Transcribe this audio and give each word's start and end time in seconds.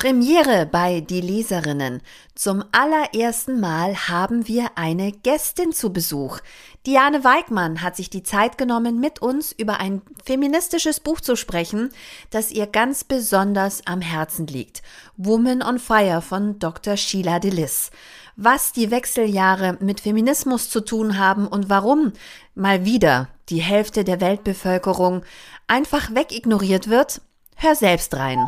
Premiere 0.00 0.64
bei 0.64 1.00
Die 1.00 1.20
Leserinnen. 1.20 2.02
Zum 2.36 2.62
allerersten 2.70 3.58
Mal 3.58 3.96
haben 4.08 4.46
wir 4.46 4.70
eine 4.76 5.10
Gästin 5.10 5.72
zu 5.72 5.92
Besuch. 5.92 6.38
Diane 6.86 7.24
Weigmann 7.24 7.82
hat 7.82 7.96
sich 7.96 8.08
die 8.08 8.22
Zeit 8.22 8.58
genommen, 8.58 9.00
mit 9.00 9.20
uns 9.20 9.50
über 9.50 9.80
ein 9.80 10.02
feministisches 10.24 11.00
Buch 11.00 11.20
zu 11.20 11.34
sprechen, 11.34 11.90
das 12.30 12.52
ihr 12.52 12.68
ganz 12.68 13.02
besonders 13.02 13.84
am 13.88 14.00
Herzen 14.00 14.46
liegt. 14.46 14.82
Woman 15.16 15.64
on 15.64 15.80
Fire 15.80 16.22
von 16.22 16.60
Dr. 16.60 16.96
Sheila 16.96 17.40
Delis. 17.40 17.90
Was 18.36 18.70
die 18.70 18.92
Wechseljahre 18.92 19.78
mit 19.80 19.98
Feminismus 19.98 20.70
zu 20.70 20.80
tun 20.80 21.18
haben 21.18 21.48
und 21.48 21.70
warum 21.70 22.12
mal 22.54 22.84
wieder 22.84 23.30
die 23.48 23.62
Hälfte 23.62 24.04
der 24.04 24.20
Weltbevölkerung 24.20 25.24
einfach 25.66 26.14
wegignoriert 26.14 26.88
wird, 26.88 27.20
hör 27.56 27.74
selbst 27.74 28.14
rein. 28.14 28.46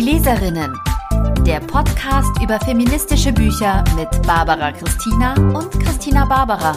Die 0.00 0.06
Leserinnen. 0.06 0.72
Der 1.44 1.60
Podcast 1.60 2.30
über 2.42 2.58
feministische 2.60 3.34
Bücher 3.34 3.84
mit 3.96 4.08
Barbara 4.26 4.72
Christina 4.72 5.34
und 5.34 5.70
Christina 5.72 6.24
Barbara. 6.24 6.72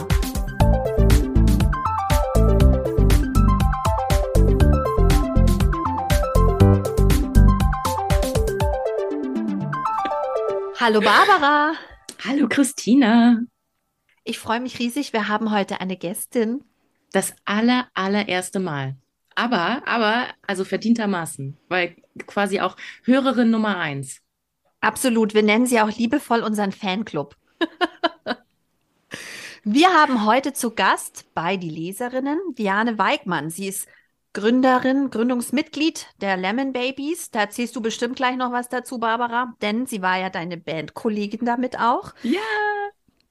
Hallo 10.78 11.00
Barbara. 11.00 11.72
Hallo 12.28 12.46
Christina. 12.46 13.40
Ich 14.24 14.38
freue 14.38 14.60
mich 14.60 14.78
riesig. 14.78 15.14
Wir 15.14 15.28
haben 15.28 15.50
heute 15.50 15.80
eine 15.80 15.96
Gästin. 15.96 16.62
Das 17.12 17.34
aller, 17.46 17.88
allererste 17.94 18.60
Mal. 18.60 18.98
Aber, 19.34 19.80
aber, 19.88 20.26
also 20.46 20.64
verdientermaßen, 20.66 21.56
weil 21.70 21.96
quasi 22.26 22.60
auch 22.60 22.76
Hörerin 23.04 23.50
Nummer 23.50 23.78
eins. 23.78 24.20
Absolut. 24.80 25.34
Wir 25.34 25.42
nennen 25.42 25.66
sie 25.66 25.80
auch 25.80 25.90
liebevoll 25.90 26.40
unseren 26.40 26.72
Fanclub. 26.72 27.36
Wir 29.64 29.88
haben 29.94 30.26
heute 30.26 30.52
zu 30.52 30.72
Gast 30.72 31.24
bei 31.32 31.56
die 31.56 31.70
Leserinnen 31.70 32.38
Diane 32.58 32.98
Weigmann. 32.98 33.48
Sie 33.48 33.66
ist 33.66 33.88
Gründerin, 34.34 35.10
Gründungsmitglied 35.10 36.08
der 36.20 36.36
Lemon 36.36 36.72
Babies. 36.74 37.30
Da 37.30 37.40
erzählst 37.40 37.74
du 37.74 37.80
bestimmt 37.80 38.16
gleich 38.16 38.36
noch 38.36 38.52
was 38.52 38.68
dazu, 38.68 38.98
Barbara, 38.98 39.54
denn 39.62 39.86
sie 39.86 40.02
war 40.02 40.18
ja 40.18 40.28
deine 40.28 40.58
Bandkollegin 40.58 41.46
damit 41.46 41.78
auch. 41.78 42.12
Ja. 42.22 42.40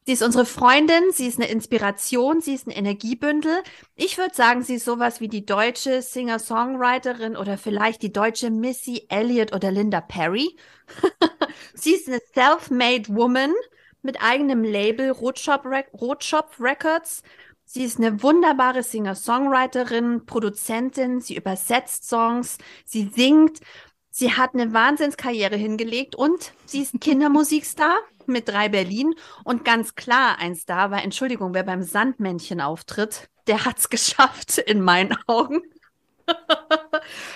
Sie 0.06 0.12
ist 0.12 0.22
unsere 0.22 0.46
Freundin, 0.46 1.12
sie 1.12 1.28
ist 1.28 1.40
eine 1.40 1.50
Inspiration, 1.50 2.42
sie 2.42 2.54
ist 2.54 2.68
ein 2.68 2.72
Energiebündel. 2.72 3.64
Ich 3.96 4.18
würde 4.18 4.36
sagen, 4.36 4.62
sie 4.62 4.76
ist 4.76 4.86
sowas 4.86 5.22
wie 5.22 5.30
die 5.30 5.46
deutsche 5.46 6.02
Singer-Songwriterin 6.02 7.38
oder 7.38 7.58
vielleicht 7.58 8.02
die 8.02 8.12
deutsche 8.12 8.50
Missy 8.50 9.06
Elliott 9.08 9.54
oder 9.56 9.72
Linda 9.72 10.02
Perry. 10.02 10.58
sie 11.74 11.94
ist 11.94 12.10
eine 12.10 12.20
self-made 12.34 13.16
woman 13.16 13.54
mit 14.02 14.22
eigenem 14.22 14.66
Label 14.66 15.12
Rotshop, 15.12 15.66
Re 15.66 15.86
Rotshop 15.94 16.56
Records. 16.60 17.24
Sie 17.64 17.86
ist 17.86 17.98
eine 17.98 18.22
wunderbare 18.22 18.84
Singer-Songwriterin, 18.84 20.26
Produzentin, 20.26 21.22
sie 21.22 21.38
übersetzt 21.38 22.10
Songs, 22.10 22.58
sie 22.84 23.10
singt. 23.16 23.62
Sie 24.16 24.32
hat 24.32 24.54
eine 24.54 24.74
Wahnsinnskarriere 24.74 25.56
hingelegt 25.56 26.16
und 26.16 26.54
sie 26.66 26.84
ist 26.84 27.02
Kindermusikstar 27.02 27.96
mit 28.28 28.48
drei 28.48 28.70
Berlin 28.70 29.16
und 29.44 29.66
ganz 29.66 29.96
klar 29.96 30.38
ein 30.38 30.54
Star, 30.54 30.92
weil 30.92 31.04
Entschuldigung, 31.04 31.56
wer 31.56 31.64
beim 31.64 31.82
Sandmännchen 31.82 32.62
auftritt, 32.62 33.28
der 33.48 33.66
hat's 33.66 33.90
geschafft 33.90 34.60
in 34.60 34.82
meinen 34.82 35.18
Augen. 35.26 35.64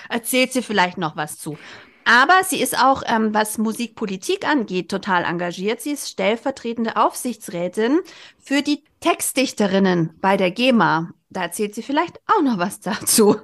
Erzählt 0.09 0.53
sie 0.53 0.61
vielleicht 0.61 0.99
noch 0.99 1.15
was 1.15 1.39
zu. 1.39 1.57
Aber 2.05 2.43
sie 2.43 2.61
ist 2.61 2.77
auch, 2.77 3.01
ähm, 3.07 3.33
was 3.33 3.57
Musikpolitik 3.57 4.47
angeht, 4.47 4.89
total 4.89 5.23
engagiert. 5.23 5.81
Sie 5.81 5.93
ist 5.93 6.07
stellvertretende 6.07 6.95
Aufsichtsrätin 6.95 8.01
für 8.37 8.61
die 8.61 8.83
Textdichterinnen 8.99 10.13
bei 10.21 10.37
der 10.37 10.51
GEMA. 10.51 11.09
Da 11.31 11.41
erzählt 11.41 11.73
sie 11.73 11.81
vielleicht 11.81 12.19
auch 12.27 12.43
noch 12.43 12.59
was 12.59 12.79
dazu. 12.81 13.37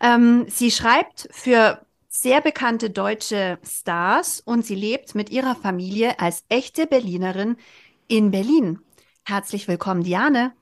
Ähm, 0.00 0.46
sie 0.48 0.72
schreibt 0.72 1.28
für 1.30 1.83
sehr 2.16 2.40
bekannte 2.40 2.90
deutsche 2.90 3.58
Stars 3.64 4.40
und 4.40 4.64
sie 4.64 4.76
lebt 4.76 5.14
mit 5.14 5.30
ihrer 5.30 5.56
Familie 5.56 6.20
als 6.20 6.44
echte 6.48 6.86
Berlinerin 6.86 7.56
in 8.08 8.30
Berlin. 8.30 8.78
Herzlich 9.24 9.66
willkommen, 9.68 10.04
Diane. 10.04 10.54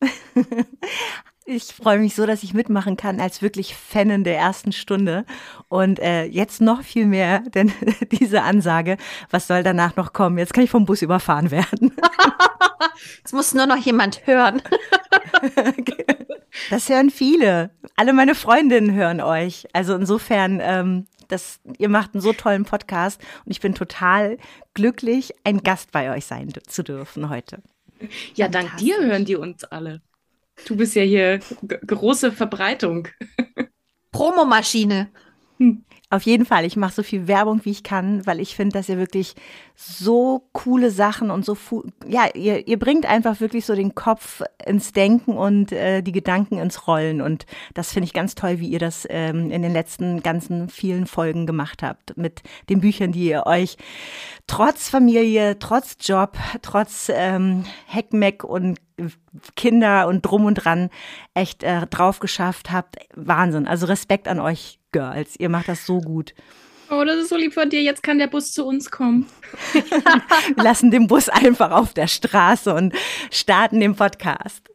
Ich 1.52 1.64
freue 1.64 1.98
mich 1.98 2.14
so, 2.14 2.26
dass 2.26 2.44
ich 2.44 2.54
mitmachen 2.54 2.96
kann 2.96 3.18
als 3.18 3.42
wirklich 3.42 3.74
Fanin 3.74 4.22
der 4.22 4.38
ersten 4.38 4.70
Stunde. 4.70 5.24
Und 5.66 5.98
äh, 5.98 6.22
jetzt 6.22 6.60
noch 6.60 6.82
viel 6.82 7.06
mehr, 7.06 7.40
denn 7.54 7.72
diese 8.12 8.42
Ansage, 8.42 8.96
was 9.30 9.48
soll 9.48 9.64
danach 9.64 9.96
noch 9.96 10.12
kommen? 10.12 10.38
Jetzt 10.38 10.54
kann 10.54 10.62
ich 10.62 10.70
vom 10.70 10.84
Bus 10.84 11.02
überfahren 11.02 11.50
werden. 11.50 11.92
Jetzt 13.18 13.32
muss 13.32 13.52
nur 13.52 13.66
noch 13.66 13.78
jemand 13.78 14.26
hören. 14.26 14.62
Das 16.70 16.88
hören 16.88 17.10
viele. 17.10 17.70
Alle 17.96 18.12
meine 18.12 18.34
Freundinnen 18.34 18.94
hören 18.94 19.20
euch. 19.20 19.66
Also 19.72 19.94
insofern, 19.94 20.60
ähm, 20.62 21.06
das, 21.28 21.60
ihr 21.78 21.88
macht 21.88 22.14
einen 22.14 22.20
so 22.20 22.32
tollen 22.32 22.64
Podcast 22.64 23.20
und 23.44 23.50
ich 23.50 23.60
bin 23.60 23.74
total 23.74 24.38
glücklich, 24.74 25.32
ein 25.44 25.62
Gast 25.62 25.90
bei 25.92 26.14
euch 26.14 26.26
sein 26.26 26.52
zu 26.66 26.82
dürfen 26.82 27.28
heute. 27.28 27.62
Ja, 28.34 28.48
dank 28.48 28.76
dir 28.76 28.98
hören 29.02 29.24
die 29.24 29.36
uns 29.36 29.64
alle. 29.64 30.00
Du 30.66 30.76
bist 30.76 30.94
ja 30.94 31.02
hier 31.02 31.40
große 31.86 32.32
Verbreitung. 32.32 33.08
Promomaschine. 34.12 35.08
Hm. 35.58 35.84
Auf 36.12 36.22
jeden 36.22 36.44
Fall, 36.44 36.64
ich 36.64 36.76
mache 36.76 36.94
so 36.94 37.02
viel 37.04 37.28
Werbung, 37.28 37.64
wie 37.64 37.70
ich 37.70 37.84
kann, 37.84 38.26
weil 38.26 38.40
ich 38.40 38.56
finde, 38.56 38.72
dass 38.72 38.88
ihr 38.88 38.98
wirklich 38.98 39.34
so 39.82 40.46
coole 40.52 40.90
Sachen 40.90 41.30
und 41.30 41.42
so, 41.42 41.56
ja, 42.06 42.28
ihr, 42.34 42.68
ihr 42.68 42.78
bringt 42.78 43.06
einfach 43.06 43.40
wirklich 43.40 43.64
so 43.64 43.74
den 43.74 43.94
Kopf 43.94 44.42
ins 44.66 44.92
Denken 44.92 45.38
und 45.38 45.72
äh, 45.72 46.02
die 46.02 46.12
Gedanken 46.12 46.58
ins 46.58 46.86
Rollen. 46.86 47.22
Und 47.22 47.46
das 47.72 47.90
finde 47.90 48.04
ich 48.04 48.12
ganz 48.12 48.34
toll, 48.34 48.60
wie 48.60 48.68
ihr 48.68 48.78
das 48.78 49.06
ähm, 49.08 49.50
in 49.50 49.62
den 49.62 49.72
letzten 49.72 50.22
ganzen 50.22 50.68
vielen 50.68 51.06
Folgen 51.06 51.46
gemacht 51.46 51.82
habt. 51.82 52.14
Mit 52.18 52.42
den 52.68 52.80
Büchern, 52.80 53.12
die 53.12 53.30
ihr 53.30 53.46
euch 53.46 53.78
trotz 54.46 54.90
Familie, 54.90 55.58
trotz 55.58 55.96
Job, 56.00 56.36
trotz 56.60 57.10
ähm, 57.14 57.64
Heckmeck 57.86 58.44
und 58.44 58.78
Kinder 59.56 60.08
und 60.08 60.20
drum 60.20 60.44
und 60.44 60.56
dran 60.56 60.90
echt 61.32 61.62
äh, 61.62 61.86
drauf 61.86 62.20
geschafft 62.20 62.70
habt. 62.70 62.96
Wahnsinn. 63.14 63.66
Also 63.66 63.86
Respekt 63.86 64.28
an 64.28 64.40
euch 64.40 64.78
Girls. 64.92 65.36
Ihr 65.38 65.48
macht 65.48 65.68
das 65.68 65.86
so 65.86 66.00
gut. 66.00 66.34
Oh, 66.90 67.04
das 67.04 67.18
ist 67.18 67.28
so 67.28 67.36
lieb 67.36 67.54
von 67.54 67.70
dir. 67.70 67.82
Jetzt 67.82 68.02
kann 68.02 68.18
der 68.18 68.26
Bus 68.26 68.50
zu 68.50 68.66
uns 68.66 68.90
kommen. 68.90 69.26
Wir 69.72 69.84
lassen 70.64 70.90
den 70.90 71.06
Bus 71.06 71.28
einfach 71.28 71.70
auf 71.70 71.94
der 71.94 72.08
Straße 72.08 72.74
und 72.74 72.94
starten 73.30 73.78
den 73.78 73.94
Podcast. 73.94 74.68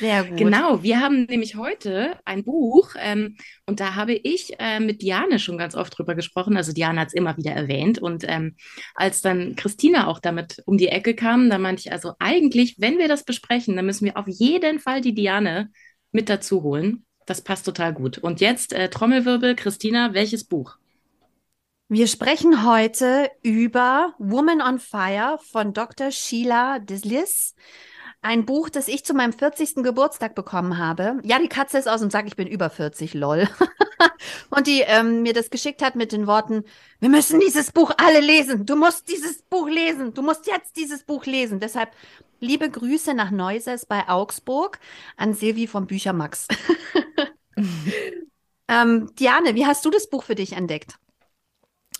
Sehr 0.00 0.24
gut. 0.24 0.38
Genau, 0.38 0.82
wir 0.82 1.00
haben 1.00 1.24
nämlich 1.24 1.56
heute 1.56 2.18
ein 2.24 2.42
Buch 2.42 2.94
ähm, 2.98 3.36
und 3.66 3.80
da 3.80 3.94
habe 3.94 4.14
ich 4.14 4.58
äh, 4.58 4.80
mit 4.80 5.02
Diane 5.02 5.38
schon 5.38 5.58
ganz 5.58 5.76
oft 5.76 5.96
drüber 5.96 6.14
gesprochen. 6.14 6.56
Also 6.56 6.72
Diane 6.72 7.00
hat 7.00 7.08
es 7.08 7.14
immer 7.14 7.36
wieder 7.36 7.52
erwähnt 7.52 7.98
und 7.98 8.24
ähm, 8.26 8.56
als 8.94 9.20
dann 9.20 9.54
Christina 9.54 10.08
auch 10.08 10.18
damit 10.18 10.62
um 10.64 10.78
die 10.78 10.88
Ecke 10.88 11.14
kam, 11.14 11.50
da 11.50 11.58
meinte 11.58 11.80
ich 11.80 11.92
also 11.92 12.14
eigentlich, 12.18 12.76
wenn 12.78 12.98
wir 12.98 13.08
das 13.08 13.24
besprechen, 13.24 13.76
dann 13.76 13.86
müssen 13.86 14.06
wir 14.06 14.16
auf 14.16 14.26
jeden 14.26 14.80
Fall 14.80 15.00
die 15.00 15.14
Diane 15.14 15.70
mit 16.12 16.28
dazu 16.28 16.62
holen. 16.62 17.04
Das 17.26 17.42
passt 17.42 17.66
total 17.66 17.92
gut. 17.92 18.18
Und 18.18 18.40
jetzt 18.40 18.72
äh, 18.72 18.88
Trommelwirbel, 18.88 19.54
Christina, 19.54 20.14
welches 20.14 20.44
Buch? 20.44 20.77
Wir 21.90 22.06
sprechen 22.06 22.66
heute 22.66 23.30
über 23.42 24.12
Woman 24.18 24.60
on 24.60 24.78
Fire 24.78 25.38
von 25.50 25.72
Dr. 25.72 26.10
Sheila 26.10 26.80
Deslis. 26.80 27.54
Ein 28.20 28.44
Buch, 28.44 28.68
das 28.68 28.88
ich 28.88 29.06
zu 29.06 29.14
meinem 29.14 29.32
40. 29.32 29.76
Geburtstag 29.76 30.34
bekommen 30.34 30.76
habe. 30.76 31.18
Ja, 31.22 31.38
die 31.38 31.48
Katze 31.48 31.78
ist 31.78 31.88
aus 31.88 32.02
und 32.02 32.12
sagt, 32.12 32.28
ich 32.28 32.36
bin 32.36 32.46
über 32.46 32.68
40, 32.68 33.14
lol. 33.14 33.48
und 34.50 34.66
die 34.66 34.82
ähm, 34.82 35.22
mir 35.22 35.32
das 35.32 35.48
geschickt 35.48 35.80
hat 35.80 35.96
mit 35.96 36.12
den 36.12 36.26
Worten, 36.26 36.64
wir 37.00 37.08
müssen 37.08 37.40
dieses 37.40 37.72
Buch 37.72 37.90
alle 37.96 38.20
lesen. 38.20 38.66
Du 38.66 38.76
musst 38.76 39.08
dieses 39.08 39.40
Buch 39.40 39.70
lesen. 39.70 40.12
Du 40.12 40.20
musst 40.20 40.46
jetzt 40.46 40.76
dieses 40.76 41.04
Buch 41.04 41.24
lesen. 41.24 41.58
Deshalb 41.58 41.92
liebe 42.38 42.68
Grüße 42.68 43.14
nach 43.14 43.30
Neuses 43.30 43.86
bei 43.86 44.06
Augsburg 44.10 44.78
an 45.16 45.32
Silvi 45.32 45.66
vom 45.66 45.86
Büchermax. 45.86 46.48
ähm, 48.68 49.10
Diane, 49.18 49.54
wie 49.54 49.64
hast 49.64 49.86
du 49.86 49.90
das 49.90 50.10
Buch 50.10 50.24
für 50.24 50.34
dich 50.34 50.52
entdeckt? 50.52 50.98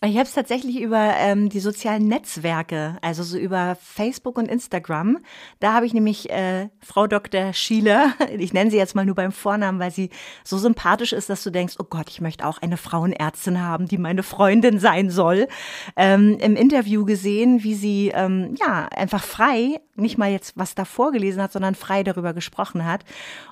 Ich 0.01 0.15
habe 0.15 0.27
es 0.27 0.33
tatsächlich 0.33 0.81
über 0.81 1.15
ähm, 1.17 1.49
die 1.49 1.59
sozialen 1.59 2.07
Netzwerke, 2.07 2.99
also 3.03 3.25
so 3.25 3.37
über 3.37 3.77
Facebook 3.83 4.39
und 4.39 4.47
Instagram. 4.47 5.19
Da 5.59 5.75
habe 5.75 5.87
ich 5.87 5.95
nämlich 5.95 6.31
äh, 6.31 6.69
Frau 6.81 7.09
Dr. 7.09 7.53
Schieler, 7.53 8.13
ich 8.39 8.53
nenne 8.53 8.71
sie 8.71 8.77
jetzt 8.77 8.95
mal 8.95 9.05
nur 9.05 9.17
beim 9.17 9.33
Vornamen, 9.33 9.81
weil 9.81 9.91
sie 9.91 10.11
so 10.45 10.57
sympathisch 10.57 11.13
ist, 11.13 11.29
dass 11.31 11.43
du 11.43 11.51
denkst, 11.51 11.75
oh 11.81 11.85
Gott, 11.91 12.11
ich 12.11 12.21
möchte 12.21 12.47
auch 12.47 12.59
eine 12.59 12.77
Frauenärztin 12.77 13.61
haben, 13.61 13.89
die 13.89 13.99
meine 13.99 14.23
Freundin 14.23 14.79
sein 14.79 15.11
soll. 15.11 15.49
Ähm, 15.97 16.39
Im 16.39 16.55
Interview 16.55 17.05
gesehen, 17.05 17.65
wie 17.65 17.75
sie 17.75 18.13
ähm, 18.15 18.55
ja 18.61 18.87
einfach 18.95 19.25
frei, 19.25 19.81
nicht 19.97 20.17
mal 20.17 20.31
jetzt 20.31 20.57
was 20.57 20.77
da 20.77 20.85
vorgelesen 20.85 21.43
hat, 21.43 21.51
sondern 21.51 21.75
frei 21.75 22.05
darüber 22.05 22.35
gesprochen 22.35 22.87
hat. 22.87 23.05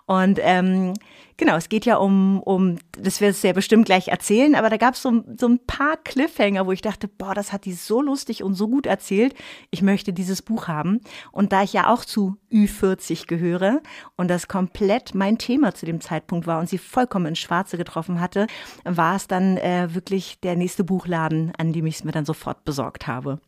Und 0.06 0.38
ähm, 0.40 0.94
genau, 1.36 1.56
es 1.56 1.68
geht 1.68 1.84
ja 1.84 1.96
um, 1.96 2.40
um, 2.42 2.78
das 2.98 3.20
wirst 3.20 3.42
du 3.42 3.48
ja 3.48 3.52
bestimmt 3.52 3.86
gleich 3.86 4.08
erzählen, 4.08 4.54
aber 4.54 4.70
da 4.70 4.76
gab 4.76 4.94
es 4.94 5.02
so, 5.02 5.22
so 5.38 5.48
ein 5.48 5.58
paar 5.66 5.96
Cliffhanger, 5.96 6.66
wo 6.66 6.72
ich 6.72 6.82
dachte, 6.82 7.08
boah, 7.08 7.34
das 7.34 7.52
hat 7.52 7.64
die 7.64 7.72
so 7.72 8.00
lustig 8.00 8.42
und 8.42 8.54
so 8.54 8.68
gut 8.68 8.86
erzählt. 8.86 9.34
Ich 9.70 9.82
möchte 9.82 10.12
dieses 10.12 10.42
Buch 10.42 10.68
haben. 10.68 11.00
Und 11.32 11.52
da 11.52 11.62
ich 11.62 11.72
ja 11.72 11.92
auch 11.92 12.04
zu 12.04 12.36
Ü40 12.52 13.26
gehöre 13.26 13.82
und 14.16 14.28
das 14.28 14.48
komplett 14.48 15.14
mein 15.14 15.38
Thema 15.38 15.74
zu 15.74 15.86
dem 15.86 16.00
Zeitpunkt 16.00 16.46
war 16.46 16.58
und 16.58 16.68
sie 16.68 16.78
vollkommen 16.78 17.26
ins 17.26 17.38
Schwarze 17.38 17.76
getroffen 17.76 18.20
hatte, 18.20 18.46
war 18.84 19.16
es 19.16 19.28
dann 19.28 19.56
äh, 19.58 19.94
wirklich 19.94 20.40
der 20.40 20.56
nächste 20.56 20.84
Buchladen, 20.84 21.52
an 21.58 21.72
dem 21.72 21.86
ich 21.86 21.96
es 21.96 22.04
mir 22.04 22.12
dann 22.12 22.24
sofort 22.24 22.64
besorgt 22.64 23.06
habe. 23.06 23.40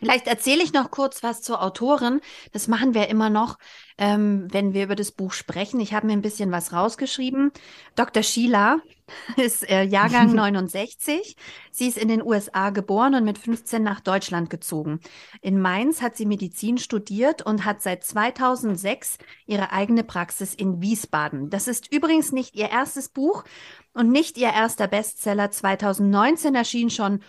Vielleicht 0.00 0.26
erzähle 0.26 0.62
ich 0.62 0.72
noch 0.72 0.90
kurz 0.90 1.22
was 1.22 1.42
zur 1.42 1.62
Autorin. 1.62 2.20
Das 2.52 2.68
machen 2.68 2.94
wir 2.94 3.08
immer 3.08 3.30
noch, 3.30 3.58
ähm, 3.98 4.48
wenn 4.50 4.72
wir 4.72 4.84
über 4.84 4.96
das 4.96 5.12
Buch 5.12 5.32
sprechen. 5.32 5.78
Ich 5.78 5.92
habe 5.92 6.06
mir 6.06 6.14
ein 6.14 6.22
bisschen 6.22 6.50
was 6.50 6.72
rausgeschrieben. 6.72 7.52
Dr. 7.94 8.22
Sheila 8.22 8.78
ist 9.36 9.68
äh, 9.68 9.82
Jahrgang 9.82 10.32
69. 10.34 11.36
Sie 11.70 11.86
ist 11.86 11.98
in 11.98 12.08
den 12.08 12.22
USA 12.22 12.70
geboren 12.70 13.14
und 13.14 13.24
mit 13.24 13.38
15 13.38 13.82
nach 13.82 14.00
Deutschland 14.00 14.50
gezogen. 14.50 15.00
In 15.42 15.60
Mainz 15.60 16.00
hat 16.02 16.16
sie 16.16 16.26
Medizin 16.26 16.78
studiert 16.78 17.42
und 17.42 17.64
hat 17.64 17.82
seit 17.82 18.02
2006 18.02 19.18
ihre 19.46 19.70
eigene 19.70 20.02
Praxis 20.02 20.54
in 20.54 20.80
Wiesbaden. 20.80 21.50
Das 21.50 21.68
ist 21.68 21.92
übrigens 21.92 22.32
nicht 22.32 22.56
ihr 22.56 22.70
erstes 22.70 23.10
Buch 23.10 23.44
und 23.92 24.10
nicht 24.10 24.38
ihr 24.38 24.50
erster 24.52 24.88
Bestseller. 24.88 25.50
2019 25.50 26.54
erschien 26.54 26.90
schon 26.90 27.20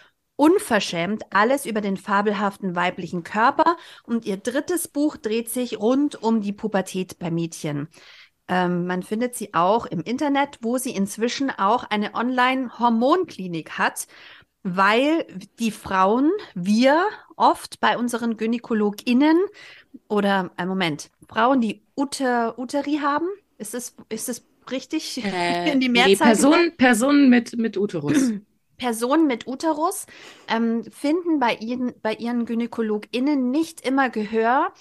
unverschämt 0.41 1.21
alles 1.29 1.67
über 1.67 1.81
den 1.81 1.97
fabelhaften 1.97 2.75
weiblichen 2.75 3.21
Körper 3.21 3.77
und 4.01 4.25
ihr 4.25 4.37
drittes 4.37 4.87
Buch 4.87 5.15
dreht 5.17 5.51
sich 5.51 5.79
rund 5.79 6.23
um 6.23 6.41
die 6.41 6.51
Pubertät 6.51 7.19
bei 7.19 7.29
Mädchen. 7.29 7.89
Ähm, 8.47 8.87
man 8.87 9.03
findet 9.03 9.35
sie 9.35 9.53
auch 9.53 9.85
im 9.85 10.01
Internet, 10.01 10.57
wo 10.61 10.79
sie 10.79 10.95
inzwischen 10.95 11.51
auch 11.51 11.83
eine 11.83 12.15
Online-Hormonklinik 12.15 13.77
hat, 13.77 14.07
weil 14.63 15.27
die 15.59 15.69
Frauen, 15.69 16.31
wir 16.55 17.05
oft 17.35 17.79
bei 17.79 17.95
unseren 17.95 18.35
GynäkologInnen 18.35 19.37
oder, 20.07 20.49
ein 20.57 20.65
äh, 20.65 20.69
Moment, 20.69 21.11
Frauen, 21.29 21.61
die 21.61 21.83
Uter, 21.95 22.57
Uteri 22.57 22.97
haben, 22.99 23.27
ist 23.59 23.75
es, 23.75 23.95
ist 24.09 24.27
es 24.27 24.43
richtig 24.71 25.23
äh, 25.23 25.71
in 25.71 25.79
die 25.79 25.89
Mehrzahl? 25.89 26.09
Nee, 26.09 26.33
Personen, 26.33 26.77
Personen 26.77 27.29
mit, 27.29 27.55
mit 27.59 27.77
Uterus. 27.77 28.31
Personen 28.81 29.27
mit 29.27 29.45
Uterus 29.45 30.07
ähm, 30.47 30.83
finden 30.91 31.39
bei, 31.39 31.53
ihren, 31.53 31.93
bei 32.01 32.15
ihren 32.15 32.47
GynäkologInnen 32.47 33.51
nicht 33.51 33.81
immer 33.81 34.09
Gehör 34.09 34.73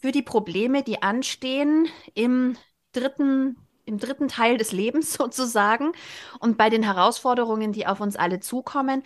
für 0.00 0.12
die 0.12 0.22
Probleme, 0.22 0.82
die 0.82 1.02
anstehen 1.02 1.86
im 2.14 2.56
dritten 2.92 3.56
im 3.84 3.98
dritten 3.98 4.28
Teil 4.28 4.56
des 4.56 4.72
Lebens 4.72 5.12
sozusagen 5.18 5.92
und 6.40 6.56
bei 6.56 6.70
den 6.70 6.82
Herausforderungen, 6.82 7.72
die 7.72 7.86
auf 7.86 8.00
uns 8.00 8.16
alle 8.16 8.40
zukommen. 8.40 9.02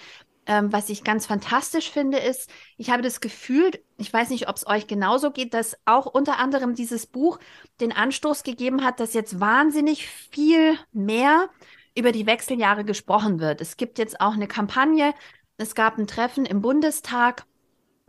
Ähm, 0.46 0.72
was 0.72 0.88
ich 0.88 1.02
ganz 1.02 1.26
fantastisch 1.26 1.90
finde, 1.90 2.18
ist, 2.18 2.48
ich 2.76 2.90
habe 2.90 3.02
das 3.02 3.20
Gefühl, 3.20 3.72
ich 3.96 4.12
weiß 4.12 4.30
nicht, 4.30 4.48
ob 4.48 4.54
es 4.54 4.68
euch 4.68 4.86
genauso 4.86 5.32
geht, 5.32 5.52
dass 5.52 5.76
auch 5.84 6.06
unter 6.06 6.38
anderem 6.38 6.76
dieses 6.76 7.06
Buch 7.06 7.40
den 7.80 7.90
Anstoß 7.90 8.44
gegeben 8.44 8.84
hat, 8.84 9.00
dass 9.00 9.14
jetzt 9.14 9.40
wahnsinnig 9.40 10.06
viel 10.06 10.78
mehr 10.92 11.50
über 11.98 12.12
die 12.12 12.26
Wechseljahre 12.26 12.84
gesprochen 12.84 13.40
wird. 13.40 13.60
Es 13.60 13.76
gibt 13.76 13.98
jetzt 13.98 14.20
auch 14.20 14.34
eine 14.34 14.46
Kampagne. 14.46 15.14
Es 15.56 15.74
gab 15.74 15.98
ein 15.98 16.06
Treffen 16.06 16.46
im 16.46 16.62
Bundestag 16.62 17.44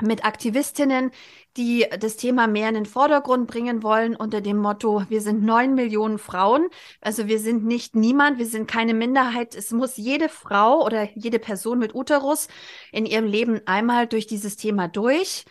mit 0.01 0.24
Aktivistinnen, 0.24 1.12
die 1.57 1.86
das 2.00 2.15
Thema 2.15 2.47
mehr 2.47 2.69
in 2.69 2.75
den 2.75 2.86
Vordergrund 2.86 3.47
bringen 3.47 3.83
wollen 3.83 4.15
unter 4.15 4.39
dem 4.39 4.57
Motto, 4.57 5.03
wir 5.09 5.21
sind 5.21 5.44
neun 5.44 5.75
Millionen 5.75 6.19
Frauen. 6.19 6.69
Also 7.01 7.27
wir 7.27 7.39
sind 7.39 7.65
nicht 7.65 7.95
niemand, 7.95 8.38
wir 8.38 8.45
sind 8.45 8.69
keine 8.69 8.94
Minderheit. 8.94 9.56
Es 9.56 9.71
muss 9.71 9.97
jede 9.97 10.30
Frau 10.30 10.86
oder 10.86 11.09
jede 11.15 11.39
Person 11.39 11.80
mit 11.80 11.95
Uterus 11.95 12.47
in 12.91 13.06
ihrem 13.06 13.25
Leben 13.25 13.62
einmal 13.65 14.07
durch 14.07 14.27
dieses 14.27 14.56
Thema 14.56 14.88
durch. 14.88 15.45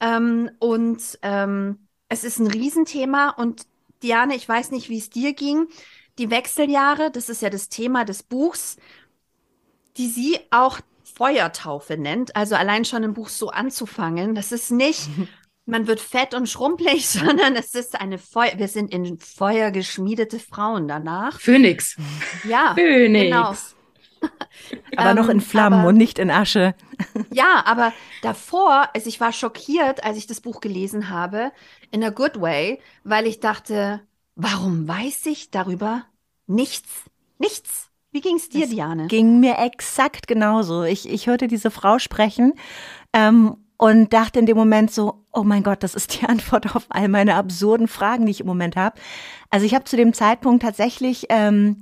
Ähm, 0.00 0.50
und 0.58 1.18
ähm, 1.22 1.88
es 2.08 2.24
ist 2.24 2.40
ein 2.40 2.48
Riesenthema. 2.48 3.30
Und 3.30 3.62
Diane, 4.02 4.34
ich 4.34 4.46
weiß 4.46 4.70
nicht, 4.70 4.90
wie 4.90 4.98
es 4.98 5.08
dir 5.08 5.32
ging 5.32 5.68
die 6.18 6.30
Wechseljahre, 6.30 7.10
das 7.10 7.28
ist 7.28 7.42
ja 7.42 7.50
das 7.50 7.68
Thema 7.68 8.04
des 8.04 8.22
Buchs, 8.22 8.76
die 9.96 10.08
sie 10.08 10.38
auch 10.50 10.80
Feuertaufe 11.02 11.96
nennt. 11.96 12.34
Also 12.36 12.54
allein 12.56 12.84
schon 12.84 13.02
im 13.02 13.14
Buch 13.14 13.28
so 13.28 13.50
anzufangen, 13.50 14.34
das 14.34 14.52
ist 14.52 14.70
nicht, 14.70 15.08
man 15.66 15.86
wird 15.86 16.00
fett 16.00 16.34
und 16.34 16.48
schrumpelig, 16.48 17.08
sondern 17.08 17.56
es 17.56 17.74
ist 17.74 18.00
eine 18.00 18.18
Feuer, 18.18 18.52
wir 18.56 18.68
sind 18.68 18.92
in 18.92 19.18
Feuer 19.18 19.70
geschmiedete 19.70 20.38
Frauen 20.38 20.88
danach. 20.88 21.40
Phönix. 21.40 21.96
Ja, 22.44 22.74
Phönix. 22.78 23.24
Genau. 23.24 23.54
aber 24.96 25.10
ähm, 25.10 25.16
noch 25.16 25.28
in 25.28 25.40
Flammen 25.40 25.80
aber, 25.80 25.88
und 25.88 25.96
nicht 25.96 26.18
in 26.18 26.30
Asche. 26.30 26.74
ja, 27.30 27.62
aber 27.66 27.92
davor, 28.22 28.88
also 28.94 29.08
ich 29.08 29.20
war 29.20 29.32
schockiert, 29.32 30.02
als 30.02 30.16
ich 30.16 30.26
das 30.26 30.40
Buch 30.40 30.60
gelesen 30.60 31.10
habe, 31.10 31.52
in 31.90 32.02
a 32.02 32.10
good 32.10 32.40
way, 32.40 32.80
weil 33.02 33.26
ich 33.26 33.40
dachte, 33.40 34.00
Warum 34.36 34.88
weiß 34.88 35.26
ich 35.26 35.50
darüber 35.50 36.04
nichts? 36.46 37.04
Nichts. 37.38 37.90
Wie 38.10 38.20
ging 38.20 38.36
es 38.36 38.48
dir, 38.48 38.62
das 38.62 38.70
Diane? 38.70 39.06
Ging 39.08 39.40
mir 39.40 39.58
exakt 39.58 40.26
genauso. 40.26 40.84
Ich, 40.84 41.08
ich 41.08 41.26
hörte 41.26 41.48
diese 41.48 41.70
Frau 41.70 41.98
sprechen 41.98 42.54
ähm, 43.12 43.56
und 43.76 44.12
dachte 44.12 44.38
in 44.38 44.46
dem 44.46 44.56
Moment 44.56 44.92
so, 44.92 45.24
oh 45.32 45.42
mein 45.42 45.62
Gott, 45.62 45.82
das 45.82 45.94
ist 45.94 46.20
die 46.20 46.26
Antwort 46.28 46.76
auf 46.76 46.86
all 46.90 47.08
meine 47.08 47.34
absurden 47.34 47.88
Fragen, 47.88 48.26
die 48.26 48.30
ich 48.30 48.40
im 48.40 48.46
Moment 48.46 48.76
habe. 48.76 49.00
Also 49.50 49.66
ich 49.66 49.74
habe 49.74 49.84
zu 49.84 49.96
dem 49.96 50.12
Zeitpunkt 50.12 50.62
tatsächlich 50.62 51.26
ähm, 51.28 51.80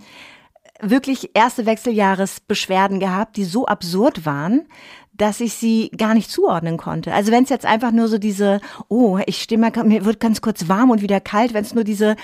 wirklich 0.81 1.31
erste 1.35 1.65
Wechseljahresbeschwerden 1.65 2.99
gehabt, 2.99 3.37
die 3.37 3.45
so 3.45 3.67
absurd 3.67 4.27
waren, 4.27 4.67
dass 5.23 5.39
ich 5.39 5.55
sie 5.55 5.89
gar 5.97 6.15
nicht 6.15 6.33
zuordnen 6.33 6.77
konnte. 6.77 7.15
Also 7.15 7.31
wenn 7.31 7.45
es 7.45 7.49
jetzt 7.49 7.65
einfach 7.65 7.93
nur 7.93 8.09
so 8.09 8.19
diese, 8.19 8.61
oh, 8.89 9.21
ich 9.27 9.41
stehe 9.41 9.57
mal, 9.57 9.71
mir 9.85 10.05
wird 10.05 10.19
ganz 10.19 10.41
kurz 10.41 10.67
warm 10.67 10.91
und 10.91 11.01
wieder 11.01 11.21
kalt, 11.21 11.55
wenn 11.55 11.63
es 11.63 11.75
nur 11.75 11.85
diese 11.85 12.17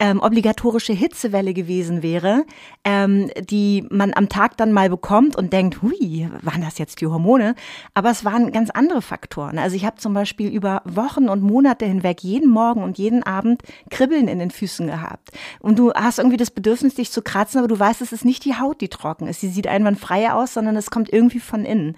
ähm, 0.00 0.20
obligatorische 0.20 0.94
Hitzewelle 0.94 1.52
gewesen 1.52 2.02
wäre, 2.02 2.46
ähm, 2.84 3.30
die 3.38 3.86
man 3.90 4.12
am 4.14 4.30
Tag 4.30 4.56
dann 4.56 4.72
mal 4.72 4.88
bekommt 4.88 5.36
und 5.36 5.52
denkt, 5.52 5.82
hui, 5.82 6.28
waren 6.40 6.62
das 6.62 6.78
jetzt 6.78 7.02
die 7.02 7.06
Hormone? 7.06 7.54
Aber 7.92 8.10
es 8.10 8.24
waren 8.24 8.50
ganz 8.50 8.70
andere 8.70 9.02
Faktoren. 9.02 9.58
Also 9.58 9.76
ich 9.76 9.84
habe 9.84 9.98
zum 9.98 10.14
Beispiel 10.14 10.48
über 10.50 10.80
Wochen 10.86 11.28
und 11.28 11.42
Monate 11.42 11.84
hinweg 11.84 12.24
jeden 12.24 12.48
Morgen 12.48 12.82
und 12.82 12.96
jeden 12.96 13.22
Abend 13.22 13.62
Kribbeln 13.90 14.26
in 14.26 14.38
den 14.38 14.50
Füßen 14.50 14.86
gehabt. 14.86 15.30
Und 15.60 15.78
du 15.78 15.92
hast 15.92 16.18
irgendwie 16.18 16.38
das 16.38 16.50
Bedürfnis, 16.50 16.94
dich 16.94 17.10
zu 17.10 17.20
kratzen, 17.20 17.58
aber 17.58 17.68
du 17.68 17.78
weißt, 17.78 18.00
es 18.00 18.12
ist 18.12 18.24
nicht 18.24 18.46
die 18.46 18.56
Haut, 18.58 18.80
die 18.80 18.88
trocken 18.88 19.28
ist. 19.28 19.42
Sie 19.42 19.48
sieht 19.48 19.66
einwandfrei 19.66 20.32
aus, 20.32 20.54
sondern 20.54 20.76
es 20.76 20.90
kommt 20.90 21.12
irgendwie 21.12 21.40
von 21.40 21.66
innen. 21.66 21.96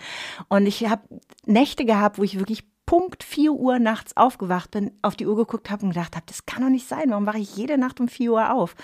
Und 0.48 0.66
ich 0.66 0.88
habe 0.88 1.02
Nächte 1.46 1.84
gehabt, 1.84 2.18
wo 2.18 2.24
ich 2.24 2.40
wirklich 2.40 2.64
Punkt 2.86 3.22
4 3.22 3.52
Uhr 3.52 3.78
nachts 3.78 4.16
aufgewacht 4.16 4.72
bin, 4.72 4.90
auf 5.02 5.16
die 5.16 5.26
Uhr 5.26 5.36
geguckt 5.36 5.70
habe 5.70 5.84
und 5.84 5.90
gedacht 5.90 6.16
habe, 6.16 6.26
das 6.26 6.46
kann 6.46 6.62
doch 6.62 6.68
nicht 6.68 6.88
sein, 6.88 7.10
warum 7.10 7.26
wache 7.26 7.38
ich 7.38 7.56
jede 7.56 7.78
Nacht 7.78 8.00
um 8.00 8.08
4 8.08 8.32
Uhr 8.32 8.52
auf? 8.52 8.74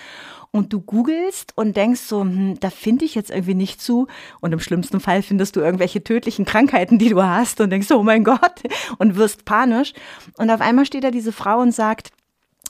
Und 0.51 0.73
du 0.73 0.81
googelst 0.81 1.53
und 1.57 1.77
denkst 1.77 2.01
so, 2.01 2.23
hm, 2.23 2.59
da 2.61 2.71
finde 2.71 3.05
ich 3.05 3.15
jetzt 3.15 3.31
irgendwie 3.31 3.55
nicht 3.55 3.83
zu. 3.83 4.07
Und 4.41 4.53
im 4.53 4.61
schlimmsten 4.61 5.01
Fall 5.01 5.23
findest 5.23 5.57
du 5.57 5.61
irgendwelche 5.61 6.03
tödlichen 6.03 6.45
Krankheiten, 6.45 6.99
die 6.99 7.11
du 7.11 7.23
hast 7.23 7.61
und 7.61 7.71
denkst, 7.71 7.91
oh 7.91 8.03
mein 8.03 8.25
Gott, 8.25 8.63
und 8.99 9.17
wirst 9.17 9.45
panisch. 9.45 9.93
Und 10.39 10.51
auf 10.51 10.61
einmal 10.61 10.87
steht 10.87 11.05
da 11.05 11.11
diese 11.11 11.33
Frau 11.33 11.61
und 11.61 11.73
sagt, 11.73 12.11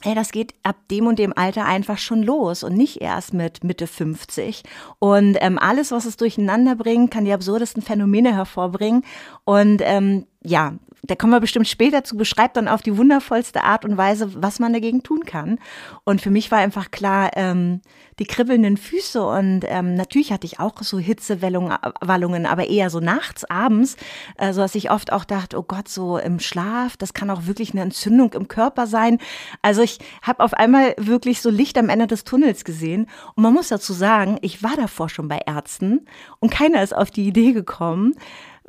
Ey, 0.01 0.15
das 0.15 0.31
geht 0.31 0.53
ab 0.63 0.77
dem 0.89 1.07
und 1.07 1.19
dem 1.19 1.33
Alter 1.35 1.65
einfach 1.65 1.97
schon 1.97 2.23
los 2.23 2.63
und 2.63 2.73
nicht 2.73 3.01
erst 3.01 3.33
mit 3.33 3.65
Mitte 3.65 3.85
50. 3.85 4.63
Und 4.99 5.37
ähm, 5.41 5.59
alles, 5.59 5.91
was 5.91 6.05
es 6.05 6.15
durcheinander 6.15 6.75
bringt, 6.75 7.11
kann 7.11 7.25
die 7.25 7.33
absurdesten 7.33 7.81
Phänomene 7.83 8.33
hervorbringen. 8.33 9.03
Und 9.43 9.81
ähm, 9.83 10.25
ja, 10.43 10.73
da 11.03 11.15
kommen 11.15 11.33
wir 11.33 11.39
bestimmt 11.39 11.67
später 11.67 12.03
zu, 12.03 12.15
beschreibt 12.17 12.57
dann 12.57 12.67
auf 12.67 12.81
die 12.81 12.95
wundervollste 12.97 13.63
Art 13.63 13.83
und 13.83 13.97
Weise, 13.97 14.41
was 14.41 14.59
man 14.59 14.73
dagegen 14.73 15.01
tun 15.01 15.25
kann. 15.25 15.59
Und 16.03 16.21
für 16.21 16.29
mich 16.29 16.51
war 16.51 16.59
einfach 16.59 16.91
klar, 16.91 17.31
ähm, 17.35 17.81
die 18.19 18.25
kribbelnden 18.25 18.77
Füße 18.77 19.25
und 19.25 19.61
ähm, 19.65 19.95
natürlich 19.95 20.31
hatte 20.31 20.45
ich 20.45 20.59
auch 20.59 20.81
so 20.81 20.99
Hitzewallungen, 20.99 22.45
aber 22.45 22.67
eher 22.67 22.89
so 22.89 22.99
nachts, 22.99 23.45
abends, 23.45 23.95
äh, 24.37 24.51
so 24.51 24.61
dass 24.61 24.75
ich 24.75 24.91
oft 24.91 25.13
auch 25.13 25.23
dachte, 25.23 25.57
oh 25.57 25.63
Gott, 25.63 25.87
so 25.87 26.17
im 26.17 26.39
Schlaf, 26.39 26.97
das 26.97 27.13
kann 27.13 27.29
auch 27.29 27.47
wirklich 27.47 27.71
eine 27.71 27.81
Entzündung 27.81 28.33
im 28.33 28.47
Körper 28.49 28.87
sein. 28.87 29.19
Also 29.61 29.81
ich 29.81 29.99
habe 30.21 30.43
auf 30.43 30.53
einmal 30.53 30.95
wirklich 30.97 31.41
so 31.41 31.49
Licht 31.49 31.77
am 31.77 31.89
Ende 31.89 32.07
des 32.07 32.25
Tunnels 32.25 32.65
gesehen. 32.65 33.07
Und 33.35 33.43
man 33.43 33.53
muss 33.53 33.69
dazu 33.69 33.93
sagen, 33.93 34.37
ich 34.41 34.63
war 34.63 34.75
davor 34.75 35.09
schon 35.09 35.29
bei 35.29 35.39
Ärzten 35.45 36.05
und 36.39 36.51
keiner 36.51 36.83
ist 36.83 36.95
auf 36.95 37.11
die 37.11 37.25
Idee 37.25 37.53
gekommen, 37.53 38.15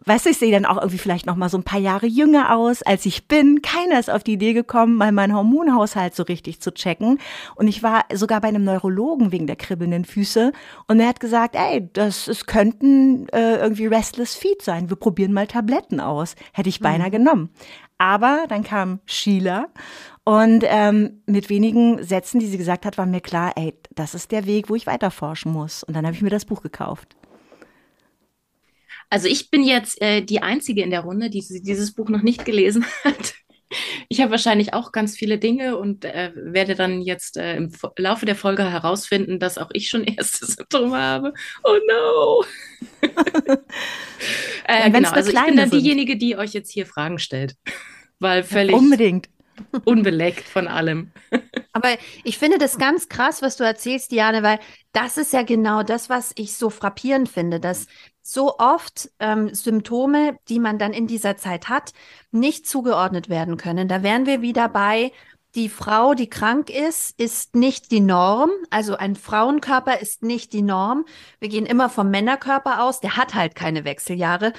weißt 0.05 0.27
du, 0.27 0.31
ich 0.31 0.39
sehe 0.39 0.53
dann 0.53 0.65
auch 0.65 0.77
irgendwie 0.77 0.99
vielleicht 0.99 1.27
noch 1.27 1.37
mal 1.37 1.49
so 1.49 1.59
ein 1.59 1.63
paar 1.63 1.81
Jahre 1.81 2.07
jünger 2.07 2.57
aus, 2.57 2.83
als 2.83 3.07
ich 3.07 3.29
bin. 3.29 3.63
Keiner 3.63 3.99
ist 3.99 4.11
auf 4.11 4.23
die 4.23 4.35
Idee 4.35 4.53
gekommen, 4.53 4.95
mal 4.95 5.13
meinen 5.13 5.35
Hormonhaushalt 5.35 6.15
so 6.15 6.23
richtig 6.23 6.61
zu 6.61 6.73
checken. 6.73 7.19
Und 7.57 7.69
ich 7.69 7.83
war 7.83 8.05
sogar 8.13 8.41
bei 8.41 8.49
einem 8.49 8.65
Neurologen 8.65 9.33
wegen 9.33 9.47
der 9.47 9.57
kribbelnden 9.57 10.05
Füße. 10.05 10.53
Und 10.89 11.01
er 11.01 11.09
hat 11.09 11.21
gesagt, 11.21 11.55
ey, 11.57 11.89
das 11.93 12.29
es 12.29 12.47
könnten 12.47 13.29
äh, 13.29 13.57
irgendwie 13.57 13.87
Restless 13.87 14.35
Feet 14.35 14.63
sein. 14.63 14.89
Wir 14.89 14.97
probieren 14.97 15.33
mal 15.33 15.47
Tabletten 15.47 16.01
aus. 16.01 16.35
Hätte 16.53 16.69
ich 16.69 16.81
beinahe 16.81 17.09
mhm. 17.09 17.13
genommen. 17.13 17.51
Aber 17.99 18.47
dann 18.49 18.65
kam 18.65 19.01
Sheila 19.05 19.67
und 20.25 20.65
ähm, 20.67 21.23
mit 21.27 21.51
wenigen 21.51 22.03
Sätzen, 22.03 22.41
die 22.41 22.47
sie 22.47 22.57
gesagt 22.57 22.87
hat, 22.87 22.97
war 22.97 23.05
mir 23.05 23.21
klar, 23.21 23.53
ey, 23.57 23.75
das 23.95 24.15
ist 24.15 24.33
der 24.33 24.47
Weg, 24.47 24.71
wo 24.71 24.75
ich 24.75 24.87
weiter 24.87 25.11
forschen 25.11 25.53
muss. 25.53 25.83
Und 25.83 25.95
dann 25.95 26.07
habe 26.07 26.17
ich 26.17 26.23
mir 26.23 26.31
das 26.31 26.47
Buch 26.47 26.63
gekauft. 26.63 27.17
Also 29.11 29.27
ich 29.27 29.51
bin 29.51 29.65
jetzt 29.65 30.01
äh, 30.01 30.23
die 30.23 30.41
Einzige 30.41 30.83
in 30.83 30.91
der 30.91 31.01
Runde, 31.01 31.31
die 31.31 31.45
dieses 31.63 31.93
Buch 31.93 32.09
noch 32.09 32.23
nicht 32.23 32.45
gelesen 32.45 32.87
hat. 33.05 33.35
Ich 34.09 34.21
habe 34.21 34.33
wahrscheinlich 34.33 34.75
auch 34.75 34.91
ganz 34.91 35.17
viele 35.17 35.39
Dinge 35.39 35.77
und 35.77 36.05
äh, 36.05 36.33
werde 36.35 36.75
dann 36.75 37.03
jetzt 37.03 37.37
äh, 37.37 37.57
im 37.57 37.71
Laufe 37.97 38.27
der 38.27 38.35
Folge 38.35 38.69
herausfinden, 38.69 39.39
dass 39.39 39.59
auch 39.59 39.71
ich 39.73 39.89
schon 39.89 40.05
erste 40.17 40.47
Symptome 40.47 40.97
habe. 40.97 41.35
Oh 41.63 41.77
no! 41.89 42.45
äh, 44.67 44.91
genau, 44.91 45.11
also 45.11 45.31
ich 45.31 45.45
bin 45.45 45.57
dann 45.57 45.71
sind. 45.71 45.81
diejenige, 45.83 46.17
die 46.17 46.37
euch 46.37 46.53
jetzt 46.53 46.73
hier 46.73 46.87
Fragen 46.87 47.19
stellt. 47.19 47.55
Weil 48.19 48.43
völlig. 48.43 48.75
Unbedingt. 48.75 49.29
Unbeleckt 49.85 50.49
von 50.49 50.69
allem. 50.69 51.11
Aber 51.73 51.91
ich 52.25 52.39
finde 52.39 52.59
das 52.59 52.79
ganz 52.79 53.09
krass, 53.09 53.43
was 53.43 53.57
du 53.57 53.65
erzählst, 53.65 54.11
Diane, 54.11 54.43
weil 54.43 54.59
das 54.93 55.17
ist 55.17 55.33
ja 55.33 55.43
genau 55.43 55.83
das, 55.83 56.11
was 56.11 56.33
ich 56.37 56.55
so 56.55 56.71
frappierend 56.71 57.29
finde, 57.29 57.61
dass 57.61 57.87
so 58.23 58.59
oft 58.59 59.11
ähm, 59.19 59.55
Symptome, 59.55 60.37
die 60.49 60.59
man 60.59 60.79
dann 60.79 60.93
in 60.93 61.07
dieser 61.07 61.37
Zeit 61.37 61.69
hat, 61.69 61.93
nicht 62.31 62.67
zugeordnet 62.67 63.29
werden 63.29 63.57
können. 63.57 63.89
Da 63.89 64.03
wären 64.03 64.27
wir 64.27 64.43
wieder 64.43 64.69
bei, 64.69 65.13
die 65.55 65.69
Frau, 65.69 66.15
die 66.15 66.31
krank 66.31 66.71
ist, 66.71 67.19
ist 67.19 67.57
nicht 67.57 67.91
die 67.91 68.01
Norm. 68.01 68.51
Also 68.71 68.97
ein 68.97 69.17
Frauenkörper 69.17 70.01
ist 70.01 70.23
nicht 70.23 70.53
die 70.53 70.63
Norm. 70.63 71.05
Wir 71.41 71.49
gehen 71.49 71.67
immer 71.67 71.89
vom 71.89 72.11
Männerkörper 72.11 72.83
aus. 72.83 73.01
Der 73.01 73.17
hat 73.17 73.35
halt 73.35 73.57
keine 73.57 73.85
Wechseljahre. 73.85 74.53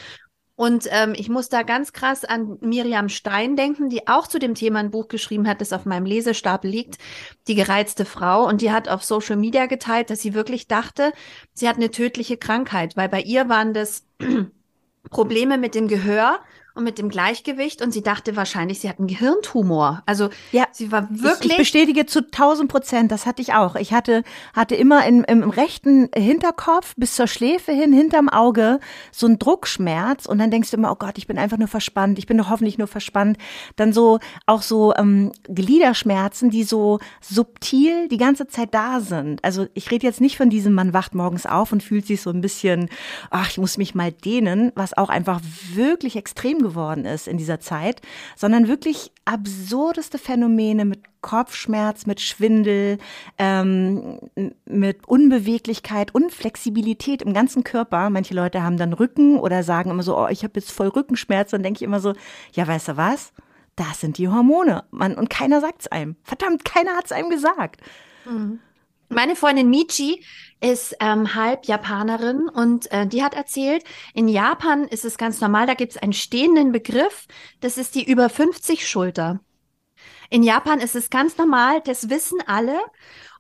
Und 0.62 0.88
ähm, 0.92 1.16
ich 1.18 1.28
muss 1.28 1.50
da 1.50 1.64
ganz 1.64 1.92
krass 1.92 2.24
an 2.24 2.60
Miriam 2.62 3.10
Stein 3.10 3.56
denken, 3.56 3.90
die 3.90 4.08
auch 4.08 4.28
zu 4.28 4.38
dem 4.38 4.54
Thema 4.54 4.78
ein 4.78 4.92
Buch 4.92 5.08
geschrieben 5.08 5.48
hat, 5.48 5.60
das 5.60 5.74
auf 5.74 5.88
meinem 5.88 6.06
Lesestapel 6.06 6.70
liegt, 6.70 7.00
Die 7.48 7.56
gereizte 7.56 8.06
Frau. 8.06 8.48
Und 8.48 8.62
die 8.62 8.72
hat 8.72 8.88
auf 8.88 9.04
Social 9.04 9.38
Media 9.38 9.66
geteilt, 9.66 10.12
dass 10.12 10.22
sie 10.22 10.36
wirklich 10.36 10.68
dachte, 10.68 11.14
sie 11.56 11.68
hat 11.68 11.78
eine 11.78 11.90
tödliche 11.90 12.38
Krankheit, 12.38 12.96
weil 12.96 13.10
bei 13.10 13.22
ihr 13.22 13.50
waren 13.50 13.74
das 13.74 14.06
Probleme 15.10 15.58
mit 15.58 15.74
dem 15.74 15.88
Gehör 15.88 16.40
und 16.74 16.84
mit 16.86 16.98
dem 16.98 17.10
Gleichgewicht 17.10 17.82
und 17.82 17.92
sie 17.92 18.02
dachte 18.02 18.36
wahrscheinlich, 18.36 18.80
sie 18.80 18.88
hat 18.88 19.00
einen 19.00 19.08
Gehirntumor. 19.08 20.04
Also 20.06 20.30
ja, 20.52 20.66
sie 20.72 20.92
war 20.92 21.08
wirklich. 21.10 21.46
Ich, 21.46 21.52
ich 21.52 21.58
bestätige 21.58 22.06
zu 22.06 22.20
1000 22.20 22.72
Prozent, 22.72 23.12
das 23.12 23.26
hatte 23.26 23.42
ich 23.42 23.54
auch. 23.54 23.76
Ich 23.76 23.92
hatte, 23.92 24.24
hatte 24.54 24.76
immer 24.76 25.06
in, 25.06 25.24
im, 25.26 25.44
im 25.44 25.50
rechten 25.50 26.10
Hinterkopf 26.16 26.94
bis 26.96 27.16
zur 27.16 27.28
Schläfe 27.28 27.74
hin, 27.74 27.92
hinterm 27.92 28.30
Auge, 28.30 28.80
so 29.12 29.28
einen 29.28 29.38
Druckschmerz 29.38 30.26
und 30.26 30.40
dann 30.40 30.50
denkst 30.50 30.72
du 30.72 30.78
immer, 30.78 30.92
oh 30.92 30.96
Gott, 30.96 31.18
ich 31.18 31.28
bin 31.28 31.38
einfach 31.38 31.58
nur 31.58 31.68
verspannt, 31.68 32.18
ich 32.18 32.26
bin 32.26 32.38
doch 32.38 32.50
hoffentlich 32.50 32.78
nur 32.78 32.88
verspannt. 32.88 33.38
Dann 33.76 33.92
so, 33.92 34.20
auch 34.46 34.62
so 34.62 34.94
ähm, 34.96 35.34
Gliederschmerzen, 35.50 36.52
die 36.52 36.64
so 36.64 37.00
subtil 37.20 38.08
die 38.08 38.18
ganze 38.18 38.48
Zeit 38.48 38.74
da 38.74 39.02
sind. 39.02 39.44
Also 39.44 39.68
ich 39.74 39.92
rede 39.92 40.08
jetzt 40.08 40.22
nicht 40.22 40.38
von 40.38 40.50
diesem, 40.50 40.74
man 40.74 40.94
wacht 40.94 41.16
morgens 41.16 41.46
auf 41.46 41.74
und 41.74 41.84
fühlt 41.84 42.06
sich 42.08 42.22
so 42.22 42.30
ein 42.30 42.40
bisschen, 42.40 42.90
ach, 43.30 43.50
ich 43.50 43.58
muss 43.58 43.78
mich 43.78 43.94
mal 43.94 44.14
dehnen, 44.14 44.72
was 44.76 44.98
auch 44.98 45.10
einfach 45.10 45.42
wirklich 45.74 46.16
extrem 46.16 46.61
geworden 46.64 47.06
ist 47.06 47.28
in 47.28 47.38
dieser 47.38 47.60
Zeit, 47.60 48.02
sondern 48.36 48.68
wirklich 48.68 49.12
absurdeste 49.26 50.18
Phänomene 50.18 50.86
mit 50.86 51.02
Kopfschmerz, 51.22 52.06
mit 52.06 52.20
Schwindel, 52.20 52.98
ähm, 53.38 54.20
mit 54.66 55.08
Unbeweglichkeit, 55.08 56.14
Unflexibilität 56.14 57.22
im 57.22 57.34
ganzen 57.34 57.64
Körper. 57.64 58.10
Manche 58.10 58.34
Leute 58.34 58.64
haben 58.64 58.78
dann 58.78 58.94
Rücken 58.94 59.40
oder 59.40 59.64
sagen 59.64 59.92
immer 59.92 60.04
so, 60.04 60.18
oh, 60.18 60.28
ich 60.30 60.44
habe 60.44 60.54
jetzt 60.56 60.72
voll 60.72 60.88
Rückenschmerz. 60.88 61.52
Dann 61.52 61.64
denke 61.64 61.78
ich 61.78 61.84
immer 61.84 62.00
so, 62.00 62.14
ja, 62.54 62.68
weißt 62.68 62.90
du 62.90 62.98
was? 62.98 63.34
Das 63.76 64.00
sind 64.00 64.18
die 64.18 64.28
Hormone. 64.28 64.84
Man, 64.92 65.16
und 65.16 65.30
keiner 65.30 65.62
sagt 65.62 65.82
es 65.82 65.88
einem. 65.88 66.16
Verdammt, 66.24 66.66
keiner 66.66 66.96
hat 66.96 67.06
es 67.06 67.12
einem 67.12 67.30
gesagt. 67.30 67.82
Mhm. 68.26 68.60
Meine 69.14 69.36
Freundin 69.36 69.70
Michi 69.70 70.24
ist 70.62 70.96
ähm, 71.02 71.36
halb 71.36 71.66
Japanerin 71.66 72.48
und 72.48 72.90
äh, 72.94 73.06
die 73.06 73.22
hat 73.24 73.34
erzählt, 73.34 73.84
in 74.14 74.30
Japan 74.30 74.86
ist 74.86 75.04
es 75.04 75.18
ganz 75.18 75.42
normal, 75.42 75.68
da 75.68 75.74
gibt 75.74 75.92
es 75.92 75.98
einen 76.02 76.14
stehenden 76.14 76.72
Begriff, 76.72 77.28
das 77.60 77.78
ist 77.78 77.96
die 77.96 78.10
über 78.10 78.30
50 78.30 78.88
Schulter. 78.88 79.42
In 80.30 80.44
Japan 80.44 80.80
ist 80.80 80.96
es 80.96 81.10
ganz 81.10 81.38
normal, 81.38 81.82
das 81.82 82.10
wissen 82.10 82.40
alle. 82.48 82.80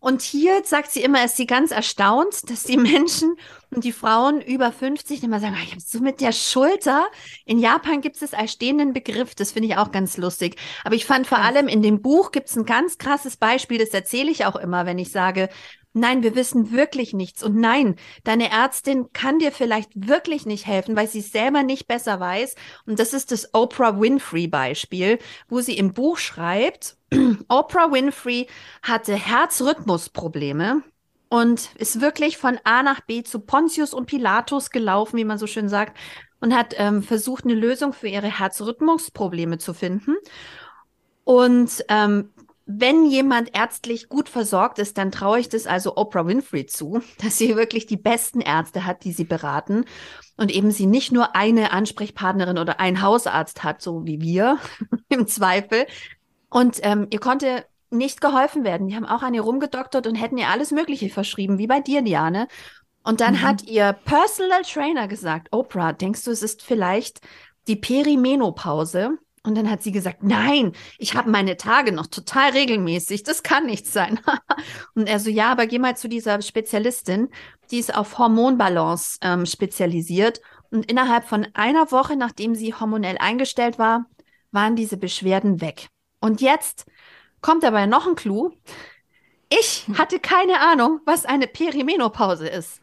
Und 0.01 0.24
hier 0.24 0.63
sagt 0.65 0.89
sie 0.91 1.03
immer, 1.03 1.24
ist 1.24 1.38
sie 1.38 1.46
ganz 1.46 1.70
erstaunt, 1.70 2.50
dass 2.50 2.63
die 2.63 2.75
Menschen 2.77 3.36
und 3.70 3.84
die 3.84 3.91
Frauen 3.91 4.41
über 4.41 4.72
50 4.72 5.24
immer 5.24 5.39
sagen, 5.39 5.55
ah, 5.55 5.63
ich 5.63 5.74
habe 5.74 5.79
so 5.79 6.00
mit 6.00 6.22
der 6.22 6.31
Schulter. 6.31 7.05
In 7.46 7.60
Japan 7.60 8.01
gibt 8.01 8.20
es 8.20 8.34
als 8.34 8.53
stehenden 8.53 8.93
Begriff, 8.93 9.36
das 9.36 9.51
finde 9.51 9.67
ich 9.70 9.77
auch 9.77 9.91
ganz 9.91 10.17
lustig. 10.17 10.55
Aber 10.84 10.96
ich 10.96 11.05
fand 11.05 11.27
vor 11.27 11.38
allem 11.38 11.67
in 11.67 11.84
dem 11.84 12.01
Buch 12.01 12.31
gibt 12.31 12.50
es 12.50 12.58
ein 12.58 12.65
ganz 12.65 12.98
krasses 12.98 13.38
Beispiel, 13.38 13.77
das 13.77 13.89
erzähle 13.89 14.31
ich 14.31 14.43
auch 14.46 14.55
immer, 14.55 14.88
wenn 14.88 14.98
ich 14.98 15.12
sage, 15.12 15.50
Nein, 15.94 16.24
wir 16.24 16.36
wissen 16.36 16.72
wirklich 16.72 17.14
nichts. 17.14 17.44
Und 17.44 17.56
nein, 17.56 17.96
deine 18.24 18.50
Ärztin 18.50 19.12
kann 19.12 19.40
dir 19.40 19.52
vielleicht 19.52 19.92
wirklich 19.94 20.46
nicht 20.46 20.66
helfen, 20.66 20.96
weil 20.96 21.08
sie 21.08 21.20
es 21.20 21.32
selber 21.32 21.64
nicht 21.64 21.88
besser 21.88 22.20
weiß. 22.20 22.56
Und 22.86 23.00
das 23.00 23.14
ist 23.14 23.32
das 23.32 23.54
Oprah 23.54 24.00
Winfrey 24.00 24.48
Beispiel, 24.48 25.20
wo 25.50 25.60
sie 25.60 25.78
im 25.78 25.94
Buch 25.94 26.18
schreibt, 26.18 26.96
Oprah 27.50 27.92
Winfrey 27.92 28.48
hatte 28.82 29.16
Herzrhythmusprobleme 29.16 30.82
und 31.28 31.76
ist 31.76 32.00
wirklich 32.00 32.38
von 32.38 32.58
A 32.64 32.84
nach 32.84 33.02
B 33.02 33.24
zu 33.24 33.40
Pontius 33.40 33.94
und 33.94 34.06
Pilatus 34.06 34.70
gelaufen, 34.70 35.18
wie 35.18 35.26
man 35.26 35.38
so 35.38 35.48
schön 35.48 35.68
sagt, 35.68 35.98
und 36.40 36.56
hat 36.56 36.74
ähm, 36.78 37.04
versucht, 37.04 37.44
eine 37.44 37.54
Lösung 37.54 37.92
für 37.92 38.08
ihre 38.08 38.40
Herzrhythmusprobleme 38.40 39.58
zu 39.58 39.74
finden. 39.74 40.16
Und 41.24 41.86
ähm, 41.88 42.32
wenn 42.80 43.06
jemand 43.06 43.56
ärztlich 43.56 44.10
gut 44.10 44.30
versorgt 44.30 44.80
ist, 44.80 44.98
dann 44.98 45.12
traue 45.12 45.40
ich 45.40 45.50
das 45.50 45.68
also 45.68 45.96
Oprah 45.96 46.25
Winfrey 46.25 46.66
zu, 46.66 47.01
dass 47.24 47.38
sie 47.38 47.56
wirklich 47.56 47.86
die 47.86 47.98
besten 47.98 48.42
Ärzte 48.42 48.86
hat, 48.86 49.04
die 49.04 49.12
sie 49.12 49.25
beraten 49.25 49.86
und 50.38 50.51
eben 50.51 50.72
sie 50.72 50.86
nicht 50.86 51.12
nur 51.12 51.36
eine 51.36 51.72
Ansprechpartnerin 51.72 52.58
oder 52.58 52.80
einen 52.80 53.01
Hausarzt 53.01 53.63
hat, 53.63 53.82
so 53.82 54.06
wie 54.06 54.22
wir 54.22 54.58
im 55.10 55.28
Zweifel. 55.28 55.86
Und 56.50 56.80
ähm, 56.84 57.08
ihr 57.10 57.20
konnte 57.20 57.66
nicht 57.90 58.22
geholfen 58.22 58.63
werden. 58.63 58.88
Die 58.88 58.96
haben 58.96 59.06
auch 59.06 59.22
an 59.22 59.34
ihr 59.34 59.42
rumgedoktert 59.42 60.08
und 60.08 60.16
hätten 60.16 60.38
ihr 60.38 60.48
alles 60.48 60.72
Mögliche 60.72 61.10
verschrieben, 61.10 61.58
wie 61.58 61.68
bei 61.68 61.82
dir, 61.82 62.01
Diane. 62.01 62.48
Und 63.04 63.22
dann 63.22 63.36
mhm. 63.36 63.42
hat 63.42 63.63
ihr 63.63 63.94
Personal 64.06 64.62
Trainer 64.63 65.08
gesagt, 65.08 65.50
Oprah, 65.51 65.94
denkst 65.94 66.24
du, 66.24 66.32
es 66.32 66.42
ist 66.42 66.62
vielleicht 66.62 67.20
die 67.68 67.75
Perimenopause? 67.75 69.18
Und 69.44 69.56
dann 69.56 69.72
hat 69.72 69.82
sie 69.82 69.92
gesagt, 69.92 70.22
nein, 70.22 70.74
ich 71.00 71.16
habe 71.16 71.32
meine 71.32 71.58
Tage 71.58 71.92
noch 71.92 72.06
total 72.06 72.52
regelmäßig, 72.52 73.24
das 73.24 73.42
kann 73.42 73.66
nicht 73.66 73.88
sein. 73.88 74.20
und 74.96 75.08
er 75.08 75.20
so, 75.20 75.32
ja, 75.32 75.52
aber 75.52 75.66
geh 75.66 75.80
mal 75.80 75.98
zu 75.98 76.08
dieser 76.08 76.40
Spezialistin, 76.44 77.30
die 77.72 77.80
ist 77.80 77.96
auf 77.96 78.20
Hormonbalance 78.20 79.18
ähm, 79.22 79.48
spezialisiert. 79.48 80.42
Und 80.70 80.90
innerhalb 80.92 81.26
von 81.28 81.48
einer 81.54 81.92
Woche, 81.92 82.16
nachdem 82.16 82.54
sie 82.54 82.74
hormonell 82.74 83.18
eingestellt 83.18 83.80
war, 83.80 84.06
waren 84.52 84.76
diese 84.76 84.98
Beschwerden 84.98 85.60
weg. 85.60 85.88
Und 86.20 86.40
jetzt 86.40 86.86
kommt 87.42 87.64
dabei 87.64 87.88
noch 87.88 88.08
ein 88.08 88.16
Clou. 88.16 88.52
Ich 89.50 89.88
hatte 89.98 90.20
keine 90.20 90.62
Ahnung, 90.62 91.00
was 91.06 91.26
eine 91.26 91.48
Perimenopause 91.48 92.48
ist. 92.48 92.80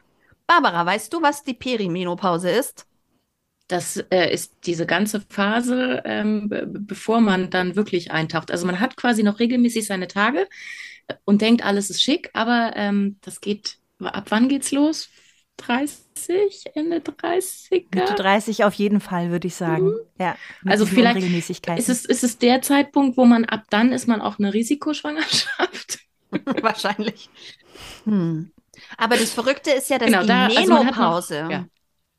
Barbara, 0.46 0.84
weißt 0.84 1.12
du, 1.12 1.22
was 1.22 1.44
die 1.44 1.54
Perimenopause 1.54 2.50
ist? 2.50 2.87
Das 3.68 3.98
äh, 4.10 4.32
ist 4.32 4.54
diese 4.64 4.86
ganze 4.86 5.22
Phase, 5.28 6.02
ähm, 6.04 6.48
bevor 6.66 7.20
man 7.20 7.50
dann 7.50 7.76
wirklich 7.76 8.10
eintaucht. 8.10 8.50
Also 8.50 8.66
man 8.66 8.80
hat 8.80 8.96
quasi 8.96 9.22
noch 9.22 9.38
regelmäßig 9.38 9.86
seine 9.86 10.08
Tage 10.08 10.48
und 11.24 11.42
denkt, 11.42 11.64
alles 11.64 11.90
ist 11.90 12.02
schick, 12.02 12.30
aber 12.32 12.72
ähm, 12.76 13.18
das 13.20 13.40
geht, 13.40 13.78
ab 14.00 14.26
wann 14.30 14.48
geht's 14.48 14.72
los? 14.72 15.10
30, 15.58 16.74
Ende 16.74 16.98
30er. 16.98 17.84
Mitte 17.94 18.14
30 18.14 18.64
auf 18.64 18.74
jeden 18.74 19.00
Fall, 19.00 19.30
würde 19.30 19.48
ich 19.48 19.54
sagen. 19.54 19.86
Mhm. 19.86 19.98
Ja. 20.18 20.36
Also 20.64 20.86
vielleicht 20.86 21.20
ist 21.20 21.88
es, 21.88 22.04
ist 22.04 22.24
es 22.24 22.38
der 22.38 22.62
Zeitpunkt, 22.62 23.16
wo 23.16 23.24
man 23.24 23.44
ab 23.44 23.64
dann 23.70 23.92
ist 23.92 24.06
man 24.06 24.20
auch 24.20 24.38
eine 24.38 24.54
Risikoschwangerschaft. 24.54 25.98
Wahrscheinlich. 26.62 27.28
Hm. 28.04 28.52
Aber 28.96 29.16
das 29.16 29.30
Verrückte 29.30 29.70
ist 29.72 29.90
ja, 29.90 29.98
dass 29.98 30.06
genau, 30.06 30.22
die 30.22 30.28
da, 30.28 30.48
Menopause, 30.48 31.42
also 31.42 31.52
ja. 31.52 31.66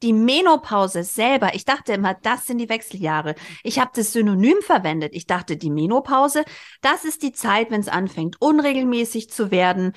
Die 0.02 0.14
Menopause 0.14 1.04
selber, 1.04 1.54
ich 1.56 1.66
dachte 1.66 1.94
immer, 1.94 2.14
das 2.14 2.46
sind 2.46 2.60
die 2.60 2.70
Wechseljahre. 2.70 3.36
Ich 3.64 3.80
habe 3.80 3.92
das 3.94 4.14
Synonym 4.14 4.58
verwendet. 4.62 5.14
Ich 5.14 5.28
dachte, 5.28 5.58
die 5.58 5.70
Menopause, 5.70 6.44
das 6.82 7.04
ist 7.04 7.22
die 7.22 7.34
Zeit, 7.34 7.70
wenn 7.72 7.82
es 7.82 7.90
anfängt, 7.90 8.38
unregelmäßig 8.40 9.30
zu 9.30 9.52
werden 9.52 9.94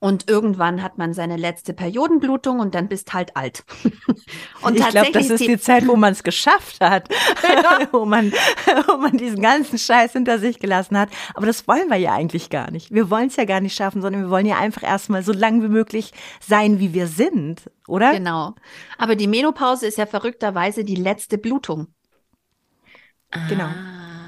und 0.00 0.30
irgendwann 0.30 0.82
hat 0.82 0.96
man 0.96 1.12
seine 1.12 1.36
letzte 1.36 1.74
Periodenblutung 1.74 2.58
und 2.58 2.74
dann 2.74 2.88
bist 2.88 3.12
halt 3.12 3.36
alt. 3.36 3.64
und 4.62 4.76
ich 4.78 4.88
glaube, 4.88 5.12
das 5.12 5.28
ist 5.28 5.40
die, 5.40 5.48
die 5.48 5.60
Zeit, 5.60 5.86
wo 5.86 5.94
man 5.94 6.12
es 6.12 6.22
geschafft 6.22 6.80
hat, 6.80 7.08
wo, 7.92 8.06
man, 8.06 8.32
wo 8.86 8.96
man 8.96 9.18
diesen 9.18 9.42
ganzen 9.42 9.78
Scheiß 9.78 10.14
hinter 10.14 10.38
sich 10.38 10.58
gelassen 10.58 10.98
hat. 10.98 11.10
Aber 11.34 11.44
das 11.44 11.68
wollen 11.68 11.88
wir 11.90 11.98
ja 11.98 12.14
eigentlich 12.14 12.48
gar 12.48 12.70
nicht. 12.70 12.90
Wir 12.90 13.10
wollen 13.10 13.28
es 13.28 13.36
ja 13.36 13.44
gar 13.44 13.60
nicht 13.60 13.76
schaffen, 13.76 14.00
sondern 14.00 14.22
wir 14.22 14.30
wollen 14.30 14.46
ja 14.46 14.58
einfach 14.58 14.82
erstmal 14.82 15.22
so 15.22 15.32
lange 15.32 15.62
wie 15.64 15.68
möglich 15.68 16.12
sein, 16.40 16.80
wie 16.80 16.94
wir 16.94 17.06
sind, 17.06 17.70
oder? 17.86 18.12
Genau. 18.12 18.54
Aber 18.96 19.16
die 19.16 19.28
Menopause 19.28 19.86
ist 19.86 19.98
ja 19.98 20.06
verrückterweise 20.06 20.82
die 20.82 20.96
letzte 20.96 21.36
Blutung. 21.36 21.88
Genau. 23.50 23.68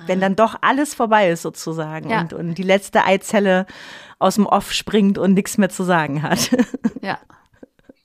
Wenn 0.06 0.20
dann 0.20 0.36
doch 0.36 0.56
alles 0.60 0.94
vorbei 0.94 1.30
ist 1.30 1.42
sozusagen 1.42 2.10
ja. 2.10 2.20
und, 2.20 2.32
und 2.32 2.54
die 2.58 2.62
letzte 2.62 3.04
Eizelle 3.04 3.66
aus 4.22 4.36
dem 4.36 4.46
Off 4.46 4.72
springt 4.72 5.18
und 5.18 5.34
nichts 5.34 5.58
mehr 5.58 5.70
zu 5.70 5.84
sagen 5.84 6.22
hat. 6.22 6.50
Ja. 7.02 7.18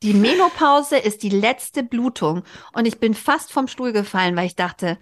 Die 0.02 0.14
Menopause 0.14 0.98
ist 0.98 1.22
die 1.22 1.30
letzte 1.30 1.84
Blutung 1.84 2.44
und 2.74 2.88
ich 2.88 3.00
bin 3.00 3.14
fast 3.14 3.52
vom 3.52 3.68
Stuhl 3.68 3.94
gefallen, 3.94 4.36
weil 4.36 4.48
ich 4.48 4.56
dachte, 4.56 4.98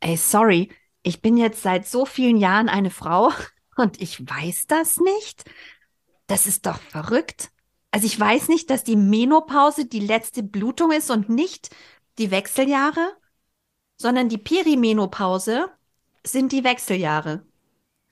ey, 0.00 0.18
sorry, 0.18 0.70
ich 1.02 1.22
bin 1.22 1.38
jetzt 1.38 1.62
seit 1.62 1.86
so 1.86 2.04
vielen 2.04 2.36
Jahren 2.36 2.68
eine 2.68 2.90
Frau 2.90 3.30
und 3.76 4.02
ich 4.02 4.20
weiß 4.20 4.66
das 4.66 4.98
nicht. 4.98 5.44
Das 6.26 6.46
ist 6.46 6.66
doch 6.66 6.78
verrückt. 6.78 7.50
Also 7.90 8.06
ich 8.06 8.18
weiß 8.18 8.48
nicht, 8.48 8.70
dass 8.70 8.84
die 8.84 8.96
Menopause 8.96 9.86
die 9.86 10.00
letzte 10.00 10.42
Blutung 10.42 10.92
ist 10.92 11.10
und 11.10 11.28
nicht 11.28 11.70
die 12.18 12.30
Wechseljahre, 12.30 13.12
sondern 13.96 14.28
die 14.28 14.38
Perimenopause 14.38 15.70
sind 16.24 16.52
die 16.52 16.64
Wechseljahre. 16.64 17.46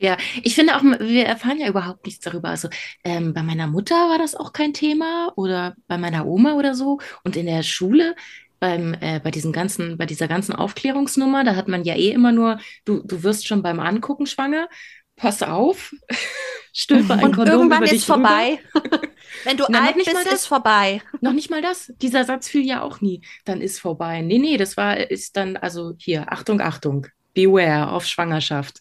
Ja, 0.03 0.17
ich 0.43 0.55
finde 0.55 0.77
auch, 0.77 0.83
wir 0.83 1.27
erfahren 1.27 1.61
ja 1.61 1.69
überhaupt 1.69 2.07
nichts 2.07 2.25
darüber. 2.25 2.49
Also 2.49 2.71
ähm, 3.05 3.35
bei 3.35 3.43
meiner 3.43 3.67
Mutter 3.67 3.95
war 3.95 4.17
das 4.17 4.35
auch 4.35 4.55
kein 4.55 4.73
Thema 4.73 5.31
oder 5.37 5.77
bei 5.89 5.99
meiner 5.99 6.27
Oma 6.27 6.55
oder 6.55 6.75
so. 6.75 7.01
Und 7.23 7.37
in 7.37 7.45
der 7.45 7.63
Schule, 7.63 8.17
beim, 8.61 8.95
äh, 8.95 9.21
bei 9.21 9.31
diesem 9.31 9.53
ganzen, 9.53 9.99
bei 9.99 10.07
dieser 10.07 10.27
ganzen 10.27 10.55
Aufklärungsnummer, 10.55 11.45
da 11.45 11.55
hat 11.55 11.69
man 11.69 11.85
ja 11.85 11.97
eh 11.97 12.13
immer 12.13 12.33
nur, 12.33 12.61
du, 12.87 13.03
du 13.05 13.23
wirst 13.23 13.47
schon 13.47 13.63
beim 13.63 13.79
Angucken 13.79 14.25
schwanger, 14.25 14.71
pass 15.17 15.43
auf, 15.43 15.95
stülpe 16.73 17.13
ein 17.13 17.25
Und 17.25 17.37
Kondom 17.37 17.55
irgendwann 17.55 17.83
über 17.83 17.93
ist 17.93 18.07
vorbei. 18.07 18.59
Wenn 19.45 19.59
du 19.59 19.65
Na, 19.69 19.85
alt 19.85 19.97
bist, 19.97 20.15
das, 20.15 20.33
ist 20.33 20.47
vorbei. 20.47 21.03
Noch 21.21 21.35
nicht 21.35 21.51
mal 21.51 21.61
das. 21.61 21.93
Dieser 22.01 22.25
Satz 22.25 22.49
fiel 22.49 22.65
ja 22.65 22.81
auch 22.81 23.03
nie. 23.03 23.21
Dann 23.45 23.61
ist 23.61 23.79
vorbei. 23.79 24.23
Nee, 24.23 24.39
nee, 24.39 24.57
das 24.57 24.79
war, 24.79 24.97
ist 24.97 25.37
dann, 25.37 25.59
also 25.59 25.93
hier, 25.99 26.33
Achtung, 26.33 26.63
Achtung, 26.63 27.07
beware 27.35 27.91
auf 27.91 28.07
Schwangerschaft 28.07 28.81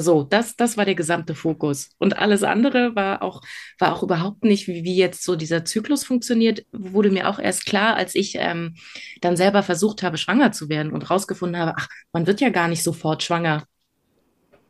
so, 0.00 0.22
das, 0.22 0.56
das 0.56 0.76
war 0.76 0.84
der 0.84 0.94
gesamte 0.94 1.34
Fokus. 1.34 1.90
Und 1.98 2.18
alles 2.18 2.42
andere 2.42 2.94
war 2.94 3.22
auch, 3.22 3.42
war 3.78 3.94
auch 3.94 4.02
überhaupt 4.02 4.44
nicht, 4.44 4.68
wie, 4.68 4.84
wie 4.84 4.96
jetzt 4.96 5.24
so 5.24 5.36
dieser 5.36 5.64
Zyklus 5.64 6.04
funktioniert, 6.04 6.64
wurde 6.72 7.10
mir 7.10 7.28
auch 7.28 7.38
erst 7.38 7.66
klar, 7.66 7.96
als 7.96 8.14
ich 8.14 8.36
ähm, 8.36 8.74
dann 9.20 9.36
selber 9.36 9.62
versucht 9.62 10.02
habe, 10.02 10.18
schwanger 10.18 10.52
zu 10.52 10.68
werden 10.68 10.92
und 10.92 11.10
rausgefunden 11.10 11.60
habe, 11.60 11.74
ach, 11.76 11.88
man 12.12 12.26
wird 12.26 12.40
ja 12.40 12.50
gar 12.50 12.68
nicht 12.68 12.82
sofort 12.82 13.22
schwanger, 13.22 13.64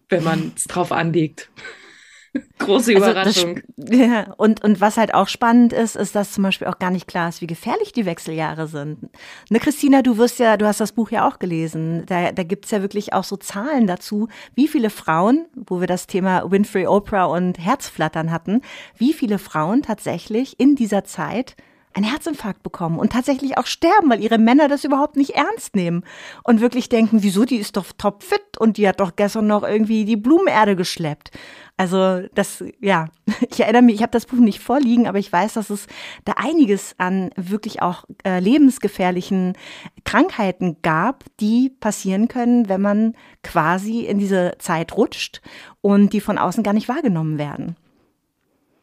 wenn 0.08 0.24
man 0.24 0.52
es 0.56 0.64
drauf 0.64 0.92
anlegt. 0.92 1.50
Große 2.58 2.92
Überraschung. 2.92 3.56
Also 3.56 3.62
das, 3.76 3.98
ja, 3.98 4.32
und, 4.36 4.64
und 4.64 4.80
was 4.80 4.96
halt 4.96 5.14
auch 5.14 5.28
spannend 5.28 5.72
ist, 5.72 5.96
ist, 5.96 6.14
dass 6.14 6.32
zum 6.32 6.44
Beispiel 6.44 6.66
auch 6.66 6.78
gar 6.78 6.90
nicht 6.90 7.06
klar 7.06 7.28
ist, 7.28 7.40
wie 7.40 7.46
gefährlich 7.46 7.92
die 7.92 8.06
Wechseljahre 8.06 8.66
sind. 8.68 9.10
Ne, 9.50 9.60
Christina, 9.60 10.02
du 10.02 10.16
wirst 10.16 10.38
ja, 10.38 10.56
du 10.56 10.66
hast 10.66 10.80
das 10.80 10.92
Buch 10.92 11.10
ja 11.10 11.28
auch 11.28 11.38
gelesen. 11.38 12.04
Da, 12.06 12.32
da 12.32 12.42
gibt's 12.42 12.70
ja 12.70 12.80
wirklich 12.80 13.12
auch 13.12 13.24
so 13.24 13.36
Zahlen 13.36 13.86
dazu, 13.86 14.28
wie 14.54 14.68
viele 14.68 14.90
Frauen, 14.90 15.46
wo 15.54 15.80
wir 15.80 15.86
das 15.86 16.06
Thema 16.06 16.50
Winfrey 16.50 16.86
Oprah 16.86 17.24
und 17.24 17.58
Herzflattern 17.58 18.30
hatten, 18.30 18.62
wie 18.96 19.12
viele 19.12 19.38
Frauen 19.38 19.82
tatsächlich 19.82 20.58
in 20.58 20.74
dieser 20.74 21.04
Zeit 21.04 21.56
einen 21.94 22.06
Herzinfarkt 22.06 22.62
bekommen 22.62 22.98
und 22.98 23.12
tatsächlich 23.12 23.58
auch 23.58 23.66
sterben, 23.66 24.10
weil 24.10 24.22
ihre 24.22 24.38
Männer 24.38 24.68
das 24.68 24.84
überhaupt 24.84 25.16
nicht 25.16 25.30
ernst 25.30 25.76
nehmen 25.76 26.04
und 26.42 26.60
wirklich 26.60 26.88
denken, 26.88 27.22
wieso, 27.22 27.44
die 27.44 27.56
ist 27.56 27.76
doch 27.76 27.86
topfit 27.96 28.58
und 28.58 28.76
die 28.76 28.88
hat 28.88 29.00
doch 29.00 29.16
gestern 29.16 29.46
noch 29.46 29.62
irgendwie 29.62 30.04
die 30.04 30.16
Blumenerde 30.16 30.76
geschleppt. 30.76 31.30
Also 31.82 32.28
das, 32.36 32.62
ja, 32.80 33.08
ich 33.50 33.58
erinnere 33.58 33.82
mich, 33.82 33.96
ich 33.96 34.02
habe 34.02 34.12
das 34.12 34.26
Buch 34.26 34.38
nicht 34.38 34.60
vorliegen, 34.60 35.08
aber 35.08 35.18
ich 35.18 35.32
weiß, 35.32 35.54
dass 35.54 35.68
es 35.68 35.88
da 36.24 36.34
einiges 36.36 36.94
an 36.98 37.30
wirklich 37.34 37.82
auch 37.82 38.04
äh, 38.24 38.38
lebensgefährlichen 38.38 39.54
Krankheiten 40.04 40.76
gab, 40.82 41.24
die 41.40 41.70
passieren 41.70 42.28
können, 42.28 42.68
wenn 42.68 42.80
man 42.80 43.16
quasi 43.42 44.02
in 44.02 44.20
diese 44.20 44.52
Zeit 44.58 44.96
rutscht 44.96 45.40
und 45.80 46.12
die 46.12 46.20
von 46.20 46.38
außen 46.38 46.62
gar 46.62 46.72
nicht 46.72 46.88
wahrgenommen 46.88 47.36
werden. 47.36 47.74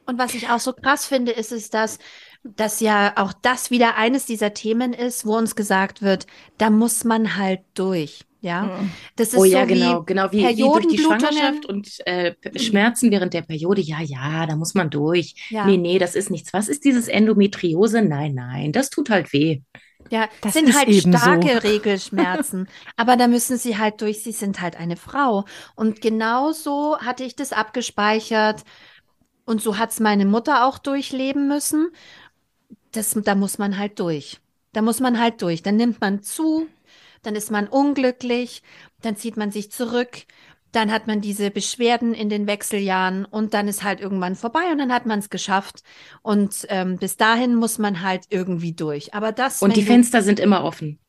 Und 0.05 0.17
was 0.17 0.33
ich 0.33 0.49
auch 0.49 0.59
so 0.59 0.73
krass 0.73 1.05
finde, 1.05 1.31
ist 1.31 1.53
es, 1.53 1.69
dass 1.69 1.99
dass 2.43 2.79
ja 2.79 3.13
auch 3.17 3.33
das 3.33 3.69
wieder 3.69 3.97
eines 3.97 4.25
dieser 4.25 4.53
Themen 4.53 4.93
ist, 4.93 5.25
wo 5.25 5.37
uns 5.37 5.57
gesagt 5.57 6.01
wird, 6.01 6.25
da 6.57 6.69
muss 6.69 7.03
man 7.03 7.35
halt 7.35 7.59
durch. 7.73 8.25
Ja, 8.41 8.63
mhm. 8.63 8.91
das 9.17 9.29
ist 9.29 9.37
oh 9.37 9.43
ja, 9.43 9.61
so 9.61 9.67
genau, 9.67 10.03
genau 10.03 10.31
wie, 10.31 10.47
wie 10.47 10.61
durch 10.61 10.87
die 10.87 10.97
Schwangerschaft 10.97 11.65
und 11.65 11.89
äh, 12.07 12.35
Schmerzen 12.55 13.11
während 13.11 13.33
der 13.33 13.41
Periode. 13.41 13.81
Ja, 13.81 14.01
ja, 14.01 14.47
da 14.47 14.55
muss 14.55 14.75
man 14.75 14.89
durch. 14.89 15.35
Ja. 15.49 15.65
Nee, 15.65 15.77
nee, 15.77 15.99
das 15.99 16.15
ist 16.15 16.29
nichts. 16.29 16.53
Was 16.53 16.69
ist 16.69 16.85
dieses 16.85 17.09
Endometriose? 17.09 18.01
Nein, 18.01 18.35
nein, 18.35 18.71
das 18.71 18.89
tut 18.89 19.09
halt 19.09 19.33
weh. 19.33 19.61
Ja, 20.09 20.29
das 20.41 20.53
sind 20.53 20.73
halt 20.73 20.93
starke 20.95 21.53
so. 21.61 21.67
Regelschmerzen. 21.67 22.69
aber 22.95 23.17
da 23.17 23.27
müssen 23.27 23.57
sie 23.57 23.77
halt 23.77 24.01
durch. 24.01 24.23
Sie 24.23 24.31
sind 24.31 24.61
halt 24.61 24.77
eine 24.77 24.95
Frau. 24.95 25.43
Und 25.75 26.01
genau 26.01 26.53
so 26.53 26.97
hatte 26.99 27.25
ich 27.25 27.35
das 27.35 27.51
abgespeichert. 27.51 28.63
Und 29.45 29.61
so 29.61 29.77
hat 29.77 29.91
es 29.91 29.99
meine 29.99 30.25
Mutter 30.25 30.65
auch 30.65 30.77
durchleben 30.77 31.47
müssen 31.47 31.89
das, 32.91 33.11
da 33.23 33.35
muss 33.35 33.57
man 33.57 33.77
halt 33.77 33.99
durch. 33.99 34.39
Da 34.73 34.81
muss 34.81 34.99
man 34.99 35.19
halt 35.19 35.41
durch. 35.41 35.63
Dann 35.63 35.75
nimmt 35.77 36.01
man 36.01 36.21
zu, 36.21 36.67
dann 37.23 37.35
ist 37.35 37.51
man 37.51 37.67
unglücklich, 37.67 38.63
dann 39.01 39.15
zieht 39.15 39.37
man 39.37 39.51
sich 39.51 39.71
zurück, 39.71 40.25
dann 40.71 40.91
hat 40.91 41.07
man 41.07 41.21
diese 41.21 41.49
Beschwerden 41.49 42.13
in 42.13 42.29
den 42.29 42.45
Wechseljahren 42.47 43.25
und 43.25 43.53
dann 43.53 43.67
ist 43.67 43.83
halt 43.83 43.99
irgendwann 43.99 44.35
vorbei 44.35 44.71
und 44.71 44.77
dann 44.77 44.93
hat 44.93 45.05
man 45.05 45.19
es 45.19 45.29
geschafft. 45.29 45.83
Und 46.21 46.65
ähm, 46.69 46.97
bis 46.97 47.17
dahin 47.17 47.55
muss 47.55 47.79
man 47.79 48.01
halt 48.01 48.25
irgendwie 48.29 48.73
durch. 48.73 49.13
Aber 49.13 49.31
das. 49.31 49.61
Und 49.61 49.75
die 49.75 49.83
Fenster 49.83 50.21
sind 50.21 50.39
immer 50.39 50.63
offen. 50.63 50.99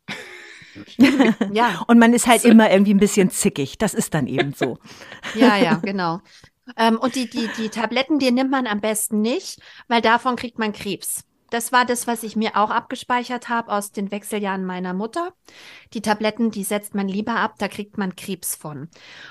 ja. 1.53 1.83
Und 1.89 1.99
man 1.99 2.15
ist 2.15 2.27
halt 2.27 2.45
immer 2.45 2.71
irgendwie 2.71 2.95
ein 2.95 3.01
bisschen 3.01 3.31
zickig. 3.31 3.77
Das 3.79 3.93
ist 3.93 4.15
dann 4.15 4.27
eben 4.27 4.55
so. 4.55 4.79
ja, 5.35 5.57
ja, 5.57 5.75
genau. 5.75 6.21
Ähm, 6.77 6.99
und 6.99 7.17
die, 7.17 7.29
die, 7.29 7.49
die 7.59 7.69
Tabletten, 7.69 8.19
die 8.19 8.31
nimmt 8.31 8.51
man 8.51 8.67
am 8.67 8.81
besten 8.81 9.21
nicht, 9.21 9.61
weil 9.89 10.01
davon 10.01 10.37
kriegt 10.37 10.59
man 10.59 10.73
Krebs. 10.73 11.25
Das 11.51 11.73
war 11.73 11.85
das, 11.85 12.07
was 12.07 12.23
ich 12.23 12.37
mir 12.37 12.57
auch 12.57 12.71
abgespeichert 12.71 13.49
habe 13.49 13.73
aus 13.73 13.93
den 13.93 14.11
Wechseljahren 14.11 14.65
meiner 14.65 14.95
Mutter. 14.95 15.35
Die 15.93 16.01
Tabletten, 16.01 16.51
die 16.51 16.65
setzt 16.65 16.95
man 16.95 17.09
lieber 17.09 17.37
ab, 17.37 17.55
da 17.59 17.69
kriegt 17.69 17.99
man 17.99 18.17
Krebs 18.17 18.55
von. 18.55 18.89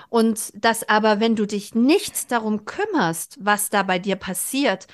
Und 0.10 0.52
das 0.54 0.88
aber, 0.88 1.20
wenn 1.20 1.36
du 1.36 1.46
dich 1.48 1.76
nicht 1.76 2.32
darum 2.32 2.66
kümmerst, 2.66 3.38
was 3.42 3.70
da 3.70 3.84
bei 3.84 4.00
dir 4.00 4.16
passiert, 4.16 4.88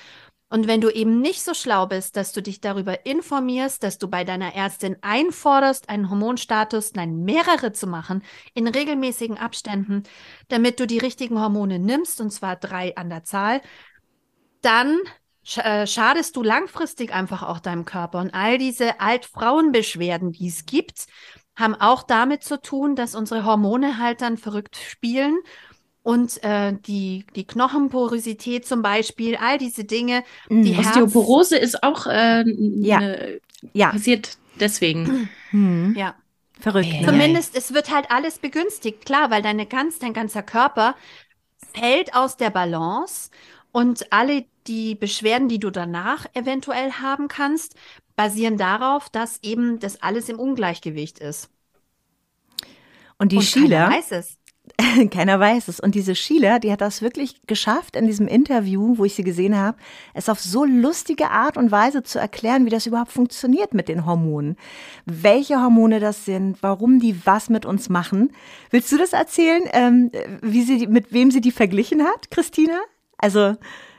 und 0.48 0.68
wenn 0.68 0.80
du 0.80 0.90
eben 0.90 1.20
nicht 1.20 1.42
so 1.42 1.54
schlau 1.54 1.86
bist, 1.86 2.16
dass 2.16 2.32
du 2.32 2.40
dich 2.40 2.60
darüber 2.60 3.04
informierst, 3.04 3.82
dass 3.82 3.98
du 3.98 4.06
bei 4.08 4.22
deiner 4.22 4.54
Ärztin 4.54 4.96
einforderst, 5.00 5.88
einen 5.88 6.08
Hormonstatus, 6.08 6.92
nein, 6.94 7.24
mehrere 7.24 7.72
zu 7.72 7.88
machen, 7.88 8.22
in 8.54 8.68
regelmäßigen 8.68 9.38
Abständen, 9.38 10.04
damit 10.48 10.78
du 10.78 10.86
die 10.86 10.98
richtigen 10.98 11.40
Hormone 11.40 11.80
nimmst, 11.80 12.20
und 12.20 12.30
zwar 12.30 12.54
drei 12.54 12.96
an 12.96 13.10
der 13.10 13.24
Zahl, 13.24 13.60
dann 14.62 15.00
schadest 15.46 16.36
du 16.36 16.42
langfristig 16.42 17.12
einfach 17.12 17.42
auch 17.42 17.60
deinem 17.60 17.84
Körper. 17.84 18.18
Und 18.18 18.34
all 18.34 18.58
diese 18.58 19.00
Altfrauenbeschwerden, 19.00 20.32
die 20.32 20.48
es 20.48 20.66
gibt, 20.66 21.06
haben 21.54 21.74
auch 21.74 22.02
damit 22.02 22.42
zu 22.42 22.60
tun, 22.60 22.96
dass 22.96 23.14
unsere 23.14 23.44
Hormone 23.44 23.98
halt 23.98 24.20
dann 24.20 24.36
verrückt 24.36 24.76
spielen 24.76 25.38
und 26.02 26.42
äh, 26.44 26.72
die, 26.86 27.24
die 27.34 27.46
Knochenporosität 27.46 28.66
zum 28.66 28.80
Beispiel, 28.80 29.36
all 29.36 29.58
diese 29.58 29.84
Dinge. 29.84 30.22
Mhm. 30.48 30.62
Die 30.62 30.76
Osteoporose 30.76 31.56
ist 31.56 31.82
auch 31.82 32.06
äh, 32.06 32.44
ja. 32.46 33.00
Ne, 33.00 33.40
ja. 33.72 33.90
passiert 33.90 34.38
deswegen. 34.60 35.28
Mhm. 35.50 35.94
Ja. 35.96 36.14
Verrückt. 36.60 36.92
Ne? 36.92 37.06
Zumindest, 37.06 37.56
es 37.56 37.74
wird 37.74 37.92
halt 37.92 38.10
alles 38.10 38.38
begünstigt, 38.38 39.04
klar, 39.04 39.30
weil 39.30 39.42
deine 39.42 39.66
ganz, 39.66 39.98
dein 39.98 40.12
ganzer 40.12 40.42
Körper 40.42 40.94
fällt 41.74 42.14
aus 42.14 42.36
der 42.36 42.50
Balance 42.50 43.30
und 43.76 44.10
alle 44.10 44.46
die 44.66 44.94
Beschwerden, 44.94 45.50
die 45.50 45.58
du 45.58 45.68
danach 45.68 46.24
eventuell 46.32 46.92
haben 46.92 47.28
kannst, 47.28 47.74
basieren 48.16 48.56
darauf, 48.56 49.10
dass 49.10 49.38
eben 49.42 49.80
das 49.80 50.00
alles 50.00 50.30
im 50.30 50.38
Ungleichgewicht 50.38 51.18
ist. 51.18 51.50
Und 53.18 53.32
die 53.32 53.36
Und 53.36 53.42
Sheila, 53.42 53.84
keiner 53.84 53.98
weiß 53.98 54.12
es. 54.12 54.38
keiner 55.10 55.38
weiß 55.38 55.68
es. 55.68 55.78
Und 55.78 55.94
diese 55.94 56.14
Sheila, 56.14 56.58
die 56.58 56.72
hat 56.72 56.80
das 56.80 57.02
wirklich 57.02 57.42
geschafft, 57.46 57.96
in 57.96 58.06
diesem 58.06 58.28
Interview, 58.28 58.96
wo 58.96 59.04
ich 59.04 59.14
sie 59.14 59.24
gesehen 59.24 59.54
habe, 59.54 59.76
es 60.14 60.30
auf 60.30 60.40
so 60.40 60.64
lustige 60.64 61.28
Art 61.28 61.58
und 61.58 61.70
Weise 61.70 62.02
zu 62.02 62.18
erklären, 62.18 62.64
wie 62.64 62.70
das 62.70 62.86
überhaupt 62.86 63.12
funktioniert 63.12 63.74
mit 63.74 63.88
den 63.88 64.06
Hormonen. 64.06 64.56
Welche 65.04 65.60
Hormone 65.60 66.00
das 66.00 66.24
sind, 66.24 66.62
warum 66.62 66.98
die 66.98 67.26
was 67.26 67.50
mit 67.50 67.66
uns 67.66 67.90
machen. 67.90 68.32
Willst 68.70 68.90
du 68.90 68.96
das 68.96 69.12
erzählen, 69.12 69.64
ähm, 69.72 70.10
wie 70.40 70.62
sie, 70.62 70.86
mit 70.86 71.12
wem 71.12 71.30
sie 71.30 71.42
die 71.42 71.52
verglichen 71.52 72.02
hat, 72.04 72.30
Christina? 72.30 72.80
Also, 73.18 73.56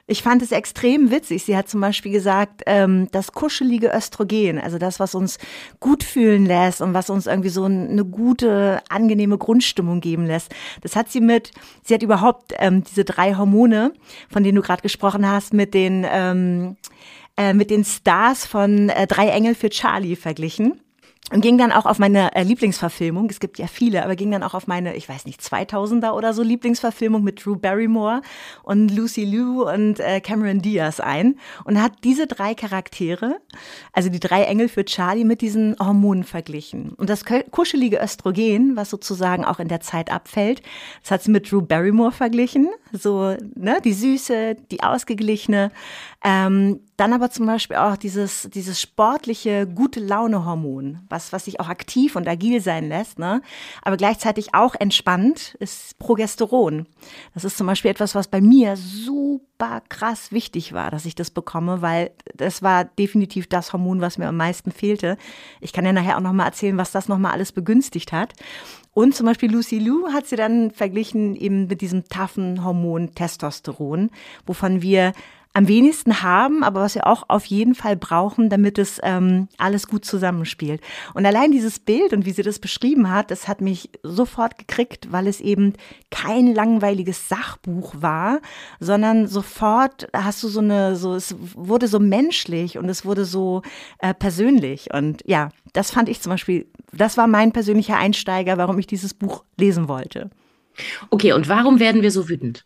ich 0.10 0.24
fand 0.24 0.42
es 0.42 0.54
extrem 0.54 1.12
witzig. 1.12 1.44
Sie 1.44 1.58
hat 1.58 1.68
zum 1.68 1.82
Beispiel 1.82 2.14
gesagt, 2.14 2.64
ähm, 2.66 3.10
das 3.12 3.34
kuschelige 3.34 3.92
Östrogen, 3.94 4.58
also 4.58 4.78
das, 4.78 5.02
was 5.02 5.16
uns 5.16 5.38
gut 5.82 6.02
fühlen 6.02 6.46
lässt 6.46 6.82
und 6.82 6.94
was 6.94 7.10
uns 7.10 7.28
irgendwie 7.28 7.50
so 7.50 7.66
eine 7.66 8.06
gute, 8.06 8.82
angenehme 8.88 9.38
Grundstimmung 9.38 10.00
geben 10.00 10.26
lässt, 10.26 10.56
das 10.82 10.96
hat 10.96 11.10
sie 11.10 11.20
mit, 11.20 11.52
sie 11.84 11.94
hat 11.94 12.04
überhaupt 12.04 12.54
ähm, 12.58 12.84
diese 12.86 13.04
drei 13.04 13.36
Hormone, 13.36 13.92
von 14.30 14.44
denen 14.44 14.56
du 14.56 14.62
gerade 14.62 14.82
gesprochen 14.82 15.30
hast, 15.30 15.54
mit 15.54 15.74
den, 15.74 16.06
ähm, 16.10 16.78
äh, 17.36 17.54
mit 17.54 17.70
den 17.70 17.84
Stars 17.84 18.46
von 18.46 18.88
äh, 18.88 19.08
Drei 19.08 19.28
Engel 19.28 19.56
für 19.56 19.70
Charlie 19.70 20.16
verglichen 20.16 20.80
und 21.32 21.42
ging 21.42 21.58
dann 21.58 21.74
auch 21.74 21.86
auf 21.86 22.00
meine 22.00 22.34
äh, 22.36 22.44
Lieblingsverfilmung. 22.44 23.30
Es 23.30 23.42
gibt 23.42 23.60
ja 23.60 23.68
viele, 23.68 24.04
aber 24.04 24.16
ging 24.16 24.32
dann 24.32 24.44
auch 24.44 24.54
auf 24.54 24.66
meine, 24.66 24.96
ich 24.96 25.10
weiß 25.10 25.26
nicht, 25.26 25.42
2000er 25.42 26.12
oder 26.12 26.34
so 26.34 26.42
Lieblingsverfilmung 26.42 27.22
mit 27.22 27.44
Drew 27.44 27.58
Barrymore 27.58 28.22
und 28.64 28.90
Lucy 28.96 29.26
Liu 29.26 29.70
und 29.70 30.00
äh, 30.00 30.22
Cameron 30.22 30.62
Diaz 30.62 31.02
ein 31.02 31.36
und 31.66 31.82
hat 31.82 31.92
diese 32.06 32.28
drei 32.28 32.56
Charaktere, 32.56 33.42
also 33.92 34.10
die 34.10 34.22
drei 34.22 34.44
Engel 34.44 34.70
für 34.70 34.86
Charlie, 34.86 35.26
mit 35.26 35.42
diesen 35.42 35.76
Hormonen 35.80 36.24
verglichen. 36.24 36.92
Und 36.94 37.10
das 37.10 37.26
kuschelige 37.52 38.00
Östrogen, 38.02 38.78
was 38.78 38.90
sozusagen 38.90 39.44
auch 39.44 39.60
in 39.60 39.68
der 39.68 39.82
Zeit 39.82 40.10
abfällt, 40.10 40.62
das 41.02 41.12
hat 41.12 41.24
sie 41.24 41.32
mit 41.32 41.52
Drew 41.52 41.62
Barrymore 41.62 42.14
verglichen, 42.14 42.70
so 42.94 43.36
ne, 43.56 43.80
die 43.84 43.94
süße, 43.94 44.56
die 44.72 44.82
ausgeglichene. 44.82 45.72
Ähm, 46.24 46.80
dann 46.98 47.14
aber 47.14 47.30
zum 47.30 47.46
Beispiel 47.46 47.78
auch 47.78 47.96
dieses, 47.96 48.50
dieses 48.52 48.82
sportliche, 48.82 49.68
gute 49.68 50.00
Laune-Hormon, 50.00 51.02
was, 51.10 51.32
was 51.32 51.46
sich 51.46 51.60
auch 51.60 51.70
aktiv 51.70 52.16
und 52.16 52.28
agil 52.28 52.60
sein 52.60 52.90
lässt, 52.90 53.20
ne? 53.20 53.44
aber 53.84 53.98
gleichzeitig 53.98 54.56
auch 54.56 54.74
entspannt, 54.74 55.56
ist 55.60 56.00
Progesteron. 56.00 56.88
Das 57.36 57.44
ist 57.44 57.56
zum 57.56 57.68
Beispiel 57.68 57.92
etwas, 57.92 58.16
was 58.16 58.28
bei 58.28 58.42
mir 58.42 58.76
super 58.78 59.82
krass 59.90 60.32
wichtig 60.32 60.74
war, 60.74 60.90
dass 60.90 61.06
ich 61.06 61.14
das 61.14 61.30
bekomme, 61.30 61.84
weil 61.84 62.10
das 62.36 62.64
war 62.64 62.86
definitiv 62.86 63.46
das 63.48 63.74
Hormon, 63.74 64.02
was 64.02 64.18
mir 64.18 64.28
am 64.28 64.38
meisten 64.38 64.72
fehlte. 64.72 65.18
Ich 65.62 65.74
kann 65.74 65.86
ja 65.86 65.94
nachher 65.94 66.18
auch 66.18 66.22
nochmal 66.22 66.48
erzählen, 66.48 66.78
was 66.78 66.92
das 66.92 67.08
nochmal 67.08 67.34
alles 67.34 67.52
begünstigt 67.52 68.12
hat. 68.12 68.34
Und 68.98 69.14
zum 69.14 69.28
Beispiel 69.28 69.52
Lucy 69.52 69.78
Liu 69.78 70.12
hat 70.12 70.26
sie 70.26 70.36
dann 70.36 70.72
verglichen 70.72 71.36
eben 71.36 71.68
mit 71.68 71.82
diesem 71.82 72.10
taffen 72.10 72.64
Hormon 72.64 73.14
Testosteron, 73.14 74.10
wovon 74.48 74.82
wir 74.82 75.14
am 75.54 75.68
wenigsten 75.68 76.22
haben, 76.22 76.64
aber 76.64 76.82
was 76.82 76.96
wir 76.96 77.08
auch 77.08 77.24
auf 77.30 77.46
jeden 77.46 77.76
Fall 77.76 77.96
brauchen, 77.96 78.50
damit 78.50 78.78
es 78.78 79.00
ähm, 79.04 79.48
alles 79.58 79.88
gut 79.88 80.06
zusammenspielt. 80.06 80.82
Und 81.14 81.26
allein 81.26 81.52
dieses 81.52 81.80
Bild 81.80 82.14
und 82.14 82.26
wie 82.26 82.32
sie 82.32 82.44
das 82.44 82.60
beschrieben 82.60 83.10
hat, 83.10 83.32
das 83.32 83.48
hat 83.48 83.62
mich 83.62 83.90
sofort 84.04 84.58
gekriegt, 84.58 85.12
weil 85.12 85.28
es 85.28 85.42
eben 85.42 85.74
kein 86.12 86.54
langweiliges 86.54 87.28
Sachbuch 87.28 87.96
war, 88.00 88.40
sondern 88.80 89.28
sofort 89.28 90.08
hast 90.14 90.44
du 90.44 90.48
so 90.48 90.60
eine, 90.60 90.96
so 90.96 91.16
es 91.16 91.36
wurde 91.56 91.88
so 91.88 92.00
menschlich 92.00 92.78
und 92.78 92.88
es 92.90 93.04
wurde 93.04 93.26
so 93.26 93.64
äh, 94.00 94.14
persönlich. 94.14 94.94
Und 94.94 95.24
ja, 95.26 95.50
das 95.74 95.92
fand 95.92 96.10
ich 96.10 96.22
zum 96.22 96.32
Beispiel, 96.32 96.68
das 96.92 97.18
war 97.18 97.28
mein 97.28 97.52
persönlicher 97.52 97.98
Einsteiger, 97.98 98.58
warum 98.58 98.78
ich 98.80 98.88
dieses 98.88 99.14
Buch 99.14 99.44
lesen 99.58 99.88
wollte. 99.88 100.30
Okay, 101.10 101.34
und 101.34 101.50
warum 101.50 101.80
werden 101.80 102.02
wir 102.02 102.12
so 102.12 102.30
wütend? 102.30 102.66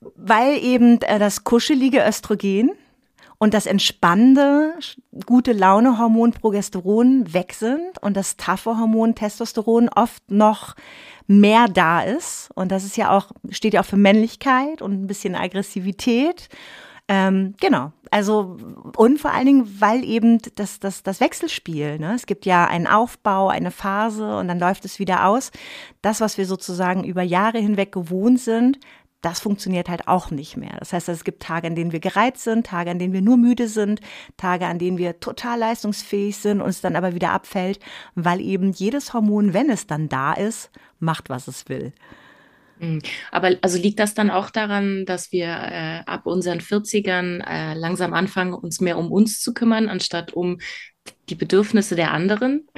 Weil 0.00 0.58
eben 0.62 1.00
äh, 1.02 1.18
das 1.18 1.44
kuschelige 1.44 2.04
Östrogen 2.06 2.70
und 3.38 3.52
das 3.54 3.66
entspannende, 3.66 4.74
gute 5.26 5.52
Laune-Hormon 5.52 6.32
Progesteron 6.32 7.32
weg 7.34 7.52
sind 7.52 7.98
und 8.00 8.16
das 8.16 8.36
taffe 8.36 8.78
Hormon 8.78 9.14
Testosteron 9.14 9.88
oft 9.90 10.30
noch 10.30 10.74
mehr 11.26 11.66
da 11.68 12.00
ist. 12.00 12.50
Und 12.54 12.72
das 12.72 12.84
ist 12.84 12.96
ja 12.96 13.10
auch, 13.10 13.32
steht 13.50 13.74
ja 13.74 13.82
auch 13.82 13.86
für 13.86 13.96
Männlichkeit 13.96 14.80
und 14.80 14.92
ein 14.92 15.06
bisschen 15.06 15.34
Aggressivität. 15.34 16.48
Ähm, 17.08 17.54
genau. 17.60 17.92
Also, 18.10 18.56
und 18.96 19.20
vor 19.20 19.32
allen 19.32 19.46
Dingen, 19.46 19.80
weil 19.80 20.04
eben 20.04 20.38
das, 20.56 20.80
das, 20.80 21.02
das 21.02 21.20
Wechselspiel, 21.20 21.98
ne? 21.98 22.14
es 22.14 22.26
gibt 22.26 22.46
ja 22.46 22.66
einen 22.66 22.86
Aufbau, 22.86 23.48
eine 23.48 23.70
Phase 23.70 24.38
und 24.38 24.48
dann 24.48 24.58
läuft 24.58 24.84
es 24.84 24.98
wieder 24.98 25.26
aus. 25.26 25.52
Das, 26.02 26.20
was 26.20 26.38
wir 26.38 26.46
sozusagen 26.46 27.04
über 27.04 27.22
Jahre 27.22 27.58
hinweg 27.58 27.92
gewohnt 27.92 28.40
sind, 28.40 28.78
das 29.26 29.40
funktioniert 29.40 29.88
halt 29.88 30.06
auch 30.06 30.30
nicht 30.30 30.56
mehr. 30.56 30.76
Das 30.78 30.92
heißt, 30.92 31.08
es 31.08 31.24
gibt 31.24 31.42
Tage, 31.42 31.66
an 31.66 31.74
denen 31.74 31.90
wir 31.90 31.98
gereizt 31.98 32.44
sind, 32.44 32.64
Tage, 32.64 32.92
an 32.92 33.00
denen 33.00 33.12
wir 33.12 33.22
nur 33.22 33.36
müde 33.36 33.66
sind, 33.66 34.00
Tage, 34.36 34.66
an 34.66 34.78
denen 34.78 34.98
wir 34.98 35.18
total 35.18 35.58
leistungsfähig 35.58 36.36
sind 36.36 36.60
und 36.60 36.68
es 36.68 36.80
dann 36.80 36.94
aber 36.94 37.12
wieder 37.12 37.32
abfällt, 37.32 37.80
weil 38.14 38.40
eben 38.40 38.70
jedes 38.70 39.12
Hormon, 39.12 39.52
wenn 39.52 39.68
es 39.68 39.88
dann 39.88 40.08
da 40.08 40.32
ist, 40.32 40.70
macht, 41.00 41.28
was 41.28 41.48
es 41.48 41.68
will. 41.68 41.92
Mhm. 42.78 43.02
Aber 43.32 43.56
also 43.62 43.78
liegt 43.78 43.98
das 43.98 44.14
dann 44.14 44.30
auch 44.30 44.48
daran, 44.48 45.04
dass 45.06 45.32
wir 45.32 45.48
äh, 45.48 46.02
ab 46.06 46.26
unseren 46.26 46.60
40ern 46.60 47.40
äh, 47.44 47.74
langsam 47.74 48.14
anfangen, 48.14 48.54
uns 48.54 48.80
mehr 48.80 48.96
um 48.96 49.10
uns 49.10 49.40
zu 49.40 49.52
kümmern, 49.52 49.88
anstatt 49.88 50.34
um 50.34 50.58
die 51.28 51.34
Bedürfnisse 51.34 51.96
der 51.96 52.12
anderen? 52.12 52.68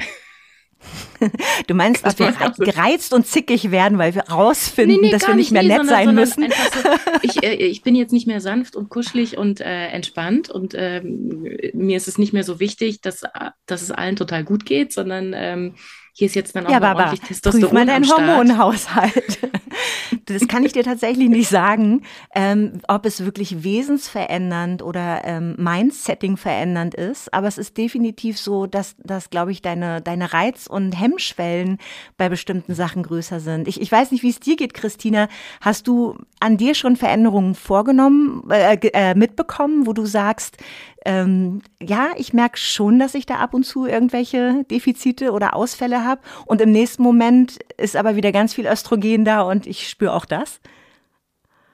Du 1.67 1.75
meinst, 1.75 2.07
dass 2.07 2.19
wir 2.19 2.33
gereizt 2.59 3.13
und 3.13 3.27
zickig 3.27 3.71
werden, 3.71 3.99
weil 3.99 4.15
wir 4.15 4.23
rausfinden, 4.23 5.01
nee, 5.01 5.07
nee, 5.09 5.13
dass 5.13 5.27
wir 5.27 5.35
nicht 5.35 5.51
mehr 5.51 5.63
nee, 5.63 5.69
nett 5.69 5.79
sondern, 5.79 5.97
sein 5.97 6.15
müssen? 6.15 6.49
So, 6.51 6.89
ich, 7.23 7.43
äh, 7.43 7.55
ich, 7.55 7.83
bin 7.83 7.95
jetzt 7.95 8.13
nicht 8.13 8.27
mehr 8.27 8.41
sanft 8.41 8.77
und 8.77 8.89
kuschelig 8.89 9.37
und 9.37 9.61
äh, 9.61 9.89
entspannt 9.89 10.49
und 10.49 10.75
ähm, 10.77 11.57
mir 11.75 11.97
ist 11.97 12.09
es 12.09 12.19
nicht 12.19 12.33
mehr 12.33 12.45
so 12.45 12.61
wichtig, 12.61 13.01
dass, 13.01 13.23
dass 13.67 13.83
es 13.83 13.91
allen 13.91 14.17
total 14.17 14.45
gut 14.45 14.65
geht, 14.65 14.93
sondern 14.93 15.35
ähm, 15.35 15.75
hier 16.19 16.27
ist 16.27 16.35
jetzt 16.35 16.57
dann 16.57 16.67
auch 16.67 16.71
ja, 16.71 16.81
mal 16.81 16.97
ordentlich 16.97 17.21
Testosteron 17.21 17.61
prüf 17.61 17.73
mal 17.73 17.87
deinen 17.87 18.11
Hormonhaushalt. 18.11 19.39
das 20.27 20.49
kann 20.49 20.65
ich 20.65 20.73
dir 20.73 20.83
tatsächlich 20.83 21.29
nicht 21.29 21.49
sagen, 21.49 22.03
ähm, 22.35 22.81
ob 22.89 23.07
es 23.07 23.25
wirklich 23.25 23.63
wesensverändernd 23.63 24.83
oder 24.83 25.25
ähm, 25.25 25.55
Mindsetting 25.59 26.37
verändernd 26.37 26.97
ist. 26.97 27.33
Aber 27.33 27.47
es 27.47 27.57
ist 27.57 27.77
definitiv 27.79 28.37
so, 28.37 28.67
dass, 28.67 28.97
dass 28.99 29.31
glaube 29.31 29.53
ich, 29.53 29.63
deine, 29.63 30.03
deine 30.03 30.33
Reiz- 30.33 30.67
und 30.67 30.91
Hemmschwellen 30.91 31.79
bei 32.17 32.29
bestimmten 32.29 32.75
Sachen 32.75 33.05
größer 33.05 33.39
sind. 33.39 33.69
Ich, 33.69 33.81
ich 33.81 33.93
weiß 33.93 34.11
nicht, 34.11 34.25
wie 34.25 34.31
es 34.31 34.41
dir 34.41 34.57
geht, 34.57 34.75
Christina. 34.75 35.29
Hast 35.61 35.87
du 35.87 36.19
an 36.41 36.57
dir 36.57 36.75
schon 36.75 36.97
Veränderungen 36.97 37.55
vorgenommen, 37.55 38.43
äh, 38.51 38.75
äh, 38.93 39.15
mitbekommen, 39.15 39.87
wo 39.87 39.93
du 39.93 40.05
sagst, 40.05 40.57
ähm, 41.05 41.63
ja, 41.81 42.11
ich 42.17 42.33
merke 42.33 42.59
schon, 42.59 42.99
dass 42.99 43.15
ich 43.15 43.27
da 43.27 43.37
ab 43.37 43.55
und 43.55 43.65
zu 43.65 43.87
irgendwelche 43.87 44.65
Defizite 44.71 45.33
oder 45.33 45.55
Ausfälle 45.55 46.05
habe. 46.05 46.21
Und 46.47 46.61
im 46.61 46.73
nächsten 46.73 47.03
Moment 47.03 47.59
ist 47.77 47.97
aber 47.97 48.17
wieder 48.17 48.33
ganz 48.33 48.55
viel 48.55 48.67
Östrogen 48.67 49.25
da 49.25 49.43
und 49.43 49.67
ich 49.67 49.89
spüre 49.89 50.13
auch 50.13 50.25
das. 50.25 50.61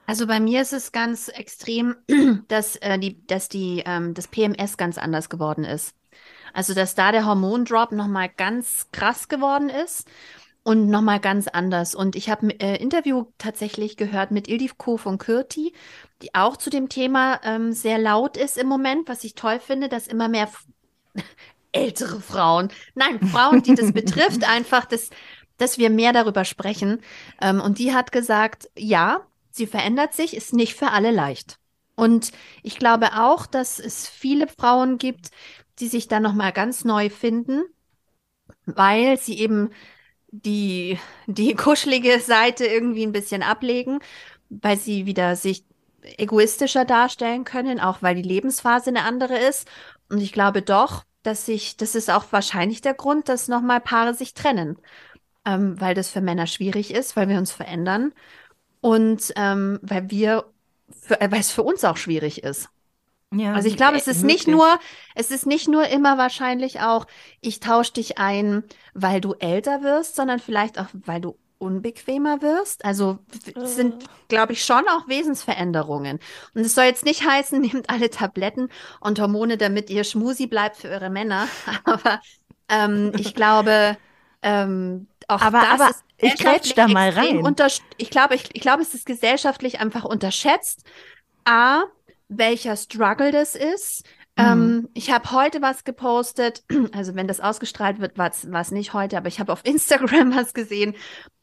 Also 0.07 0.27
bei 0.27 0.39
mir 0.39 0.61
ist 0.61 0.73
es 0.73 0.93
ganz 0.93 1.29
extrem, 1.29 1.97
dass, 2.49 2.77
äh, 2.77 2.99
die, 2.99 3.27
dass 3.27 3.49
die, 3.49 3.83
ähm, 3.87 4.15
das 4.15 4.29
PMS 4.29 4.77
ganz 4.77 4.99
anders 4.99 5.31
geworden 5.31 5.65
ist. 5.65 5.95
Also 6.53 6.75
dass 6.75 6.95
da 6.95 7.11
der 7.11 7.27
Hormondrop 7.27 7.93
nochmal 7.93 8.29
ganz 8.29 8.89
krass 8.93 9.29
geworden 9.29 9.71
ist 9.71 10.09
und 10.65 10.89
nochmal 10.89 11.21
ganz 11.21 11.47
anders. 11.47 11.95
Und 11.95 12.17
ich 12.17 12.31
habe 12.31 12.47
ein 12.47 12.51
äh, 12.59 12.77
Interview 12.77 13.27
tatsächlich 13.39 13.97
gehört 13.97 14.31
mit 14.31 14.49
Ildiko 14.49 14.97
von 14.97 15.19
Kürti, 15.19 15.75
die 16.23 16.35
auch 16.35 16.57
zu 16.57 16.71
dem 16.71 16.89
Thema 16.89 17.39
ähm, 17.45 17.73
sehr 17.73 17.99
laut 17.99 18.37
ist 18.37 18.57
im 18.57 18.67
Moment, 18.67 19.09
was 19.09 19.23
ich 19.25 19.35
toll 19.35 19.61
finde, 19.61 19.89
dass 19.89 20.09
immer 20.09 20.29
mehr 20.29 20.49
ältere 21.73 22.21
Frauen, 22.21 22.71
nein, 22.95 23.21
Frauen, 23.29 23.63
die 23.63 23.75
das 23.75 23.93
betrifft, 23.93 24.45
einfach, 24.49 24.87
dass, 24.87 25.11
dass 25.59 25.77
wir 25.77 25.91
mehr 25.91 26.15
darüber 26.15 26.47
sprechen. 26.47 27.03
Ähm, 27.43 27.61
und 27.61 27.79
die 27.79 27.93
hat 27.93 28.11
gesagt, 28.11 28.71
ja, 28.77 29.21
sie 29.51 29.67
verändert 29.67 30.15
sich, 30.15 30.35
ist 30.35 30.55
nicht 30.55 30.75
für 30.75 30.93
alle 30.93 31.11
leicht. 31.11 31.59
Und 31.95 32.33
ich 32.63 32.79
glaube 32.79 33.19
auch, 33.19 33.47
dass 33.47 33.79
es 33.79 34.09
viele 34.09 34.49
Frauen 34.49 34.97
gibt, 34.97 35.31
die 35.79 35.89
sich 35.89 36.09
da 36.09 36.21
nochmal 36.21 36.53
ganz 36.53 36.85
neu 36.85 37.11
finden, 37.11 37.65
weil 38.65 39.19
sie 39.19 39.39
eben 39.39 39.71
die, 40.43 40.99
die 41.27 41.55
kuschelige 41.55 42.21
Seite 42.21 42.67
irgendwie 42.67 43.07
ein 43.07 43.13
bisschen 43.13 43.43
ablegen, 43.43 44.01
weil 44.49 44.77
sie 44.79 45.07
wieder 45.07 45.37
sich 45.37 45.65
egoistischer 46.03 46.85
darstellen 46.85 47.45
können, 47.45 47.81
auch 47.81 48.03
weil 48.03 48.15
die 48.15 48.23
Lebensphase 48.23 48.91
eine 48.91 49.03
andere 49.03 49.39
ist. 49.39 49.69
Und 50.11 50.21
ich 50.21 50.33
glaube 50.33 50.63
doch, 50.63 51.05
dass 51.23 51.47
sich, 51.47 51.77
das 51.77 51.95
ist 51.95 52.11
auch 52.11 52.27
wahrscheinlich 52.31 52.83
der 52.83 52.95
Grund, 52.95 53.29
dass 53.29 53.49
nochmal 53.49 53.81
Paare 53.81 54.15
sich 54.15 54.35
trennen, 54.35 54.79
ähm, 55.47 55.81
weil 55.81 55.95
das 55.95 56.11
für 56.11 56.21
Männer 56.21 56.47
schwierig 56.47 56.93
ist, 56.93 57.17
weil 57.17 57.29
wir 57.29 57.39
uns 57.39 57.53
verändern 57.53 58.13
und 58.81 59.33
ähm, 59.37 59.79
weil 59.83 60.11
wir, 60.11 60.47
äh, 61.09 61.31
weil 61.31 61.41
es 61.41 61.53
für 61.53 61.63
uns 61.63 61.85
auch 61.85 61.97
schwierig 61.97 62.45
ist. 62.45 62.69
Ja, 63.37 63.53
also 63.53 63.69
ich 63.69 63.77
glaube, 63.77 63.97
es 63.97 64.07
ist 64.07 64.23
nicht 64.23 64.47
nur, 64.47 64.79
es 65.15 65.31
ist 65.31 65.47
nicht 65.47 65.69
nur 65.69 65.87
immer 65.89 66.19
wahrscheinlich 66.19 66.81
auch, 66.81 67.07
ich 67.41 67.61
tausche 67.61 67.95
dich 67.95 68.19
ein, 68.19 68.65
weil 68.95 69.21
du 69.21 69.35
älter 69.35 69.83
wirst, 69.83 70.17
sondern 70.17 70.39
vielleicht 70.39 70.79
auch, 70.79 70.87
weil 70.93 71.21
du 71.21 71.37
unbequemer 71.59 72.43
wirst. 72.43 72.85
Also 72.85 73.19
es 73.57 73.77
sind, 73.77 74.03
äh. 74.03 74.07
glaube 74.29 74.53
ich, 74.53 74.65
schon 74.65 74.87
auch 74.89 75.09
Wesensveränderungen. 75.09 76.21
Und 76.55 76.63
es 76.63 76.75
soll 76.75 76.85
jetzt 76.85 77.05
nicht 77.05 77.27
heißen, 77.29 77.61
nehmt 77.61 77.91
alle 77.91 78.11
Tabletten 78.11 78.69
und 79.01 79.19
Hormone, 79.21 79.57
damit 79.57 79.91
ihr 79.91 80.05
Schmusi 80.05 80.47
bleibt 80.47 80.77
für 80.77 80.89
eure 80.89 81.11
Männer. 81.11 81.49
Aber 81.85 82.21
ähm, 82.69 83.13
ich 83.17 83.35
glaube, 83.35 83.97
ähm, 84.43 85.09
auch 85.29 85.41
aber, 85.41 85.61
das 85.61 85.81
aber 85.81 85.91
ist 85.91 86.05
ich 86.19 86.37
grätsch 86.37 86.75
da 86.75 86.87
mal 86.87 87.09
rein. 87.11 87.43
Ich 87.97 88.11
glaube, 88.11 88.35
ich, 88.35 88.51
ich 88.53 88.61
glaube, 88.61 88.83
es 88.83 88.93
ist 88.95 89.07
gesellschaftlich 89.07 89.81
einfach 89.81 90.05
unterschätzt. 90.05 90.85
A, 91.45 91.85
welcher 92.39 92.77
Struggle 92.77 93.31
das 93.31 93.55
ist. 93.55 94.05
Mhm. 94.37 94.45
Ähm, 94.45 94.89
ich 94.95 95.11
habe 95.13 95.31
heute 95.31 95.63
was 95.63 95.85
gepostet, 95.85 96.65
also 96.93 97.15
wenn 97.15 97.29
das 97.29 97.41
ausgestrahlt 97.41 98.01
wird, 98.01 98.19
war 98.19 98.31
es 98.31 98.71
nicht 98.71 98.93
heute, 98.93 99.17
aber 99.17 99.29
ich 99.29 99.41
habe 99.41 99.53
auf 99.53 99.61
Instagram 99.65 100.35
was 100.35 100.55
gesehen, 100.55 100.95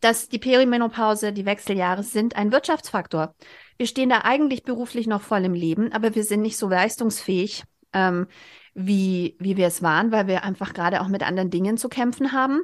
dass 0.01 0.29
die 0.29 0.39
Perimenopause, 0.39 1.31
die 1.31 1.45
Wechseljahre 1.45 2.03
sind 2.03 2.35
ein 2.35 2.51
Wirtschaftsfaktor. 2.51 3.35
Wir 3.77 3.87
stehen 3.87 4.09
da 4.09 4.19
eigentlich 4.23 4.63
beruflich 4.63 5.07
noch 5.07 5.21
voll 5.21 5.45
im 5.45 5.53
Leben, 5.53 5.91
aber 5.93 6.15
wir 6.15 6.23
sind 6.23 6.41
nicht 6.41 6.57
so 6.57 6.69
leistungsfähig, 6.69 7.63
ähm, 7.93 8.27
wie, 8.73 9.35
wie 9.39 9.57
wir 9.57 9.67
es 9.67 9.81
waren, 9.81 10.11
weil 10.11 10.27
wir 10.27 10.43
einfach 10.43 10.73
gerade 10.73 11.01
auch 11.01 11.07
mit 11.07 11.23
anderen 11.23 11.49
Dingen 11.49 11.77
zu 11.77 11.89
kämpfen 11.89 12.31
haben. 12.31 12.61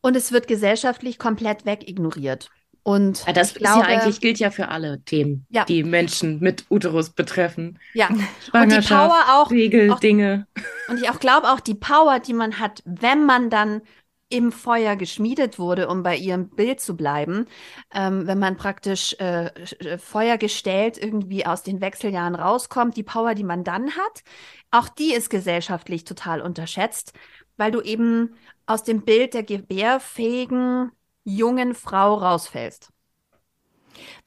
Und 0.00 0.16
es 0.16 0.32
wird 0.32 0.46
gesellschaftlich 0.46 1.18
komplett 1.18 1.66
wegignoriert. 1.66 2.50
Und 2.88 3.26
ja, 3.26 3.34
das 3.34 3.52
glaube, 3.52 3.80
ja 3.80 3.86
eigentlich 3.86 4.18
gilt 4.18 4.38
ja 4.38 4.50
für 4.50 4.68
alle 4.68 5.02
Themen, 5.04 5.44
ja. 5.50 5.66
die 5.66 5.84
Menschen 5.84 6.40
mit 6.40 6.64
Uterus 6.70 7.10
betreffen. 7.10 7.78
Ja, 7.92 8.08
und 8.54 8.72
die 8.72 8.80
Power 8.80 9.24
auch. 9.28 9.50
Regel, 9.50 9.92
auch, 9.92 10.00
Dinge. 10.00 10.46
Und 10.88 11.02
ich 11.02 11.10
auch 11.10 11.20
glaube 11.20 11.52
auch 11.52 11.60
die 11.60 11.74
Power, 11.74 12.18
die 12.18 12.32
man 12.32 12.60
hat, 12.60 12.82
wenn 12.86 13.26
man 13.26 13.50
dann 13.50 13.82
im 14.30 14.52
Feuer 14.52 14.96
geschmiedet 14.96 15.58
wurde, 15.58 15.88
um 15.88 16.02
bei 16.02 16.16
ihrem 16.16 16.48
Bild 16.48 16.80
zu 16.80 16.96
bleiben, 16.96 17.44
ähm, 17.92 18.26
wenn 18.26 18.38
man 18.38 18.56
praktisch 18.56 19.14
äh, 19.20 19.48
äh, 19.48 19.98
Feuer 19.98 20.38
gestellt 20.38 20.96
irgendwie 20.96 21.44
aus 21.44 21.62
den 21.62 21.82
Wechseljahren 21.82 22.36
rauskommt, 22.36 22.96
die 22.96 23.02
Power, 23.02 23.34
die 23.34 23.44
man 23.44 23.64
dann 23.64 23.90
hat, 23.90 24.22
auch 24.70 24.88
die 24.88 25.12
ist 25.12 25.28
gesellschaftlich 25.28 26.04
total 26.04 26.40
unterschätzt, 26.40 27.12
weil 27.58 27.70
du 27.70 27.82
eben 27.82 28.34
aus 28.64 28.82
dem 28.82 29.02
Bild 29.02 29.34
der 29.34 29.42
gebärfähigen 29.42 30.90
jungen 31.28 31.74
Frau 31.74 32.14
rausfällst. 32.14 32.90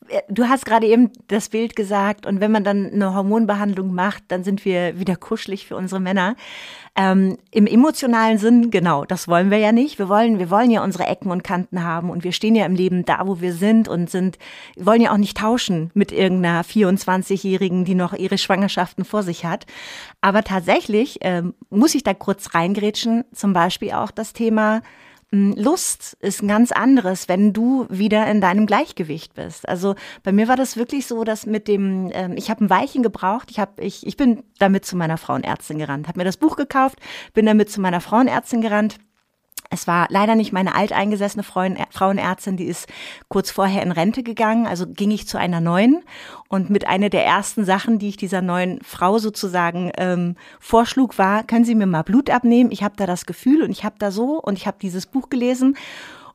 Äh, 0.07 0.21
du 0.29 0.47
hast 0.47 0.65
gerade 0.65 0.87
eben 0.87 1.11
das 1.27 1.49
Bild 1.49 1.75
gesagt, 1.75 2.25
und 2.25 2.39
wenn 2.39 2.51
man 2.51 2.63
dann 2.63 2.91
eine 2.91 3.15
Hormonbehandlung 3.15 3.93
macht, 3.93 4.23
dann 4.29 4.43
sind 4.43 4.65
wir 4.65 4.99
wieder 4.99 5.15
kuschelig 5.15 5.67
für 5.67 5.75
unsere 5.75 5.99
Männer. 5.99 6.35
Ähm, 6.95 7.37
Im 7.51 7.67
emotionalen 7.67 8.37
Sinn, 8.37 8.69
genau, 8.69 9.05
das 9.05 9.27
wollen 9.27 9.49
wir 9.49 9.59
ja 9.59 9.71
nicht. 9.71 9.97
Wir 9.97 10.09
wollen, 10.09 10.39
wir 10.39 10.49
wollen 10.49 10.71
ja 10.71 10.83
unsere 10.83 11.05
Ecken 11.05 11.31
und 11.31 11.43
Kanten 11.43 11.83
haben 11.83 12.09
und 12.09 12.23
wir 12.23 12.33
stehen 12.33 12.55
ja 12.55 12.65
im 12.65 12.75
Leben 12.75 13.05
da, 13.05 13.25
wo 13.25 13.39
wir 13.39 13.53
sind 13.53 13.87
und 13.87 14.09
sind, 14.09 14.37
wollen 14.75 15.01
ja 15.01 15.13
auch 15.13 15.17
nicht 15.17 15.37
tauschen 15.37 15.91
mit 15.93 16.11
irgendeiner 16.11 16.63
24-Jährigen, 16.63 17.85
die 17.85 17.95
noch 17.95 18.13
ihre 18.13 18.37
Schwangerschaften 18.37 19.05
vor 19.05 19.23
sich 19.23 19.45
hat. 19.45 19.65
Aber 20.19 20.43
tatsächlich 20.43 21.19
ähm, 21.21 21.53
muss 21.69 21.95
ich 21.95 22.03
da 22.03 22.13
kurz 22.13 22.53
reingrätschen, 22.53 23.23
zum 23.33 23.53
Beispiel 23.53 23.91
auch 23.93 24.11
das 24.11 24.33
Thema 24.33 24.81
Lust 25.33 26.17
ist 26.19 26.43
ein 26.43 26.49
ganz 26.49 26.73
anderes, 26.73 27.29
wenn 27.29 27.53
du 27.53 27.85
wieder 27.89 28.27
in 28.27 28.41
deinem 28.41 28.65
Gleichgewicht 28.65 29.33
bist. 29.33 29.67
Also 29.67 29.95
bei 30.23 30.33
mir 30.33 30.49
war 30.49 30.57
das 30.57 30.75
wirklich 30.75 31.07
so, 31.07 31.23
dass 31.23 31.45
mit 31.45 31.69
dem, 31.69 32.11
ähm, 32.13 32.33
ich 32.35 32.49
habe 32.49 32.65
ein 32.65 32.69
Weilchen 32.69 33.01
gebraucht. 33.01 33.49
Ich 33.49 33.57
habe, 33.57 33.81
ich, 33.81 34.05
ich 34.05 34.17
bin 34.17 34.43
damit 34.59 34.85
zu 34.85 34.97
meiner 34.97 35.17
Frauenärztin 35.17 35.79
gerannt, 35.79 36.09
habe 36.09 36.19
mir 36.19 36.25
das 36.25 36.35
Buch 36.35 36.57
gekauft, 36.57 36.99
bin 37.33 37.45
damit 37.45 37.69
zu 37.69 37.79
meiner 37.79 38.01
Frauenärztin 38.01 38.59
gerannt 38.59 38.97
es 39.71 39.87
war 39.87 40.07
leider 40.09 40.35
nicht 40.35 40.51
meine 40.51 40.75
alteingesessene 40.75 41.43
Frauenärztin, 41.43 42.57
die 42.57 42.65
ist 42.65 42.87
kurz 43.29 43.51
vorher 43.51 43.81
in 43.81 43.91
Rente 43.91 44.21
gegangen, 44.21 44.67
also 44.67 44.85
ging 44.85 45.11
ich 45.11 45.27
zu 45.27 45.37
einer 45.37 45.61
neuen. 45.61 46.03
Und 46.49 46.69
mit 46.69 46.87
einer 46.87 47.09
der 47.09 47.25
ersten 47.25 47.63
Sachen, 47.63 47.97
die 47.97 48.09
ich 48.09 48.17
dieser 48.17 48.41
neuen 48.41 48.81
Frau 48.83 49.17
sozusagen 49.17 49.91
ähm, 49.97 50.35
vorschlug, 50.59 51.17
war, 51.17 51.43
können 51.43 51.63
Sie 51.63 51.75
mir 51.75 51.85
mal 51.85 52.03
Blut 52.03 52.29
abnehmen? 52.29 52.71
Ich 52.71 52.83
habe 52.83 52.95
da 52.97 53.05
das 53.05 53.25
Gefühl 53.25 53.63
und 53.63 53.71
ich 53.71 53.85
habe 53.85 53.95
da 53.97 54.11
so 54.11 54.41
und 54.41 54.57
ich 54.57 54.67
habe 54.67 54.77
dieses 54.81 55.05
Buch 55.05 55.29
gelesen. 55.29 55.77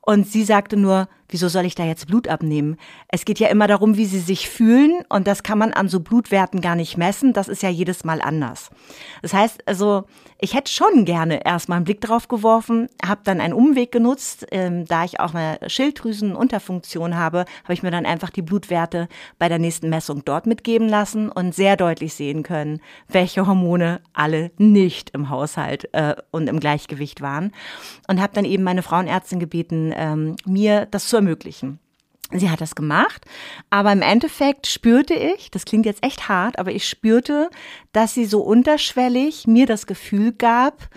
Und 0.00 0.26
sie 0.26 0.44
sagte 0.44 0.76
nur, 0.76 1.08
wieso 1.28 1.48
soll 1.48 1.64
ich 1.64 1.74
da 1.74 1.84
jetzt 1.84 2.06
Blut 2.06 2.28
abnehmen? 2.28 2.76
Es 3.08 3.24
geht 3.24 3.38
ja 3.38 3.48
immer 3.48 3.66
darum, 3.66 3.96
wie 3.96 4.06
sie 4.06 4.20
sich 4.20 4.48
fühlen 4.48 5.02
und 5.08 5.26
das 5.26 5.42
kann 5.42 5.58
man 5.58 5.72
an 5.72 5.88
so 5.88 6.00
Blutwerten 6.00 6.60
gar 6.60 6.74
nicht 6.74 6.96
messen. 6.96 7.32
Das 7.32 7.48
ist 7.48 7.62
ja 7.62 7.68
jedes 7.68 8.04
Mal 8.04 8.20
anders. 8.20 8.70
Das 9.22 9.32
heißt, 9.32 9.66
also 9.66 10.04
ich 10.38 10.54
hätte 10.54 10.70
schon 10.70 11.04
gerne 11.06 11.44
erstmal 11.46 11.76
einen 11.76 11.84
Blick 11.84 12.00
drauf 12.02 12.28
geworfen, 12.28 12.88
habe 13.04 13.22
dann 13.24 13.40
einen 13.40 13.54
Umweg 13.54 13.90
genutzt, 13.90 14.46
ähm, 14.50 14.84
da 14.84 15.04
ich 15.04 15.18
auch 15.18 15.34
eine 15.34 15.58
Schilddrüsenunterfunktion 15.66 17.16
habe, 17.16 17.46
habe 17.64 17.72
ich 17.72 17.82
mir 17.82 17.90
dann 17.90 18.04
einfach 18.04 18.30
die 18.30 18.42
Blutwerte 18.42 19.08
bei 19.38 19.48
der 19.48 19.58
nächsten 19.58 19.88
Messung 19.88 20.24
dort 20.24 20.46
mitgeben 20.46 20.88
lassen 20.88 21.30
und 21.30 21.54
sehr 21.54 21.76
deutlich 21.76 22.14
sehen 22.14 22.42
können, 22.42 22.80
welche 23.08 23.46
Hormone 23.46 24.00
alle 24.12 24.50
nicht 24.58 25.10
im 25.10 25.30
Haushalt 25.30 25.88
äh, 25.94 26.16
und 26.30 26.48
im 26.48 26.60
Gleichgewicht 26.60 27.22
waren 27.22 27.52
und 28.08 28.20
habe 28.20 28.34
dann 28.34 28.44
eben 28.44 28.62
meine 28.62 28.82
Frauenärztin 28.82 29.40
gebeten, 29.40 29.92
ähm, 29.96 30.36
mir 30.44 30.86
das 30.86 31.08
ermöglichen. 31.16 31.80
Sie 32.32 32.50
hat 32.50 32.60
das 32.60 32.74
gemacht, 32.74 33.24
aber 33.70 33.92
im 33.92 34.02
Endeffekt 34.02 34.66
spürte 34.66 35.14
ich, 35.14 35.48
das 35.52 35.64
klingt 35.64 35.86
jetzt 35.86 36.02
echt 36.02 36.28
hart, 36.28 36.58
aber 36.58 36.72
ich 36.72 36.88
spürte, 36.88 37.50
dass 37.92 38.14
sie 38.14 38.24
so 38.24 38.40
unterschwellig 38.40 39.46
mir 39.46 39.64
das 39.66 39.86
Gefühl 39.86 40.32
gab, 40.32 40.88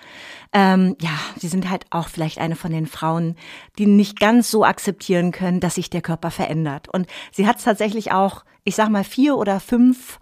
ähm, 0.53 0.95
ja, 0.99 1.11
sie 1.37 1.47
sind 1.47 1.69
halt 1.69 1.85
auch 1.91 2.07
vielleicht 2.07 2.39
eine 2.39 2.55
von 2.55 2.71
den 2.71 2.87
Frauen, 2.87 3.35
die 3.77 3.85
nicht 3.85 4.19
ganz 4.19 4.49
so 4.49 4.65
akzeptieren 4.65 5.31
können, 5.31 5.59
dass 5.59 5.75
sich 5.75 5.91
der 5.91 6.01
Körper 6.01 6.31
verändert. 6.31 6.89
Und 6.91 7.05
sie 7.31 7.45
hat 7.45 7.57
es 7.57 7.63
tatsächlich 7.63 8.11
auch, 8.11 8.43
ich 8.63 8.75
sag 8.75 8.89
mal, 8.89 9.03
vier 9.03 9.37
oder 9.37 9.59
fünf 9.59 10.19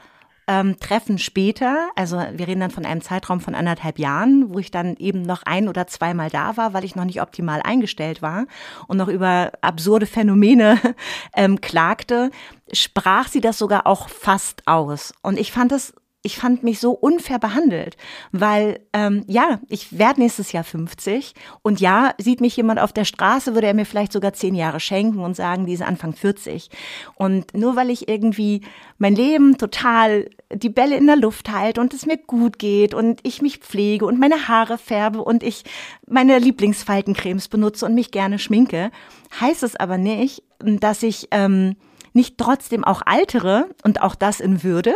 ähm, 0.48 0.80
Treffen 0.80 1.18
später, 1.18 1.90
also 1.96 2.18
wir 2.18 2.48
reden 2.48 2.62
dann 2.62 2.72
von 2.72 2.86
einem 2.86 3.02
Zeitraum 3.02 3.42
von 3.42 3.54
anderthalb 3.54 4.00
Jahren, 4.00 4.54
wo 4.54 4.60
ich 4.60 4.72
dann 4.72 4.96
eben 4.96 5.22
noch 5.22 5.44
ein 5.44 5.68
oder 5.68 5.88
zweimal 5.88 6.30
da 6.30 6.58
war, 6.58 6.74
weil 6.74 6.86
ich 6.86 6.96
noch 6.96 7.06
nicht 7.06 7.22
optimal 7.22 7.62
eingestellt 7.62 8.22
war 8.22 8.46
und 8.88 8.98
noch 8.98 9.10
über 9.10 9.52
absurde 9.62 10.06
Phänomene 10.06 10.80
ähm, 11.36 11.60
klagte, 11.60 12.32
sprach 12.72 13.28
sie 13.28 13.42
das 13.42 13.58
sogar 13.58 13.86
auch 13.88 14.10
fast 14.10 14.68
aus. 14.68 15.14
Und 15.22 15.38
ich 15.38 15.52
fand 15.52 15.72
es 15.72 15.94
ich 16.28 16.38
fand 16.38 16.62
mich 16.62 16.82
so 16.82 16.92
unfair 16.92 17.40
behandelt, 17.40 17.96
weil 18.34 18.82
ähm, 18.92 19.24
ja, 19.28 19.62
ich 19.70 19.98
werde 19.98 20.20
nächstes 20.20 20.52
Jahr 20.52 20.66
50 20.66 21.34
und 21.62 21.80
ja, 21.80 22.14
sieht 22.18 22.42
mich 22.42 22.58
jemand 22.58 22.82
auf 22.82 22.92
der 22.92 23.06
Straße, 23.06 23.54
würde 23.54 23.68
er 23.68 23.74
mir 23.74 23.86
vielleicht 23.86 24.12
sogar 24.12 24.34
zehn 24.34 24.54
Jahre 24.54 24.82
schenken 24.82 25.20
und 25.20 25.38
sagen, 25.38 25.66
die 25.66 25.72
ist 25.72 25.82
Anfang 25.82 26.12
40. 26.12 26.70
Und 27.16 27.56
nur 27.56 27.78
weil 27.78 27.90
ich 27.90 28.10
irgendwie 28.10 28.60
mein 28.98 29.16
Leben 29.16 29.58
total 29.58 30.30
die 30.54 30.70
Bälle 30.70 30.98
in 30.98 31.08
der 31.08 31.16
Luft 31.16 31.50
halte 31.50 31.80
und 31.80 31.94
es 31.94 32.06
mir 32.06 32.18
gut 32.18 32.60
geht 32.60 32.94
und 32.94 33.22
ich 33.24 33.42
mich 33.42 33.60
pflege 33.60 34.06
und 34.06 34.20
meine 34.20 34.50
Haare 34.50 34.78
färbe 34.78 35.24
und 35.24 35.44
ich 35.44 35.64
meine 36.08 36.40
Lieblingsfaltencremes 36.40 37.48
benutze 37.48 37.86
und 37.86 37.96
mich 37.96 38.12
gerne 38.12 38.38
schminke, 38.38 38.92
heißt 39.40 39.64
es 39.64 39.78
aber 39.78 39.98
nicht, 39.98 40.44
dass 40.60 41.04
ich 41.04 41.30
ähm, 41.32 41.78
nicht 42.12 42.38
trotzdem 42.38 42.84
auch 42.84 43.02
altere 43.06 43.70
und 43.86 44.02
auch 44.02 44.16
das 44.16 44.42
in 44.42 44.62
Würde 44.62 44.94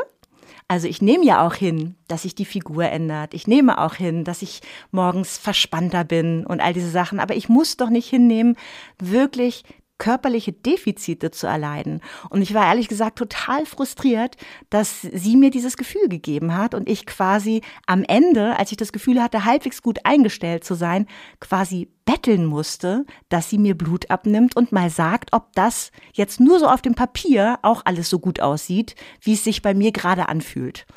also 0.72 0.88
ich 0.88 1.02
nehme 1.02 1.26
ja 1.26 1.46
auch 1.46 1.54
hin, 1.54 1.96
dass 2.08 2.22
sich 2.22 2.34
die 2.34 2.46
Figur 2.46 2.86
ändert. 2.86 3.34
Ich 3.34 3.46
nehme 3.46 3.78
auch 3.78 3.96
hin, 3.96 4.24
dass 4.24 4.42
ich 4.42 4.62
morgens 4.92 5.38
verspannter 5.38 6.06
bin 6.06 6.46
und 6.46 6.62
all 6.62 6.72
diese 6.72 6.90
Sachen. 6.90 7.20
Aber 7.20 7.36
ich 7.36 7.50
muss 7.50 7.76
doch 7.76 7.90
nicht 7.90 8.08
hinnehmen, 8.08 8.56
wirklich 8.98 9.66
körperliche 10.02 10.52
Defizite 10.52 11.30
zu 11.30 11.46
erleiden. 11.46 12.02
Und 12.32 12.42
ich 12.42 12.56
war 12.56 12.66
ehrlich 12.66 12.88
gesagt 12.88 13.20
total 13.20 13.68
frustriert, 13.68 14.36
dass 14.72 15.02
sie 15.02 15.38
mir 15.38 15.52
dieses 15.52 15.78
Gefühl 15.78 16.10
gegeben 16.10 16.58
hat 16.58 16.74
und 16.74 16.90
ich 16.90 17.06
quasi 17.06 17.62
am 17.86 18.04
Ende, 18.04 18.58
als 18.58 18.72
ich 18.72 18.78
das 18.78 18.94
Gefühl 18.94 19.22
hatte, 19.22 19.46
halbwegs 19.46 19.84
gut 19.84 20.00
eingestellt 20.04 20.64
zu 20.64 20.74
sein, 20.74 21.06
quasi 21.40 21.88
betteln 22.04 22.46
musste, 22.46 23.06
dass 23.30 23.52
sie 23.52 23.60
mir 23.60 23.78
Blut 23.78 24.10
abnimmt 24.10 24.56
und 24.56 24.72
mal 24.72 24.90
sagt, 24.90 25.34
ob 25.34 25.54
das 25.54 25.92
jetzt 26.14 26.40
nur 26.40 26.58
so 26.58 26.66
auf 26.66 26.82
dem 26.82 26.96
Papier 26.96 27.60
auch 27.62 27.84
alles 27.86 28.10
so 28.10 28.18
gut 28.18 28.40
aussieht, 28.40 28.96
wie 29.22 29.34
es 29.34 29.44
sich 29.44 29.62
bei 29.62 29.76
mir 29.76 29.92
gerade 29.92 30.30
anfühlt. 30.30 30.88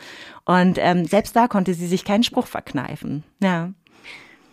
Und 0.47 0.79
ähm, 0.79 1.05
selbst 1.05 1.37
da 1.37 1.47
konnte 1.47 1.75
sie 1.75 1.89
sich 1.89 2.07
keinen 2.07 2.23
Spruch 2.23 2.47
verkneifen. 2.47 3.23
Ja. 3.43 3.75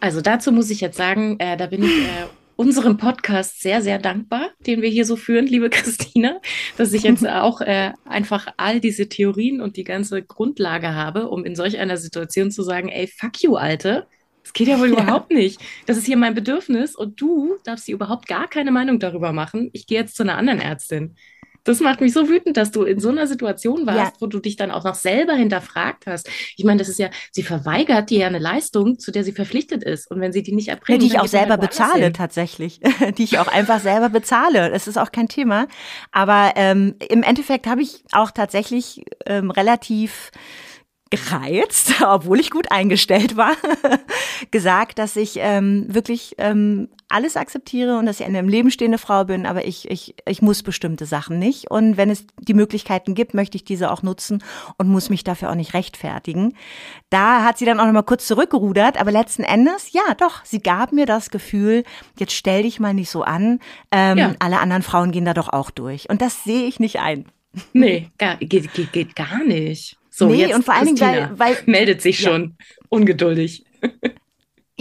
Also 0.02 0.20
dazu 0.20 0.52
muss 0.52 0.70
ich 0.70 0.82
jetzt 0.82 0.98
sagen, 0.98 1.40
äh, 1.40 1.56
da 1.56 1.68
bin 1.68 1.84
ich 1.84 2.06
äh, 2.06 2.26
unserem 2.56 2.98
Podcast 2.98 3.62
sehr, 3.62 3.82
sehr 3.82 4.00
dankbar, 4.00 4.50
den 4.66 4.82
wir 4.82 4.90
hier 4.90 5.06
so 5.06 5.16
führen, 5.16 5.48
liebe 5.48 5.70
Christina, 5.72 6.40
dass 6.78 6.94
ich 6.94 7.04
jetzt 7.04 7.28
auch 7.28 7.62
äh, 7.62 7.94
einfach 8.06 8.48
all 8.58 8.80
diese 8.80 9.10
Theorien 9.10 9.62
und 9.62 9.78
die 9.78 9.84
ganze 9.84 10.22
Grundlage 10.22 10.94
habe, 10.94 11.30
um 11.30 11.46
in 11.46 11.56
solch 11.56 11.78
einer 11.78 11.98
Situation 11.98 12.52
zu 12.52 12.64
sagen, 12.64 12.90
ey, 12.90 13.08
fuck 13.08 13.42
you, 13.42 13.56
Alte. 13.56 14.08
Das 14.44 14.54
geht 14.54 14.68
ja 14.68 14.80
wohl 14.80 14.92
ja. 14.92 14.94
überhaupt 14.94 15.32
nicht. 15.32 15.62
Das 15.86 15.98
ist 15.98 16.08
hier 16.08 16.18
mein 16.18 16.34
Bedürfnis 16.34 16.96
und 16.96 17.22
du 17.22 17.58
darfst 17.64 17.88
dir 17.88 17.94
überhaupt 17.94 18.28
gar 18.28 18.48
keine 18.48 18.72
Meinung 18.72 19.00
darüber 19.00 19.34
machen. 19.34 19.70
Ich 19.74 19.86
gehe 19.86 20.00
jetzt 20.00 20.16
zu 20.16 20.24
einer 20.24 20.38
anderen 20.38 20.60
Ärztin. 20.60 21.16
Das 21.64 21.80
macht 21.80 22.02
mich 22.02 22.14
so 22.14 22.28
wütend, 22.30 22.58
dass 22.58 22.72
du 22.72 22.84
in 22.84 23.00
so 23.00 23.10
einer 23.10 23.28
Situation 23.28 23.86
warst, 23.86 24.14
ja. 24.14 24.22
wo 24.22 24.28
du 24.28 24.40
dich 24.40 24.56
dann 24.56 24.72
auch 24.72 24.84
noch 24.84 24.96
selber 24.96 25.34
hinterfragt 25.34 26.08
hast. 26.08 26.30
Ich 26.58 26.66
meine, 26.66 26.80
das 26.80 26.90
ist 26.90 27.00
ja, 27.00 27.10
sie 27.32 27.44
verweigert 27.44 28.10
dir 28.10 28.20
ja 28.20 28.28
eine 28.28 28.40
Leistung, 28.40 29.00
zu 29.00 29.12
der 29.12 29.24
sie 29.24 29.32
verpflichtet 29.32 29.84
ist. 29.84 30.10
Und 30.10 30.22
wenn 30.22 30.32
sie 30.32 30.44
die 30.44 30.54
nicht 30.54 30.70
erbringt, 30.70 31.02
ja, 31.02 31.08
die 31.08 31.14
ich 31.14 31.20
auch 31.20 31.28
selber 31.28 31.58
bezahle, 31.58 32.12
tatsächlich. 32.14 32.80
die 33.18 33.24
ich 33.24 33.40
auch 33.40 33.48
einfach 33.48 33.80
selber 33.80 34.10
bezahle. 34.10 34.70
Das 34.70 34.88
ist 34.88 34.98
auch 34.98 35.12
kein 35.12 35.28
Thema. 35.28 35.68
Aber 36.12 36.54
ähm, 36.56 36.96
im 37.10 37.24
Endeffekt 37.24 37.68
habe 37.68 37.82
ich 37.82 38.04
auch 38.12 38.32
tatsächlich 38.32 39.04
ähm, 39.26 39.52
relativ 39.52 40.32
gereizt, 41.12 41.94
obwohl 42.02 42.40
ich 42.40 42.50
gut 42.50 42.72
eingestellt 42.72 43.38
war, 43.38 43.54
gesagt, 44.52 44.98
dass 44.98 45.16
ich 45.16 45.38
ähm, 45.38 45.86
wirklich 45.88 46.36
ähm, 46.40 46.90
alles 47.10 47.38
akzeptiere 47.38 48.00
und 48.00 48.06
dass 48.06 48.20
ich 48.20 48.26
eine 48.26 48.40
im 48.40 48.48
Leben 48.48 48.72
stehende 48.72 48.98
Frau 48.98 49.26
bin, 49.26 49.46
aber 49.46 49.66
ich, 49.66 49.92
ich, 49.92 50.16
ich 50.26 50.42
muss 50.42 50.64
bestimmte 50.64 51.06
Sachen 51.06 51.38
nicht. 51.38 51.70
Und 51.70 51.98
wenn 51.98 52.10
es 52.10 52.26
die 52.40 52.54
Möglichkeiten 52.54 53.14
gibt, 53.14 53.34
möchte 53.34 53.58
ich 53.58 53.66
diese 53.66 53.92
auch 53.92 54.02
nutzen 54.02 54.44
und 54.78 54.88
muss 54.88 55.10
mich 55.10 55.24
dafür 55.24 55.52
auch 55.52 55.56
nicht 55.56 55.74
rechtfertigen. 55.74 56.56
Da 57.10 57.44
hat 57.44 57.58
sie 57.58 57.66
dann 57.66 57.80
auch 57.80 57.86
nochmal 57.86 58.04
kurz 58.04 58.26
zurückgerudert, 58.26 59.00
aber 59.00 59.12
letzten 59.12 59.44
Endes, 59.44 59.92
ja, 59.92 60.16
doch, 60.18 60.44
sie 60.46 60.62
gab 60.62 60.94
mir 60.94 61.06
das 61.06 61.30
Gefühl, 61.30 61.84
jetzt 62.18 62.34
stell 62.34 62.64
dich 62.64 62.80
mal 62.80 62.94
nicht 62.94 63.10
so 63.10 63.24
an, 63.24 63.60
ähm, 63.92 64.18
ja. 64.18 64.34
alle 64.40 64.60
anderen 64.60 64.82
Frauen 64.82 65.12
gehen 65.12 65.26
da 65.26 65.34
doch 65.34 65.50
auch 65.50 65.70
durch. 65.70 66.10
Und 66.10 66.22
das 66.22 66.44
sehe 66.46 66.66
ich 66.66 66.80
nicht 66.80 67.00
ein. 67.00 67.26
Nee, 67.74 68.10
gar, 68.18 68.38
geht, 68.38 68.74
geht, 68.74 68.94
geht 68.94 69.16
gar 69.16 69.44
nicht. 69.44 69.98
So, 70.12 70.28
nee, 70.28 70.42
jetzt 70.42 70.56
und 70.56 70.66
vor 70.66 70.76
allen 70.76 70.86
Dingen, 70.86 71.00
weil, 71.00 71.40
weil. 71.40 71.58
Meldet 71.66 72.02
sich 72.02 72.20
schon. 72.20 72.58
Ja. 72.60 72.66
Ungeduldig. 72.90 73.66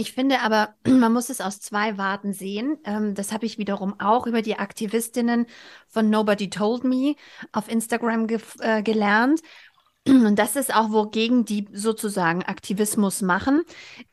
Ich 0.01 0.13
finde 0.13 0.39
aber, 0.41 0.73
man 0.87 1.13
muss 1.13 1.29
es 1.29 1.41
aus 1.41 1.59
zwei 1.59 1.97
Warten 1.97 2.33
sehen. 2.33 2.79
Ähm, 2.85 3.13
das 3.13 3.31
habe 3.31 3.45
ich 3.45 3.59
wiederum 3.59 3.99
auch 3.99 4.25
über 4.25 4.41
die 4.41 4.57
Aktivistinnen 4.57 5.45
von 5.87 6.09
Nobody 6.09 6.49
Told 6.49 6.83
Me 6.83 7.15
auf 7.51 7.69
Instagram 7.69 8.25
ge 8.25 8.39
äh, 8.61 8.81
gelernt. 8.81 9.41
Und 10.07 10.39
das 10.39 10.55
ist 10.55 10.73
auch, 10.73 10.91
wogegen 10.91 11.45
die 11.45 11.67
sozusagen 11.71 12.41
Aktivismus 12.41 13.21
machen. 13.21 13.61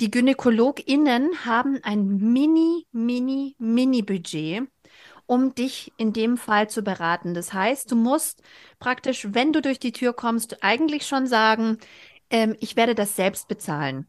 Die 0.02 0.10
GynäkologInnen 0.10 1.46
haben 1.46 1.78
ein 1.82 2.18
mini, 2.18 2.86
mini, 2.92 3.56
mini 3.58 4.02
Budget, 4.02 4.68
um 5.28 5.54
dich 5.54 5.92
in 5.98 6.12
dem 6.12 6.36
Fall 6.38 6.68
zu 6.68 6.82
beraten. 6.82 7.34
Das 7.34 7.52
heißt, 7.52 7.92
du 7.92 7.96
musst 7.96 8.42
praktisch, 8.80 9.28
wenn 9.30 9.52
du 9.52 9.62
durch 9.62 9.78
die 9.78 9.92
Tür 9.92 10.12
kommst, 10.14 10.64
eigentlich 10.64 11.06
schon 11.06 11.28
sagen, 11.28 11.78
ähm, 12.30 12.56
ich 12.60 12.76
werde 12.76 12.96
das 12.96 13.14
selbst 13.16 13.48
bezahlen 13.48 14.08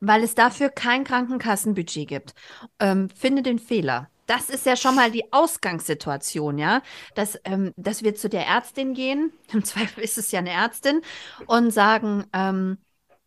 weil 0.00 0.22
es 0.22 0.34
dafür 0.34 0.70
kein 0.70 1.04
Krankenkassenbudget 1.04 2.08
gibt. 2.08 2.34
Ähm, 2.80 3.08
finde 3.10 3.42
den 3.42 3.58
Fehler. 3.58 4.10
Das 4.26 4.50
ist 4.50 4.66
ja 4.66 4.76
schon 4.76 4.96
mal 4.96 5.10
die 5.12 5.32
Ausgangssituation, 5.32 6.58
ja, 6.58 6.82
dass, 7.14 7.38
ähm, 7.44 7.72
dass 7.76 8.02
wir 8.02 8.16
zu 8.16 8.28
der 8.28 8.46
Ärztin 8.46 8.94
gehen, 8.94 9.32
im 9.52 9.64
Zweifel 9.64 10.02
ist 10.02 10.18
es 10.18 10.32
ja 10.32 10.40
eine 10.40 10.50
Ärztin, 10.50 11.00
und 11.46 11.70
sagen, 11.70 12.24
ähm, 12.32 12.78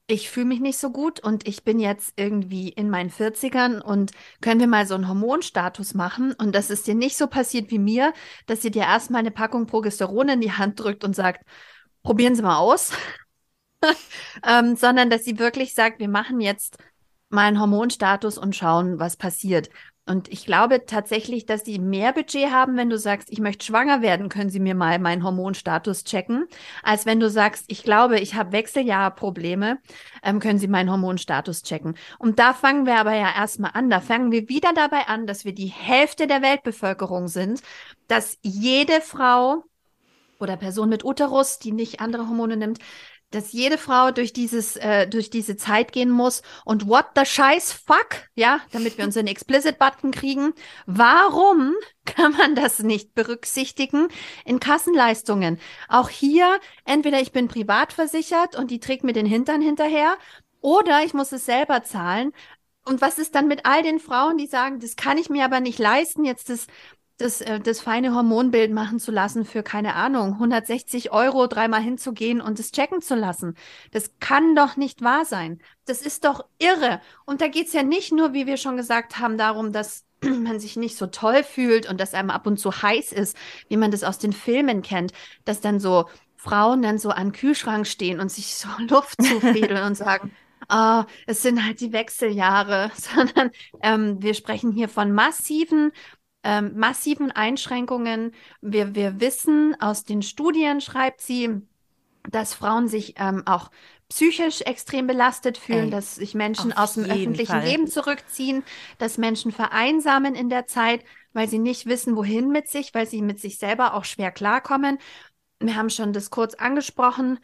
ich 0.10 0.30
fühle 0.32 0.48
mich 0.48 0.60
nicht 0.60 0.80
so 0.80 0.90
gut 0.92 1.20
und 1.20 1.48
ich 1.48 1.64
bin 1.64 1.80
jetzt 1.80 2.14
irgendwie 2.16 2.70
in 2.70 2.90
meinen 2.90 3.12
40ern 3.12 3.80
und 3.80 4.12
können 4.42 4.60
wir 4.60 4.68
mal 4.68 4.88
so 4.88 4.96
einen 4.96 5.08
Hormonstatus 5.08 5.94
machen 5.94 6.34
und 6.34 6.56
dass 6.56 6.72
es 6.72 6.82
dir 6.82 6.96
nicht 6.96 7.16
so 7.16 7.28
passiert 7.28 7.70
wie 7.70 7.78
mir, 7.78 8.14
dass 8.48 8.64
sie 8.64 8.72
dir 8.72 8.84
erstmal 8.84 9.20
eine 9.20 9.30
Packung 9.30 9.68
Progesteron 9.68 10.30
in 10.30 10.42
die 10.42 10.52
Hand 10.52 10.80
drückt 10.80 11.04
und 11.04 11.16
sagt, 11.16 11.46
probieren 12.02 12.34
Sie 12.36 12.42
mal 12.42 12.58
aus. 12.58 12.92
ähm, 14.46 14.76
sondern 14.76 15.10
dass 15.10 15.24
sie 15.24 15.40
wirklich 15.40 15.74
sagt, 15.76 16.00
wir 16.00 16.10
machen 16.10 16.42
jetzt 16.42 16.78
mal 17.30 17.44
einen 17.44 17.60
Hormonstatus 17.60 18.38
und 18.38 18.56
schauen, 18.56 19.00
was 19.00 19.16
passiert. 19.16 19.70
Und 20.10 20.28
ich 20.30 20.44
glaube 20.44 20.88
tatsächlich, 20.88 21.46
dass 21.46 21.66
sie 21.66 21.78
mehr 21.78 22.14
Budget 22.14 22.50
haben, 22.50 22.78
wenn 22.78 22.90
du 22.90 22.98
sagst, 22.98 23.32
ich 23.32 23.40
möchte 23.40 23.64
schwanger 23.64 24.02
werden, 24.02 24.28
können 24.28 24.50
sie 24.50 24.60
mir 24.60 24.74
mal 24.74 24.98
meinen 24.98 25.24
Hormonstatus 25.24 26.04
checken, 26.04 26.48
als 26.82 27.06
wenn 27.06 27.20
du 27.20 27.30
sagst, 27.30 27.66
ich 27.68 27.84
glaube, 27.84 28.20
ich 28.20 28.34
habe 28.34 28.52
Wechseljahrprobleme, 28.52 29.78
ähm, 30.24 30.40
können 30.40 30.58
sie 30.58 30.68
meinen 30.68 30.90
Hormonstatus 30.90 31.62
checken. 31.62 31.94
Und 32.18 32.40
da 32.40 32.56
fangen 32.56 32.88
wir 32.88 32.96
aber 32.96 33.14
ja 33.14 33.32
erstmal 33.36 33.70
an. 33.76 33.92
Da 33.92 34.02
fangen 34.02 34.32
wir 34.32 34.50
wieder 34.50 34.74
dabei 34.74 35.08
an, 35.08 35.28
dass 35.28 35.46
wir 35.46 35.54
die 35.54 35.68
Hälfte 35.68 36.26
der 36.26 36.42
Weltbevölkerung 36.42 37.28
sind, 37.28 37.62
dass 38.08 38.40
jede 38.42 39.02
Frau 39.02 39.64
oder 40.40 40.58
Person 40.58 40.90
mit 40.90 41.06
Uterus, 41.06 41.60
die 41.60 41.72
nicht 41.72 42.00
andere 42.00 42.28
Hormone 42.28 42.58
nimmt, 42.58 42.80
dass 43.32 43.52
jede 43.52 43.78
Frau 43.78 44.12
durch 44.12 44.34
dieses, 44.34 44.76
äh, 44.76 45.08
durch 45.08 45.30
diese 45.30 45.58
Zeit 45.58 45.92
gehen 45.92 46.10
muss 46.10 46.42
und 46.66 46.88
what 46.88 47.06
the 47.16 47.26
scheiß 47.26 47.74
fuck, 47.74 48.30
ja, 48.36 48.62
damit 48.72 48.98
wir 48.98 49.06
uns 49.10 49.18
einen 49.18 49.28
Explicit-Button 49.28 50.12
kriegen. 50.12 50.54
Warum 50.86 51.74
kann 52.06 52.34
man 52.34 52.56
das 52.56 52.80
nicht 52.80 53.14
berücksichtigen 53.14 54.08
in 54.46 54.60
Kassenleistungen? 54.60 55.60
Auch 55.88 56.10
hier, 56.10 56.60
entweder 56.86 57.22
ich 57.22 57.32
bin 57.32 57.48
privat 57.48 57.94
versichert 57.94 58.56
und 58.56 58.72
die 58.72 58.80
trägt 58.80 59.04
mir 59.04 59.14
den 59.14 59.26
Hintern 59.26 59.62
hinterher, 59.62 60.18
oder 60.62 61.04
ich 61.04 61.14
muss 61.14 61.32
es 61.32 61.46
selber 61.46 61.84
zahlen. 61.84 62.34
Und 62.86 63.02
was 63.02 63.20
ist 63.20 63.36
dann 63.36 63.48
mit 63.48 63.66
all 63.66 63.84
den 63.84 64.00
Frauen, 64.00 64.38
die 64.38 64.48
sagen, 64.48 64.80
das 64.80 64.96
kann 64.96 65.18
ich 65.18 65.30
mir 65.30 65.46
aber 65.46 65.60
nicht 65.60 65.80
leisten, 65.80 66.26
jetzt 66.26 66.50
das 66.50 66.68
das, 67.20 67.42
äh, 67.42 67.60
das 67.60 67.82
feine 67.82 68.16
Hormonbild 68.16 68.72
machen 68.72 69.00
zu 69.00 69.12
lassen 69.12 69.46
für, 69.46 69.62
keine 69.62 69.94
Ahnung, 69.94 70.34
160 70.34 71.12
Euro 71.12 71.48
dreimal 71.48 71.82
hinzugehen 71.82 72.42
und 72.42 72.60
es 72.60 72.72
checken 72.72 73.02
zu 73.02 73.14
lassen. 73.14 73.56
Das 73.92 74.14
kann 74.20 74.56
doch 74.56 74.78
nicht 74.78 75.04
wahr 75.04 75.26
sein. 75.26 75.60
Das 75.86 76.02
ist 76.02 76.26
doch 76.26 76.46
irre. 76.58 77.02
Und 77.26 77.42
da 77.42 77.48
geht's 77.48 77.74
ja 77.74 77.84
nicht 77.84 78.12
nur, 78.12 78.34
wie 78.34 78.48
wir 78.48 78.58
schon 78.58 78.78
gesagt 78.78 79.20
haben, 79.20 79.38
darum, 79.38 79.72
dass 79.72 80.06
man 80.24 80.60
sich 80.60 80.78
nicht 80.78 80.98
so 80.98 81.08
toll 81.08 81.44
fühlt 81.44 81.88
und 81.88 82.00
dass 82.00 82.14
einem 82.14 82.30
ab 82.30 82.48
und 82.48 82.58
zu 82.58 82.72
heiß 82.72 83.12
ist, 83.12 83.38
wie 83.68 83.78
man 83.78 83.92
das 83.92 84.04
aus 84.04 84.18
den 84.18 84.34
Filmen 84.34 84.82
kennt, 84.82 85.12
dass 85.46 85.62
dann 85.62 85.80
so 85.80 86.06
Frauen 86.38 86.82
dann 86.82 86.98
so 86.98 87.10
an 87.10 87.34
Kühlschrank 87.34 87.86
stehen 87.86 88.22
und 88.22 88.32
sich 88.32 88.56
so 88.56 88.70
Luft 88.90 89.22
zufädeln 89.22 89.84
und 89.84 89.96
sagen, 89.96 90.32
ah, 90.70 91.02
oh, 91.02 91.06
es 91.28 91.42
sind 91.42 91.66
halt 91.66 91.82
die 91.82 91.92
Wechseljahre, 91.92 92.92
sondern 92.96 93.52
ähm, 93.82 94.22
wir 94.22 94.34
sprechen 94.34 94.72
hier 94.72 94.88
von 94.88 95.12
massiven 95.12 95.92
ähm, 96.44 96.78
massiven 96.78 97.32
Einschränkungen. 97.32 98.34
Wir, 98.62 98.96
wir 98.96 99.20
wissen 99.20 99.76
aus 99.80 100.04
den 100.04 100.22
Studien, 100.22 100.82
schreibt 100.82 101.22
sie, 101.22 101.62
dass 102.30 102.54
Frauen 102.54 102.88
sich 102.88 103.16
ähm, 103.18 103.44
auch 103.46 103.72
psychisch 104.10 104.62
extrem 104.62 105.08
belastet 105.08 105.58
fühlen, 105.58 105.86
Ey, 105.86 105.92
dass 105.92 106.16
sich 106.16 106.34
Menschen 106.34 106.74
aus 106.74 106.94
dem 106.94 107.06
öffentlichen 107.06 107.52
Fall. 107.52 107.64
Leben 107.64 107.88
zurückziehen, 107.88 108.64
dass 108.98 109.18
Menschen 109.18 109.52
vereinsamen 109.52 110.36
in 110.36 110.50
der 110.50 110.66
Zeit, 110.66 111.04
weil 111.34 111.48
sie 111.48 111.60
nicht 111.60 111.86
wissen, 111.86 112.16
wohin 112.16 112.50
mit 112.50 112.68
sich, 112.68 112.94
weil 112.94 113.08
sie 113.08 113.22
mit 113.22 113.40
sich 113.40 113.60
selber 113.60 113.94
auch 113.94 114.06
schwer 114.06 114.32
klarkommen. 114.32 114.98
Wir 115.60 115.76
haben 115.76 115.90
schon 115.90 116.14
das 116.14 116.32
kurz 116.32 116.56
angesprochen. 116.56 117.40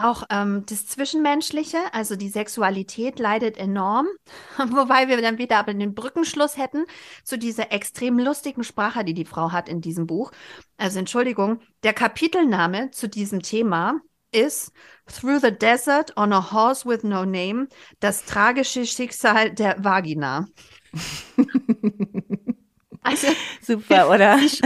Auch 0.00 0.22
ähm, 0.30 0.64
das 0.66 0.86
Zwischenmenschliche, 0.86 1.78
also 1.92 2.14
die 2.14 2.28
Sexualität 2.28 3.18
leidet 3.18 3.56
enorm, 3.56 4.06
wobei 4.70 5.08
wir 5.08 5.20
dann 5.20 5.38
wieder 5.38 5.58
aber 5.58 5.74
den 5.74 5.94
Brückenschluss 5.94 6.56
hätten 6.56 6.84
zu 7.24 7.36
dieser 7.36 7.72
extrem 7.72 8.16
lustigen 8.20 8.62
Sprache, 8.62 9.04
die 9.04 9.14
die 9.14 9.24
Frau 9.24 9.50
hat 9.50 9.68
in 9.68 9.80
diesem 9.80 10.06
Buch. 10.06 10.30
Also 10.76 11.00
Entschuldigung, 11.00 11.60
der 11.82 11.94
Kapitelname 11.94 12.92
zu 12.92 13.08
diesem 13.08 13.42
Thema 13.42 14.00
ist 14.30 14.70
Through 15.06 15.40
the 15.40 15.50
Desert 15.50 16.16
on 16.16 16.32
a 16.32 16.52
Horse 16.52 16.88
with 16.88 17.02
No 17.02 17.24
Name, 17.24 17.66
das 17.98 18.24
tragische 18.24 18.86
Schicksal 18.86 19.50
der 19.50 19.82
Vagina. 19.82 20.46
Also, 23.02 23.28
Super, 23.62 24.10
oder? 24.10 24.38
Sie 24.38 24.60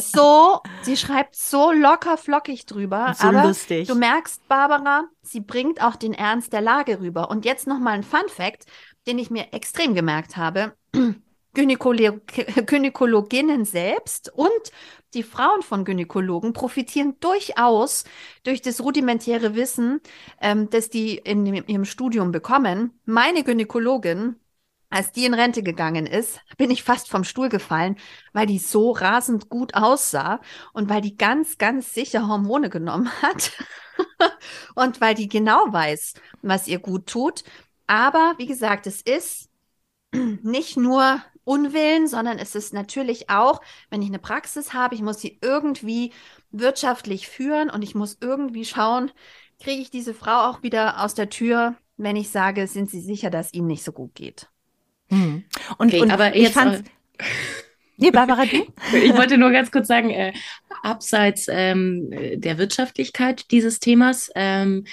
so, 0.00 0.60
sie 0.82 0.96
schreibt 0.96 1.36
so 1.36 1.72
locker 1.72 2.16
flockig 2.16 2.66
drüber. 2.66 3.14
So 3.18 3.28
aber 3.28 3.44
lustig. 3.44 3.88
Du 3.88 3.94
merkst, 3.94 4.46
Barbara, 4.48 5.04
sie 5.22 5.40
bringt 5.40 5.82
auch 5.82 5.96
den 5.96 6.14
Ernst 6.14 6.52
der 6.52 6.60
Lage 6.60 7.00
rüber. 7.00 7.30
Und 7.30 7.44
jetzt 7.44 7.66
nochmal 7.66 7.94
ein 7.94 8.02
Fun 8.02 8.28
Fact, 8.28 8.66
den 9.06 9.18
ich 9.18 9.30
mir 9.30 9.52
extrem 9.52 9.94
gemerkt 9.94 10.36
habe. 10.36 10.74
Gynäkolo 11.52 12.20
Gynäkologinnen 12.66 13.64
selbst 13.64 14.32
und 14.32 14.48
die 15.14 15.24
Frauen 15.24 15.62
von 15.62 15.84
Gynäkologen 15.84 16.52
profitieren 16.52 17.16
durchaus 17.18 18.04
durch 18.44 18.62
das 18.62 18.80
rudimentäre 18.80 19.56
Wissen, 19.56 20.00
ähm, 20.40 20.70
das 20.70 20.90
die 20.90 21.16
in 21.16 21.44
ihrem 21.46 21.84
Studium 21.84 22.30
bekommen. 22.30 23.00
Meine 23.04 23.42
Gynäkologin 23.42 24.36
als 24.90 25.12
die 25.12 25.24
in 25.24 25.34
Rente 25.34 25.62
gegangen 25.62 26.06
ist, 26.06 26.40
bin 26.58 26.70
ich 26.70 26.82
fast 26.82 27.08
vom 27.08 27.24
Stuhl 27.24 27.48
gefallen, 27.48 27.96
weil 28.32 28.46
die 28.46 28.58
so 28.58 28.90
rasend 28.90 29.48
gut 29.48 29.74
aussah 29.74 30.40
und 30.72 30.88
weil 30.88 31.00
die 31.00 31.16
ganz, 31.16 31.58
ganz 31.58 31.94
sicher 31.94 32.26
Hormone 32.26 32.70
genommen 32.70 33.10
hat 33.22 33.52
und 34.74 35.00
weil 35.00 35.14
die 35.14 35.28
genau 35.28 35.72
weiß, 35.72 36.14
was 36.42 36.68
ihr 36.68 36.80
gut 36.80 37.06
tut. 37.06 37.44
Aber 37.86 38.34
wie 38.38 38.46
gesagt, 38.46 38.86
es 38.86 39.00
ist 39.00 39.48
nicht 40.12 40.76
nur 40.76 41.22
Unwillen, 41.44 42.06
sondern 42.06 42.38
es 42.38 42.54
ist 42.54 42.74
natürlich 42.74 43.30
auch, 43.30 43.60
wenn 43.90 44.02
ich 44.02 44.08
eine 44.08 44.18
Praxis 44.18 44.74
habe, 44.74 44.94
ich 44.94 45.02
muss 45.02 45.20
sie 45.20 45.38
irgendwie 45.42 46.12
wirtschaftlich 46.50 47.28
führen 47.28 47.70
und 47.70 47.82
ich 47.82 47.94
muss 47.94 48.18
irgendwie 48.20 48.64
schauen, 48.64 49.10
kriege 49.60 49.82
ich 49.82 49.90
diese 49.90 50.14
Frau 50.14 50.48
auch 50.50 50.62
wieder 50.62 51.02
aus 51.02 51.14
der 51.14 51.30
Tür, 51.30 51.76
wenn 51.96 52.16
ich 52.16 52.30
sage, 52.30 52.66
sind 52.66 52.90
Sie 52.90 53.00
sicher, 53.00 53.30
dass 53.30 53.52
Ihnen 53.52 53.66
nicht 53.66 53.84
so 53.84 53.92
gut 53.92 54.14
geht. 54.14 54.49
Mhm. 55.10 55.44
Und, 55.78 55.88
okay, 55.88 56.00
und 56.00 56.10
aber 56.10 56.34
ich 56.34 56.48
fand 56.50 56.84
Nee, 58.00 58.10
Barbara, 58.10 58.46
du? 58.46 58.56
ich 58.96 59.14
wollte 59.14 59.36
nur 59.36 59.50
ganz 59.50 59.70
kurz 59.70 59.86
sagen, 59.86 60.08
äh, 60.08 60.32
abseits 60.82 61.46
ähm, 61.50 62.08
der 62.40 62.56
Wirtschaftlichkeit 62.56 63.50
dieses 63.50 63.78
Themas, 63.78 64.30
ähm, 64.34 64.86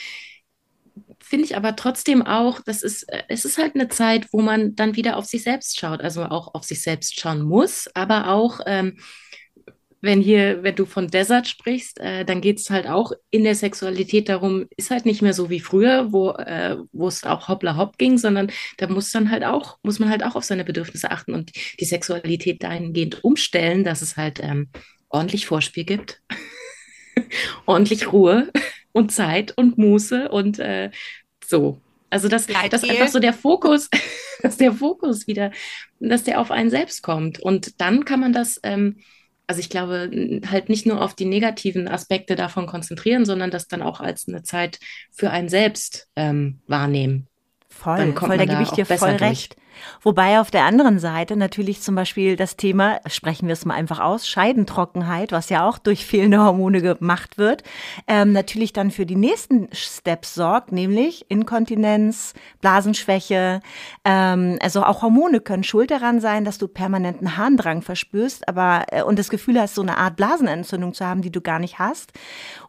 finde 1.22 1.46
ich 1.46 1.56
aber 1.56 1.76
trotzdem 1.78 2.22
auch, 2.22 2.60
das 2.62 2.84
ist, 2.84 3.04
äh, 3.04 3.24
es 3.30 3.46
ist 3.46 3.58
halt 3.58 3.76
eine 3.76 3.88
Zeit, 3.88 4.28
wo 4.34 4.42
man 4.42 4.76
dann 4.76 4.98
wieder 4.98 5.16
auf 5.16 5.26
sich 5.26 5.44
selbst 5.44 5.80
schaut, 5.80 6.02
also 6.02 6.26
auch 6.26 6.54
auf 6.54 6.66
sich 6.66 6.82
selbst 6.82 7.18
schauen 7.18 7.42
muss, 7.44 7.90
aber 7.94 8.30
auch, 8.30 8.60
ähm, 8.66 8.98
wenn 10.02 10.22
hier, 10.22 10.64
wenn 10.64 10.76
du 10.76 10.86
von 10.86 11.08
Desert 11.08 11.48
sprichst, 11.48 12.00
äh, 12.00 12.24
dann 12.24 12.42
geht 12.42 12.60
es 12.60 12.70
halt 12.70 12.88
auch 12.88 13.12
in 13.32 13.44
der 13.44 13.56
Sexualität 13.56 14.30
darum, 14.30 14.68
ist 14.78 14.92
halt 14.92 15.06
nicht 15.06 15.22
mehr 15.22 15.34
so 15.34 15.50
wie 15.50 15.60
früher, 15.60 16.12
wo 16.12 16.32
äh, 16.32 16.78
wo 16.92 17.08
es 17.08 17.24
auch 17.24 17.48
hoppla 17.48 17.78
hopp 17.78 17.98
ging, 17.98 18.18
sondern 18.18 18.52
da 18.78 18.88
muss 18.88 19.12
dann 19.12 19.32
halt 19.32 19.44
auch, 19.44 19.80
muss 19.82 20.00
man 20.00 20.10
halt 20.10 20.24
auch 20.24 20.36
auf 20.36 20.44
seine 20.44 20.64
Bedürfnisse 20.64 21.12
achten 21.12 21.34
und 21.34 21.52
die 21.80 21.86
Sexualität 21.86 22.64
dahingehend 22.64 23.24
umstellen, 23.24 23.84
dass 23.84 24.02
es 24.02 24.18
halt 24.18 24.40
ähm, 24.42 24.70
ordentlich 25.10 25.48
Vorspiel 25.48 25.84
gibt, 25.84 26.22
ordentlich 27.66 28.12
Ruhe 28.12 28.52
und 28.92 29.12
Zeit 29.12 29.58
und 29.58 29.78
Muße 29.78 30.30
und 30.30 30.60
äh, 30.60 30.92
so. 31.44 31.82
Also 32.10 32.30
dass, 32.30 32.48
dass 32.48 32.84
einfach 32.84 33.10
so 33.10 33.20
der 33.20 33.34
Fokus, 33.34 33.90
dass 34.42 34.58
der 34.58 34.72
Fokus 34.72 35.28
wieder, 35.28 35.52
dass 36.00 36.24
der 36.24 36.40
auf 36.40 36.52
einen 36.52 36.70
selbst 36.70 37.04
kommt. 37.04 37.40
Und 37.40 37.82
dann 37.82 38.06
kann 38.06 38.20
man 38.20 38.32
das, 38.32 38.60
ähm, 38.64 38.98
also 39.48 39.62
ich 39.62 39.70
glaube, 39.70 40.42
halt 40.52 40.68
nicht 40.68 40.86
nur 40.86 41.02
auf 41.02 41.16
die 41.16 41.26
negativen 41.26 41.88
Aspekte 41.88 42.36
davon 42.36 42.68
konzentrieren, 42.68 43.26
sondern 43.26 43.50
das 43.50 43.68
dann 43.68 43.82
auch 43.82 44.02
als 44.02 44.28
eine 44.28 44.44
Zeit 44.44 44.80
für 45.12 45.32
einen 45.32 45.48
selbst 45.48 46.10
ähm, 46.18 46.60
wahrnehmen. 46.68 47.28
Voll, 47.88 48.12
voll, 48.12 48.38
da 48.38 48.44
gebe 48.44 48.64
ich 48.64 48.72
dir 48.72 48.86
voll 48.86 49.12
recht. 49.12 49.56
Wobei 50.02 50.42
auf 50.42 50.52
der 50.52 50.66
anderen 50.66 51.00
Seite 51.00 51.38
natürlich 51.38 51.82
zum 51.82 51.96
Beispiel 51.96 52.36
das 52.36 52.58
Thema, 52.58 53.00
sprechen 53.06 53.48
wir 53.48 53.54
es 53.54 53.64
mal 53.64 53.76
einfach 53.76 54.00
aus, 54.00 54.28
Scheidentrockenheit, 54.28 55.32
was 55.32 55.48
ja 55.50 55.66
auch 55.66 55.78
durch 55.78 56.06
fehlende 56.06 56.40
Hormone 56.40 56.82
gemacht 56.82 57.38
wird, 57.38 57.64
ähm, 58.08 58.34
natürlich 58.34 58.74
dann 58.74 58.92
für 58.92 59.06
die 59.06 59.16
nächsten 59.16 59.70
Steps 59.72 60.34
sorgt, 60.34 60.74
nämlich 60.74 61.26
Inkontinenz, 61.30 62.34
Blasenschwäche. 62.60 63.62
Ähm, 64.04 64.58
also 64.62 64.84
auch 64.84 65.02
Hormone 65.02 65.40
können 65.40 65.64
schuld 65.64 65.92
daran 65.92 66.20
sein, 66.20 66.44
dass 66.44 66.58
du 66.58 66.68
permanenten 66.68 67.38
Harndrang 67.38 67.84
verspürst, 67.84 68.50
aber 68.50 68.86
äh, 68.90 69.04
und 69.04 69.18
das 69.18 69.30
Gefühl 69.30 69.62
hast, 69.62 69.76
so 69.76 69.82
eine 69.82 69.98
Art 69.98 70.18
Blasenentzündung 70.18 70.94
zu 70.94 71.06
haben, 71.06 71.22
die 71.22 71.32
du 71.32 71.40
gar 71.40 71.60
nicht 71.60 71.80
hast. 71.80 72.12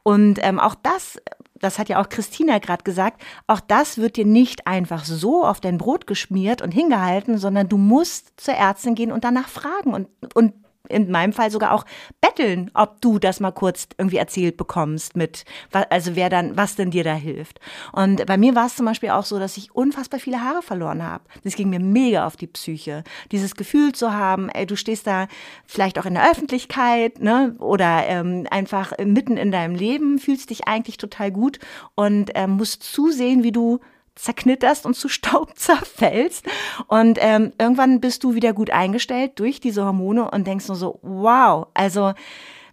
Und 0.05 0.39
ähm, 0.43 0.61
auch 0.61 0.75
das 0.75 1.19
das 1.61 1.79
hat 1.79 1.89
ja 1.89 2.01
auch 2.01 2.09
Christina 2.09 2.59
gerade 2.59 2.85
gesagt, 2.85 3.23
auch 3.47 3.61
das 3.61 3.99
wird 3.99 4.17
dir 4.17 4.27
nicht 4.27 4.67
einfach 4.67 5.05
so 5.05 5.45
auf 5.45 5.61
dein 5.61 5.79
Brot 5.79 6.07
geschmiert 6.07 6.63
und 6.63 6.73
hingehalten, 6.73 7.39
sondern 7.39 7.69
du 7.69 7.77
musst 7.77 8.41
zur 8.41 8.55
Ärztin 8.55 8.95
gehen 8.95 9.13
und 9.13 9.25
danach 9.25 9.49
fragen 9.49 9.95
und, 9.95 10.09
und 10.35 10.55
in 10.89 11.11
meinem 11.11 11.32
Fall 11.32 11.51
sogar 11.51 11.72
auch 11.72 11.84
betteln, 12.20 12.70
ob 12.74 13.01
du 13.01 13.18
das 13.18 13.41
mal 13.41 13.53
kurz 13.53 13.89
irgendwie 13.99 14.16
erzählt 14.16 14.57
bekommst 14.57 15.16
mit, 15.16 15.45
also 15.91 16.16
wer 16.16 16.28
dann, 16.28 16.57
was 16.57 16.76
denn 16.76 16.91
dir 16.91 17.05
da 17.05 17.14
hilft. 17.14 17.61
Und 17.93 18.24
bei 18.26 18.36
mir 18.36 18.55
war 18.55 18.66
es 18.66 18.76
zum 18.76 18.86
Beispiel 18.86 19.11
auch 19.11 19.24
so, 19.24 19.39
dass 19.39 19.57
ich 19.57 19.74
unfassbar 19.74 20.20
viele 20.20 20.43
Haare 20.43 20.62
verloren 20.62 21.03
habe. 21.03 21.24
Das 21.45 21.55
ging 21.55 21.70
mir 21.70 21.80
mega 21.80 22.26
auf 22.26 22.36
die 22.36 22.47
Psyche. 22.47 23.05
Dieses 23.32 23.55
Gefühl 23.55 23.93
zu 23.93 24.12
haben, 24.12 24.49
ey, 24.49 24.66
du 24.66 24.76
stehst 24.76 25.07
da 25.07 25.28
vielleicht 25.66 25.99
auch 25.99 26.07
in 26.07 26.14
der 26.14 26.30
Öffentlichkeit, 26.30 27.20
ne, 27.20 27.55
oder 27.59 28.05
ähm, 28.07 28.47
einfach 28.51 28.93
mitten 29.05 29.36
in 29.36 29.53
deinem 29.53 29.74
Leben, 29.74 30.18
fühlst 30.18 30.51
dich 30.51 30.66
eigentlich 30.66 30.97
total 30.97 31.30
gut 31.30 31.59
und 31.95 32.30
ähm, 32.34 32.53
musst 32.53 32.82
zusehen, 32.82 33.43
wie 33.43 33.53
du 33.53 33.80
zerknitterst 34.19 34.85
und 34.85 34.95
zu 34.95 35.09
Staub 35.09 35.53
zerfällst. 35.57 36.45
Und 36.87 37.19
ähm, 37.21 37.53
irgendwann 37.59 38.01
bist 38.01 38.25
du 38.25 38.35
wieder 38.35 38.53
gut 38.53 38.71
eingestellt 38.71 39.33
durch 39.37 39.61
diese 39.61 39.85
Hormone 39.85 40.31
und 40.31 40.47
denkst 40.47 40.69
nur 40.69 40.77
so, 40.77 40.99
wow, 41.03 41.69
also 41.75 42.12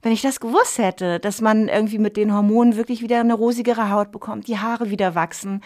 wenn 0.06 0.12
ich 0.12 0.22
das 0.22 0.40
gewusst 0.40 0.78
hätte, 0.78 1.20
dass 1.20 1.42
man 1.42 1.68
irgendwie 1.68 1.98
mit 1.98 2.16
den 2.16 2.32
Hormonen 2.32 2.76
wirklich 2.76 3.02
wieder 3.02 3.20
eine 3.20 3.34
rosigere 3.34 3.90
Haut 3.90 4.12
bekommt, 4.12 4.48
die 4.48 4.60
Haare 4.60 4.92
wieder 4.92 5.16
wachsen, 5.16 5.62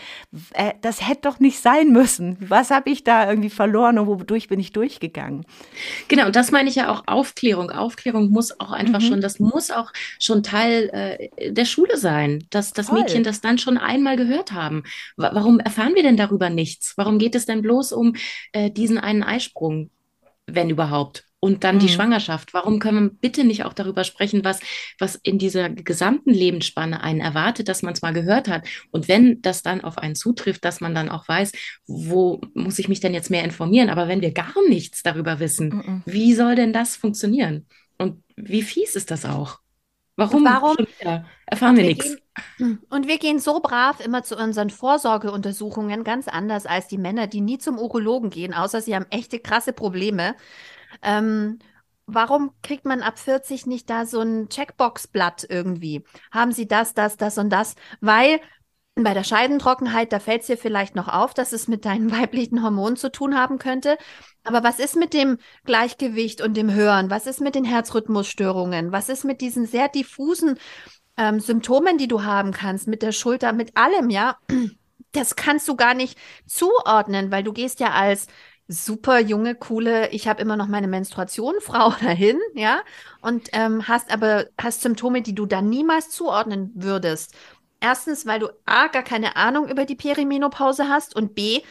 äh, 0.54 0.72
das 0.80 1.06
hätte 1.06 1.24
doch 1.24 1.42
nicht 1.42 1.60
sein 1.60 1.92
müssen. 1.92 2.38
Was 2.40 2.72
habe 2.72 2.90
ich 2.90 3.04
da 3.04 3.30
irgendwie 3.30 3.50
verloren 3.50 4.00
und 4.00 4.08
wodurch 4.08 4.48
bin 4.48 4.62
ich 4.62 4.72
durchgegangen? 4.72 5.46
Genau, 6.08 6.28
und 6.28 6.38
das 6.38 6.52
meine 6.52 6.70
ich 6.70 6.76
ja 6.76 6.90
auch 6.90 7.04
Aufklärung. 7.06 7.70
Aufklärung 7.70 8.30
muss 8.30 8.58
auch 8.62 8.72
einfach 8.72 9.02
mhm. 9.02 9.08
schon, 9.08 9.20
das 9.20 9.40
muss 9.40 9.72
auch 9.72 9.92
schon 10.20 10.42
Teil 10.42 10.90
äh, 10.94 11.52
der 11.52 11.66
Schule 11.66 11.98
sein, 11.98 12.46
dass 12.50 12.72
das 12.72 12.88
Voll. 12.88 13.02
Mädchen 13.02 13.26
das 13.26 13.42
dann 13.42 13.58
schon 13.58 13.78
einmal 13.78 14.16
gehört 14.16 14.54
haben. 14.54 14.84
warum 15.18 15.60
erfahren 15.60 15.96
wir 15.96 16.04
denn 16.04 16.16
darüber 16.16 16.50
nichts? 16.50 16.94
Warum 16.96 17.20
geht 17.20 17.36
es 17.36 17.46
denn 17.46 17.62
bloß 17.62 17.92
um 17.92 18.16
äh, 18.54 18.72
diesen 18.72 19.00
einen 19.00 19.22
Eisprung, 19.22 19.90
wenn 20.48 20.70
überhaupt? 20.70 21.29
Und 21.40 21.64
dann 21.64 21.76
mhm. 21.76 21.80
die 21.80 21.90
Schwangerschaft. 21.90 22.54
Warum 22.54 22.80
können 22.80 23.04
wir 23.04 23.10
bitte 23.10 23.44
nicht 23.44 23.64
auch 23.64 23.74
darüber 23.74 24.04
sprechen, 24.04 24.44
was, 24.44 24.60
was 25.00 25.16
in 25.16 25.38
dieser 25.38 25.70
gesamten 25.70 26.32
Lebensspanne 26.32 27.02
einen 27.02 27.22
erwartet, 27.22 27.70
dass 27.70 27.82
man 27.82 27.94
es 27.94 28.02
mal 28.02 28.14
gehört 28.14 28.48
hat? 28.48 28.68
Und 28.92 29.08
wenn 29.08 29.42
das 29.42 29.62
dann 29.62 29.82
auf 29.82 29.98
einen 29.98 30.16
zutrifft, 30.16 30.66
dass 30.66 30.82
man 30.82 30.94
dann 30.94 31.10
auch 31.10 31.28
weiß, 31.28 31.52
wo 31.88 32.42
muss 32.54 32.80
ich 32.80 32.90
mich 32.90 33.00
denn 33.00 33.14
jetzt 33.14 33.30
mehr 33.30 33.44
informieren? 33.44 33.90
Aber 33.90 34.08
wenn 34.08 34.22
wir 34.22 34.32
gar 34.32 34.54
nichts 34.68 35.04
darüber 35.04 35.40
wissen, 35.40 35.70
mhm. 35.70 36.04
wie 36.06 36.34
soll 36.34 36.56
denn 36.56 36.74
das 36.74 36.96
funktionieren? 36.96 37.66
Und 37.98 38.24
wie 38.36 38.62
fies 38.62 38.96
ist 38.96 39.12
das 39.12 39.26
auch? 39.26 39.60
Warum? 40.20 40.44
Warum? 40.44 40.76
Erfahren 41.46 41.78
wir, 41.78 41.84
wir 41.84 41.90
nichts. 41.90 42.18
Und 42.90 43.08
wir 43.08 43.18
gehen 43.18 43.40
so 43.40 43.62
brav 43.62 44.06
immer 44.06 44.24
zu 44.24 44.36
unseren 44.36 44.70
Vorsorgeuntersuchungen 44.70 46.04
ganz 46.04 46.28
anders 46.28 46.66
als 46.66 46.88
die 46.88 46.98
Männer, 46.98 47.28
die 47.28 47.40
nie 47.40 47.58
zum 47.58 47.78
Urologen 47.78 48.30
gehen, 48.30 48.54
außer 48.54 48.82
sie 48.82 48.96
haben 48.96 49.06
echte 49.12 49.40
krasse 49.40 49.72
Probleme. 49.72 50.36
Ähm, 51.02 51.60
warum 52.06 52.52
kriegt 52.64 52.86
man 52.86 53.02
ab 53.02 53.20
40 53.20 53.66
nicht 53.66 53.90
da 53.90 54.06
so 54.06 54.22
ein 54.22 54.50
Checkbox-Blatt 54.50 55.46
irgendwie? 55.50 56.04
Haben 56.32 56.52
Sie 56.52 56.68
das, 56.68 56.94
das, 56.94 57.18
das 57.18 57.38
und 57.38 57.50
das? 57.50 57.76
Weil 58.02 58.40
bei 58.96 59.14
der 59.14 59.24
Scheidentrockenheit, 59.24 60.12
da 60.12 60.20
fällt 60.20 60.42
es 60.42 60.48
dir 60.48 60.58
vielleicht 60.58 60.96
noch 60.96 61.08
auf, 61.08 61.34
dass 61.34 61.54
es 61.54 61.68
mit 61.68 61.86
deinen 61.86 62.12
weiblichen 62.20 62.64
Hormonen 62.64 62.98
zu 62.98 63.12
tun 63.12 63.38
haben 63.38 63.60
könnte. 63.60 63.98
Aber 64.44 64.64
was 64.64 64.80
ist 64.80 64.96
mit 64.96 65.14
dem 65.14 65.38
Gleichgewicht 65.66 66.42
und 66.42 66.56
dem 66.56 66.74
Hören? 66.74 67.10
Was 67.10 67.28
ist 67.28 67.42
mit 67.42 67.56
den 67.56 67.66
Herzrhythmusstörungen? 67.66 68.92
Was 68.92 69.10
ist 69.10 69.26
mit 69.26 69.42
diesen 69.42 69.66
sehr 69.66 69.90
diffusen 69.90 70.58
ähm, 71.18 71.40
Symptomen, 71.40 71.98
die 71.98 72.08
du 72.08 72.24
haben 72.24 72.52
kannst, 72.52 72.88
mit 72.88 73.02
der 73.02 73.12
Schulter, 73.12 73.54
mit 73.54 73.76
allem, 73.78 74.10
ja? 74.10 74.38
Das 75.12 75.36
kannst 75.36 75.68
du 75.68 75.76
gar 75.76 75.96
nicht 75.96 76.20
zuordnen, 76.46 77.32
weil 77.32 77.42
du 77.42 77.52
gehst 77.52 77.80
ja 77.80 77.94
als 77.94 78.28
super 78.70 79.20
junge, 79.20 79.56
coole, 79.56 80.10
ich 80.12 80.28
habe 80.30 80.42
immer 80.42 80.56
noch 80.58 80.68
meine 80.68 80.88
Menstruation, 80.88 81.56
Frau 81.62 81.92
dahin, 82.02 82.40
ja, 82.56 82.82
und 83.22 83.50
ähm, 83.54 83.88
hast 83.88 84.12
aber 84.14 84.48
hast 84.62 84.82
Symptome, 84.82 85.22
die 85.24 85.36
du 85.36 85.46
dann 85.48 85.70
niemals 85.70 86.10
zuordnen 86.12 86.72
würdest. 86.76 87.36
Erstens, 87.82 88.26
weil 88.26 88.40
du 88.40 88.50
A, 88.66 88.88
gar 88.88 89.04
keine 89.04 89.36
Ahnung 89.38 89.68
über 89.70 89.86
die 89.86 89.96
Perimenopause 89.96 90.90
hast 90.90 91.16
und 91.16 91.36
B, 91.36 91.62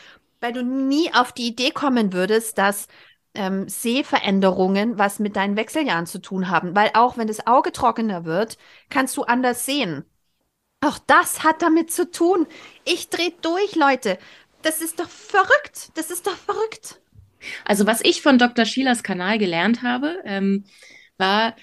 weil 0.40 0.52
du 0.52 0.62
nie 0.64 1.12
auf 1.14 1.32
die 1.32 1.48
Idee 1.48 1.70
kommen 1.70 2.12
würdest, 2.12 2.58
dass 2.58 2.88
ähm, 3.34 3.68
Sehveränderungen 3.68 4.98
was 4.98 5.18
mit 5.18 5.36
deinen 5.36 5.56
Wechseljahren 5.56 6.06
zu 6.06 6.20
tun 6.20 6.48
haben. 6.50 6.74
Weil 6.76 6.90
auch 6.94 7.16
wenn 7.18 7.28
das 7.28 7.46
Auge 7.46 7.72
trockener 7.72 8.24
wird, 8.24 8.58
kannst 8.90 9.16
du 9.16 9.22
anders 9.24 9.66
sehen. 9.66 10.04
Auch 10.80 10.98
das 11.06 11.42
hat 11.44 11.62
damit 11.62 11.92
zu 11.92 12.10
tun. 12.10 12.46
Ich 12.84 13.10
drehe 13.10 13.32
durch, 13.42 13.74
Leute. 13.76 14.18
Das 14.62 14.80
ist 14.80 14.98
doch 14.98 15.08
verrückt. 15.08 15.90
Das 15.94 16.10
ist 16.10 16.26
doch 16.26 16.36
verrückt. 16.36 17.00
Also 17.64 17.86
was 17.86 18.00
ich 18.02 18.22
von 18.22 18.38
Dr. 18.38 18.64
Schielers 18.64 19.02
Kanal 19.02 19.38
gelernt 19.38 19.82
habe, 19.82 20.20
ähm, 20.24 20.64
war, 21.16 21.54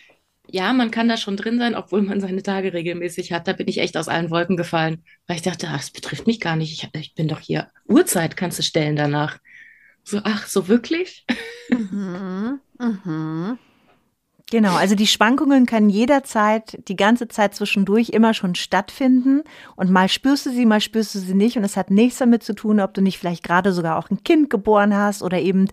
ja, 0.48 0.74
man 0.74 0.92
kann 0.92 1.10
da 1.10 1.18
schon 1.18 1.38
drin 1.38 1.60
sein, 1.60 1.76
obwohl 1.76 2.02
man 2.02 2.22
seine 2.22 2.44
Tage 2.44 2.74
regelmäßig 2.74 3.34
hat. 3.34 3.48
Da 3.48 3.54
bin 3.54 3.68
ich 3.68 3.80
echt 3.80 3.98
aus 3.98 4.08
allen 4.08 4.30
Wolken 4.30 4.58
gefallen, 4.58 5.04
weil 5.28 5.38
ich 5.38 5.42
dachte, 5.42 5.68
ach, 5.70 5.78
das 5.78 5.92
betrifft 5.92 6.28
mich 6.28 6.40
gar 6.40 6.56
nicht. 6.56 6.72
Ich, 6.72 6.90
ich 7.00 7.16
bin 7.16 7.28
doch 7.28 7.40
hier. 7.40 7.72
Uhrzeit 7.88 8.38
kannst 8.38 8.60
du 8.60 8.64
stellen 8.64 8.96
danach. 8.96 9.40
So, 10.04 10.22
ach, 10.24 10.48
so 10.48 10.68
wirklich? 10.68 11.26
Mhm. 11.70 12.60
Mhm. 12.80 13.60
Genau, 14.52 14.76
also 14.76 14.94
die 14.94 15.08
Schwankungen 15.08 15.66
können 15.66 15.90
jederzeit, 15.90 16.78
die 16.88 16.96
ganze 16.96 17.28
Zeit 17.28 17.56
zwischendurch 17.56 18.10
immer 18.10 18.36
schon 18.36 18.54
stattfinden. 18.54 19.42
Und 19.76 19.90
mal 19.90 20.08
spürst 20.08 20.46
du 20.46 20.52
sie, 20.52 20.68
mal 20.68 20.82
spürst 20.82 21.16
du 21.16 21.20
sie 21.20 21.34
nicht. 21.34 21.58
Und 21.58 21.64
es 21.64 21.76
hat 21.76 21.90
nichts 21.90 22.20
damit 22.20 22.44
zu 22.44 22.54
tun, 22.54 22.80
ob 22.80 22.94
du 22.94 23.02
nicht 23.02 23.18
vielleicht 23.18 23.44
gerade 23.44 23.74
sogar 23.74 23.98
auch 23.98 24.12
ein 24.12 24.24
Kind 24.24 24.52
geboren 24.52 24.96
hast 24.96 25.24
oder 25.24 25.40
eben 25.40 25.68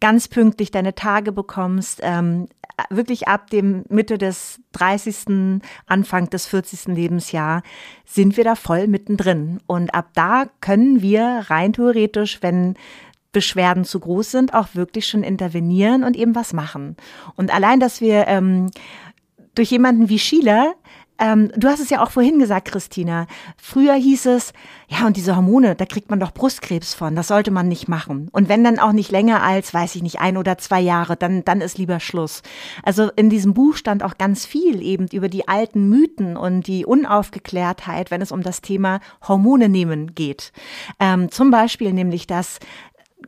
ganz 0.00 0.26
pünktlich 0.26 0.72
deine 0.72 0.96
Tage 0.96 1.30
bekommst. 1.30 2.00
Ähm, 2.02 2.48
wirklich 2.90 3.28
ab 3.28 3.50
dem 3.50 3.84
Mitte 3.88 4.18
des 4.18 4.60
30., 4.72 5.60
Anfang 5.86 6.28
des 6.28 6.46
40. 6.46 6.94
Lebensjahr 6.94 7.62
sind 8.04 8.36
wir 8.36 8.42
da 8.42 8.56
voll 8.56 8.88
mittendrin. 8.88 9.60
Und 9.68 9.94
ab 9.94 10.08
da 10.14 10.46
können 10.60 11.02
wir 11.02 11.46
rein 11.48 11.72
theoretisch, 11.72 12.42
wenn 12.42 12.74
Beschwerden 13.32 13.84
zu 13.84 14.00
groß 14.00 14.30
sind, 14.30 14.54
auch 14.54 14.68
wirklich 14.74 15.06
schon 15.06 15.22
intervenieren 15.22 16.04
und 16.04 16.16
eben 16.16 16.34
was 16.34 16.52
machen. 16.52 16.96
Und 17.36 17.52
allein, 17.52 17.80
dass 17.80 18.00
wir 18.00 18.26
ähm, 18.26 18.70
durch 19.54 19.70
jemanden 19.70 20.08
wie 20.08 20.18
Sheila 20.18 20.74
ähm, 21.18 21.50
du 21.56 21.68
hast 21.68 21.80
es 21.80 21.90
ja 21.90 22.02
auch 22.02 22.10
vorhin 22.10 22.38
gesagt, 22.38 22.68
Christina. 22.68 23.26
Früher 23.56 23.94
hieß 23.94 24.26
es, 24.26 24.52
ja, 24.88 25.06
und 25.06 25.16
diese 25.16 25.34
Hormone, 25.34 25.74
da 25.74 25.84
kriegt 25.84 26.10
man 26.10 26.20
doch 26.20 26.32
Brustkrebs 26.32 26.94
von. 26.94 27.16
Das 27.16 27.28
sollte 27.28 27.50
man 27.50 27.66
nicht 27.68 27.88
machen. 27.88 28.28
Und 28.30 28.48
wenn 28.48 28.62
dann 28.62 28.78
auch 28.78 28.92
nicht 28.92 29.10
länger 29.10 29.42
als, 29.42 29.74
weiß 29.74 29.96
ich 29.96 30.02
nicht, 30.02 30.20
ein 30.20 30.36
oder 30.36 30.58
zwei 30.58 30.80
Jahre, 30.80 31.16
dann, 31.16 31.44
dann 31.44 31.60
ist 31.60 31.76
lieber 31.76 31.98
Schluss. 31.98 32.42
Also 32.84 33.10
in 33.16 33.30
diesem 33.30 33.52
Buch 33.52 33.76
stand 33.76 34.04
auch 34.04 34.16
ganz 34.16 34.46
viel 34.46 34.80
eben 34.80 35.08
über 35.08 35.28
die 35.28 35.48
alten 35.48 35.88
Mythen 35.88 36.36
und 36.36 36.66
die 36.68 36.86
Unaufgeklärtheit, 36.86 38.10
wenn 38.10 38.22
es 38.22 38.30
um 38.30 38.42
das 38.42 38.60
Thema 38.60 39.00
Hormone 39.26 39.68
nehmen 39.68 40.14
geht. 40.14 40.52
Ähm, 41.00 41.30
zum 41.32 41.50
Beispiel 41.50 41.92
nämlich, 41.92 42.28
dass 42.28 42.60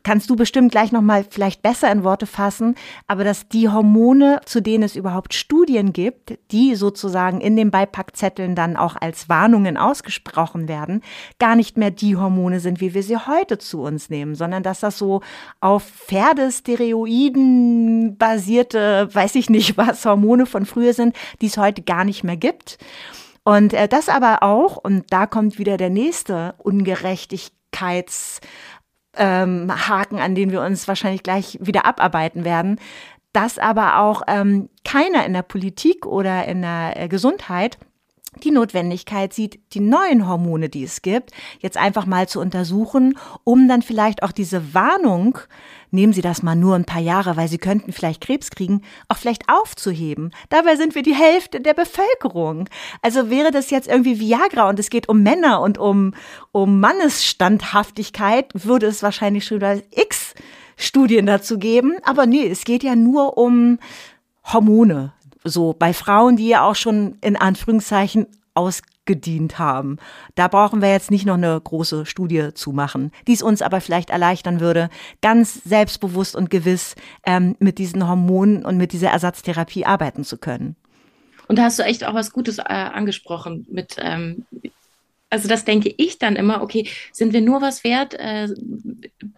kannst 0.02 0.30
du 0.30 0.36
bestimmt 0.36 0.70
gleich 0.70 0.92
nochmal 0.92 1.26
vielleicht 1.28 1.60
besser 1.62 1.90
in 1.90 2.04
Worte 2.04 2.26
fassen, 2.26 2.76
aber 3.06 3.24
dass 3.24 3.48
die 3.48 3.68
Hormone, 3.68 4.40
zu 4.44 4.62
denen 4.62 4.84
es 4.84 4.94
überhaupt 4.96 5.34
Studien 5.34 5.92
gibt, 5.92 6.38
die 6.52 6.76
sozusagen 6.76 7.40
in 7.40 7.56
den 7.56 7.70
Beipackzetteln 7.70 8.54
dann 8.54 8.76
auch 8.76 8.96
als 8.96 9.28
Warnungen 9.28 9.76
ausgesprochen 9.76 10.68
werden, 10.68 11.02
gar 11.38 11.54
nicht 11.56 11.76
mehr 11.76 11.90
die 11.90 12.16
Hormone 12.16 12.60
sind, 12.60 12.80
wie 12.80 12.94
wir 12.94 13.02
sie 13.02 13.16
heute 13.16 13.58
zu 13.58 13.82
uns 13.82 14.08
nehmen, 14.10 14.36
sondern 14.36 14.62
dass 14.62 14.78
das 14.80 14.96
so 14.96 15.20
auf 15.60 15.82
Pferdesteroiden 15.82 18.16
basierte, 18.16 19.08
weiß 19.12 19.34
ich 19.34 19.50
nicht 19.50 19.76
was, 19.76 20.04
Hormone 20.04 20.46
von 20.46 20.66
früher 20.66 20.94
sind, 20.94 21.16
die 21.40 21.46
es 21.46 21.58
heute 21.58 21.82
gar 21.82 22.04
nicht 22.04 22.22
mehr 22.24 22.36
gibt. 22.36 22.78
Und 23.42 23.72
äh, 23.72 23.88
das 23.88 24.08
aber 24.08 24.42
auch, 24.42 24.76
und 24.76 25.06
da 25.10 25.26
kommt 25.26 25.58
wieder 25.58 25.76
der 25.76 25.90
nächste 25.90 26.54
Ungerechtigkeits 26.58 28.40
ähm, 29.16 29.70
Haken, 29.88 30.18
an 30.18 30.34
denen 30.34 30.52
wir 30.52 30.62
uns 30.62 30.88
wahrscheinlich 30.88 31.22
gleich 31.22 31.58
wieder 31.60 31.84
abarbeiten 31.84 32.44
werden, 32.44 32.78
dass 33.32 33.58
aber 33.58 33.98
auch 33.98 34.22
ähm, 34.26 34.68
keiner 34.84 35.24
in 35.24 35.32
der 35.32 35.42
Politik 35.42 36.06
oder 36.06 36.46
in 36.46 36.62
der 36.62 36.94
äh, 36.96 37.08
Gesundheit 37.08 37.78
die 38.36 38.52
Notwendigkeit 38.52 39.32
sieht, 39.32 39.58
die 39.74 39.80
neuen 39.80 40.28
Hormone, 40.28 40.68
die 40.68 40.84
es 40.84 41.02
gibt, 41.02 41.32
jetzt 41.58 41.76
einfach 41.76 42.06
mal 42.06 42.28
zu 42.28 42.40
untersuchen, 42.40 43.18
um 43.42 43.66
dann 43.66 43.82
vielleicht 43.82 44.22
auch 44.22 44.30
diese 44.30 44.72
Warnung, 44.72 45.38
nehmen 45.90 46.12
Sie 46.12 46.22
das 46.22 46.42
mal 46.42 46.54
nur 46.54 46.76
ein 46.76 46.84
paar 46.84 47.00
Jahre, 47.00 47.36
weil 47.36 47.48
Sie 47.48 47.58
könnten 47.58 47.92
vielleicht 47.92 48.20
Krebs 48.20 48.50
kriegen, 48.50 48.82
auch 49.08 49.16
vielleicht 49.16 49.48
aufzuheben. 49.48 50.30
Dabei 50.48 50.76
sind 50.76 50.94
wir 50.94 51.02
die 51.02 51.14
Hälfte 51.14 51.60
der 51.60 51.74
Bevölkerung. 51.74 52.68
Also 53.02 53.30
wäre 53.30 53.50
das 53.50 53.70
jetzt 53.70 53.88
irgendwie 53.88 54.20
Viagra 54.20 54.68
und 54.68 54.78
es 54.78 54.90
geht 54.90 55.08
um 55.08 55.22
Männer 55.22 55.60
und 55.60 55.78
um, 55.78 56.14
um 56.52 56.78
Mannesstandhaftigkeit, 56.78 58.52
würde 58.54 58.86
es 58.86 59.02
wahrscheinlich 59.02 59.44
schon 59.44 59.56
wieder 59.56 59.82
X 59.90 60.34
Studien 60.76 61.26
dazu 61.26 61.58
geben. 61.58 61.96
Aber 62.04 62.26
nee, 62.26 62.46
es 62.46 62.64
geht 62.64 62.82
ja 62.82 62.96
nur 62.96 63.36
um 63.36 63.78
Hormone, 64.44 65.12
so 65.44 65.74
bei 65.78 65.92
Frauen, 65.92 66.36
die 66.36 66.48
ja 66.48 66.64
auch 66.64 66.74
schon 66.74 67.16
in 67.20 67.36
Anführungszeichen 67.36 68.26
ausgedient 68.54 69.58
haben. 69.58 69.96
Da 70.34 70.48
brauchen 70.48 70.82
wir 70.82 70.90
jetzt 70.90 71.10
nicht 71.10 71.26
noch 71.26 71.34
eine 71.34 71.60
große 71.60 72.04
Studie 72.06 72.52
zu 72.54 72.72
machen, 72.72 73.10
die 73.26 73.32
es 73.32 73.42
uns 73.42 73.62
aber 73.62 73.80
vielleicht 73.80 74.10
erleichtern 74.10 74.60
würde, 74.60 74.90
ganz 75.22 75.62
selbstbewusst 75.64 76.36
und 76.36 76.50
gewiss 76.50 76.94
ähm, 77.24 77.56
mit 77.58 77.78
diesen 77.78 78.06
Hormonen 78.06 78.64
und 78.64 78.76
mit 78.76 78.92
dieser 78.92 79.10
Ersatztherapie 79.10 79.86
arbeiten 79.86 80.24
zu 80.24 80.38
können. 80.38 80.76
Und 81.48 81.56
da 81.56 81.64
hast 81.64 81.78
du 81.78 81.82
echt 81.82 82.04
auch 82.04 82.14
was 82.14 82.32
Gutes 82.32 82.58
äh, 82.58 82.62
angesprochen 82.62 83.66
mit, 83.70 83.96
ähm, 83.98 84.44
also 85.30 85.48
das 85.48 85.64
denke 85.64 85.94
ich 85.96 86.18
dann 86.18 86.34
immer, 86.34 86.60
okay, 86.60 86.88
sind 87.12 87.32
wir 87.32 87.40
nur 87.40 87.62
was 87.62 87.84
wert 87.84 88.14
äh, 88.14 88.48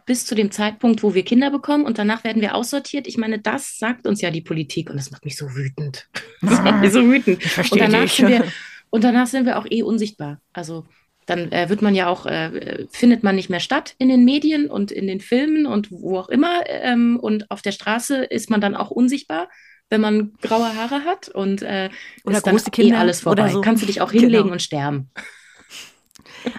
bis 0.06 0.24
zu 0.24 0.34
dem 0.34 0.50
Zeitpunkt, 0.50 1.02
wo 1.02 1.14
wir 1.14 1.22
Kinder 1.22 1.50
bekommen 1.50 1.84
und 1.84 1.98
danach 1.98 2.24
werden 2.24 2.40
wir 2.40 2.54
aussortiert? 2.54 3.06
Ich 3.06 3.18
meine, 3.18 3.38
das 3.38 3.78
sagt 3.78 4.06
uns 4.06 4.22
ja 4.22 4.30
die 4.30 4.40
Politik 4.40 4.88
und 4.88 4.96
das 4.96 5.10
macht 5.10 5.24
mich 5.26 5.36
so 5.36 5.54
wütend. 5.54 6.08
Das 6.40 6.62
macht 6.62 6.80
mich 6.80 6.92
so 6.92 7.02
wütend. 7.04 7.38
Und 7.70 7.80
danach, 7.80 8.08
sind 8.08 8.28
wir, 8.28 8.44
und 8.90 9.04
danach 9.04 9.26
sind 9.26 9.44
wir 9.44 9.58
auch 9.58 9.66
eh 9.68 9.82
unsichtbar. 9.82 10.40
Also 10.52 10.86
dann 11.26 11.52
äh, 11.52 11.68
wird 11.68 11.82
man 11.82 11.94
ja 11.94 12.08
auch, 12.08 12.26
äh, 12.26 12.86
findet 12.90 13.22
man 13.22 13.36
nicht 13.36 13.50
mehr 13.50 13.60
statt 13.60 13.94
in 13.98 14.08
den 14.08 14.24
Medien 14.24 14.70
und 14.70 14.90
in 14.90 15.06
den 15.06 15.20
Filmen 15.20 15.66
und 15.66 15.92
wo 15.92 16.18
auch 16.18 16.30
immer. 16.30 16.62
Ähm, 16.66 17.18
und 17.20 17.50
auf 17.50 17.62
der 17.62 17.72
Straße 17.72 18.24
ist 18.24 18.50
man 18.50 18.60
dann 18.60 18.74
auch 18.74 18.90
unsichtbar 18.90 19.48
wenn 19.92 20.00
man 20.00 20.32
graue 20.40 20.74
Haare 20.74 21.04
hat 21.04 21.28
und 21.28 21.60
äh, 21.60 21.90
oder 22.24 22.40
große 22.40 22.68
eh 22.68 22.70
Kinder 22.70 22.96
eh 22.96 23.00
alles 23.00 23.20
vorbei. 23.20 23.50
So. 23.50 23.60
Kannst 23.60 23.82
du 23.82 23.86
dich 23.86 24.00
auch 24.00 24.10
hinlegen 24.10 24.44
genau. 24.44 24.52
und 24.54 24.62
sterben. 24.62 25.10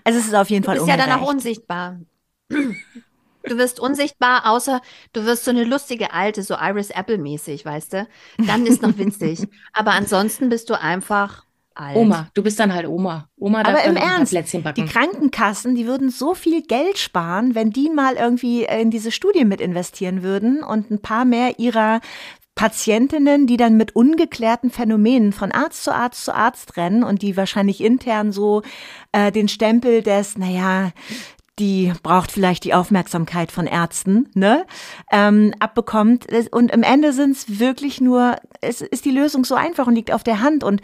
Also 0.03 0.19
es 0.19 0.27
ist 0.27 0.35
auf 0.35 0.49
jeden 0.49 0.63
Fall 0.63 0.77
Du 0.77 0.85
bist 0.85 0.97
ja 0.97 1.05
dann 1.05 1.19
auch 1.19 1.27
unsichtbar. 1.27 1.99
Du 2.49 3.57
wirst 3.57 3.79
unsichtbar, 3.79 4.43
außer 4.45 4.81
du 5.11 5.25
wirst 5.25 5.43
so 5.43 5.51
eine 5.51 5.65
lustige 5.65 6.13
alte, 6.13 6.43
so 6.43 6.55
Iris 6.59 6.91
Apple 6.91 7.17
mäßig, 7.17 7.65
weißt 7.65 7.93
du? 7.93 8.07
Dann 8.47 8.65
ist 8.65 8.81
noch 8.81 8.97
witzig. 8.97 9.47
Aber 9.73 9.91
ansonsten 9.91 10.49
bist 10.49 10.69
du 10.69 10.79
einfach 10.79 11.43
alt. 11.75 11.97
Oma, 11.97 12.29
du 12.33 12.43
bist 12.43 12.59
dann 12.59 12.73
halt 12.73 12.87
Oma. 12.87 13.27
Oma 13.37 13.63
darf 13.63 13.73
Aber 13.73 13.83
im 13.83 13.97
Ernst, 13.97 14.33
die 14.33 14.85
Krankenkassen, 14.85 15.75
die 15.75 15.87
würden 15.87 16.09
so 16.09 16.35
viel 16.35 16.61
Geld 16.61 16.97
sparen, 16.97 17.55
wenn 17.55 17.71
die 17.71 17.89
mal 17.89 18.15
irgendwie 18.15 18.63
in 18.63 18.91
diese 18.91 19.11
Studie 19.11 19.45
mit 19.45 19.59
investieren 19.59 20.23
würden 20.23 20.63
und 20.63 20.91
ein 20.91 21.01
paar 21.01 21.25
mehr 21.25 21.59
ihrer 21.59 21.99
Patientinnen, 22.55 23.47
die 23.47 23.57
dann 23.57 23.77
mit 23.77 23.95
ungeklärten 23.95 24.69
Phänomenen 24.69 25.33
von 25.33 25.51
Arzt 25.51 25.83
zu 25.83 25.93
Arzt 25.93 26.25
zu 26.25 26.35
Arzt 26.35 26.77
rennen 26.77 27.03
und 27.03 27.21
die 27.21 27.35
wahrscheinlich 27.35 27.81
intern 27.81 28.31
so 28.31 28.61
äh, 29.11 29.31
den 29.31 29.47
Stempel 29.47 30.03
des, 30.03 30.37
naja, 30.37 30.91
die 31.59 31.93
braucht 32.01 32.31
vielleicht 32.31 32.63
die 32.63 32.73
Aufmerksamkeit 32.73 33.51
von 33.51 33.67
Ärzten, 33.67 34.29
ne, 34.33 34.65
ähm, 35.11 35.53
abbekommt. 35.59 36.25
Und 36.51 36.71
im 36.71 36.81
Ende 36.81 37.13
sind 37.13 37.31
es 37.31 37.59
wirklich 37.59 38.01
nur, 38.01 38.37
es 38.61 38.81
ist 38.81 39.05
die 39.05 39.11
Lösung 39.11 39.45
so 39.45 39.53
einfach 39.53 39.85
und 39.85 39.95
liegt 39.95 40.11
auf 40.11 40.23
der 40.23 40.41
Hand. 40.41 40.63
Und 40.63 40.81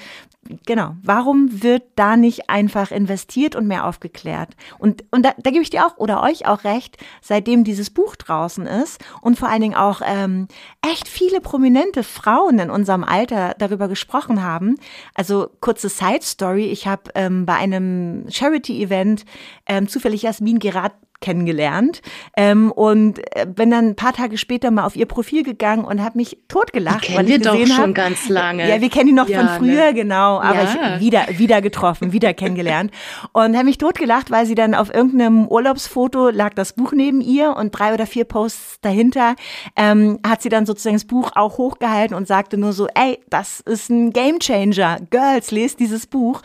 genau, 0.66 0.96
warum 1.04 1.64
wird 1.64 1.84
da 1.96 2.18
nicht 2.18 2.50
einfach 2.50 2.92
investiert 2.92 3.56
und 3.56 3.68
mehr 3.68 3.86
aufgeklärt? 3.86 4.56
Und, 4.78 5.04
und 5.12 5.24
da, 5.24 5.34
da 5.38 5.52
gebe 5.52 5.62
ich 5.62 5.70
dir 5.70 5.86
auch 5.86 5.98
oder 5.98 6.24
euch 6.24 6.48
auch 6.48 6.64
recht, 6.64 6.98
seitdem 7.22 7.64
dieses 7.64 7.90
Buch 7.90 8.16
draußen 8.16 8.66
ist 8.66 9.04
und 9.22 9.38
vor 9.38 9.50
allen 9.50 9.62
Dingen 9.62 9.76
auch 9.76 10.02
ähm, 10.04 10.48
echt 10.82 11.08
viele 11.08 11.42
prominente 11.42 12.04
Frauen 12.04 12.60
in 12.60 12.70
unserem 12.70 13.04
Alter 13.04 13.56
darüber 13.58 13.88
gesprochen 13.88 14.44
haben. 14.44 14.76
Also 15.14 15.50
kurze 15.62 15.90
Side 15.90 16.24
Story, 16.24 16.66
ich 16.66 16.88
habe 16.88 17.12
ähm, 17.16 17.46
bei 17.46 17.56
einem 17.56 18.26
Charity-Event 18.30 19.26
ähm, 19.68 19.88
zufällig 19.88 20.24
Jasmin 20.24 20.60
Gerard 20.60 20.94
kennengelernt 21.22 22.02
ähm, 22.38 22.72
und 22.72 23.20
äh, 23.36 23.46
bin 23.46 23.72
dann 23.72 23.90
ein 23.90 23.96
paar 23.96 24.14
Tage 24.14 24.38
später 24.38 24.72
mal 24.72 24.86
auf 24.86 24.96
ihr 24.96 25.06
Profil 25.06 25.44
gegangen 25.44 25.84
und 25.84 26.02
habe 26.02 26.18
mich 26.18 26.38
totgelacht, 26.48 27.08
die 27.10 27.16
weil 27.16 27.30
ich 27.30 27.38
gesehen 27.38 27.68
doch 27.68 27.76
schon 27.76 27.90
hab, 27.90 27.96
ganz 27.96 28.30
lange. 28.30 28.70
Ja, 28.70 28.80
wir 28.80 28.90
kennen 28.90 29.08
die 29.08 29.14
noch 29.14 29.28
ja, 29.28 29.40
von 29.40 29.48
ne? 29.48 29.56
früher, 29.58 29.86
ne? 29.88 29.94
genau, 29.94 30.40
aber 30.40 30.64
ja. 30.64 30.96
ich 30.96 31.02
wieder 31.02 31.26
wieder 31.38 31.62
getroffen, 31.62 32.14
wieder 32.14 32.34
kennengelernt 32.34 32.92
und 33.34 33.56
habe 33.56 33.66
mich 33.66 33.78
totgelacht, 33.78 34.32
weil 34.32 34.46
sie 34.46 34.56
dann 34.56 34.74
auf 34.74 34.94
irgendeinem 34.94 35.48
Urlaubsfoto 35.48 36.30
lag 36.30 36.54
das 36.54 36.74
Buch 36.74 36.94
neben 36.94 37.22
ihr 37.22 37.56
und 37.56 37.72
drei 37.72 37.94
oder 37.94 38.06
vier 38.06 38.26
Posts 38.26 38.80
dahinter 38.82 39.36
ähm, 39.76 40.20
hat 40.26 40.42
sie 40.42 40.50
dann 40.50 40.66
sozusagen 40.66 40.96
das 40.96 41.06
Buch 41.06 41.32
auch 41.36 41.58
hochgehalten 41.58 42.16
und 42.16 42.28
sagte 42.28 42.58
nur 42.58 42.74
so, 42.74 42.88
ey, 42.96 43.20
das 43.30 43.60
ist 43.62 43.90
ein 43.90 44.12
Gamechanger, 44.12 45.00
Girls, 45.10 45.52
lest 45.52 45.80
dieses 45.80 46.08
Buch 46.08 46.42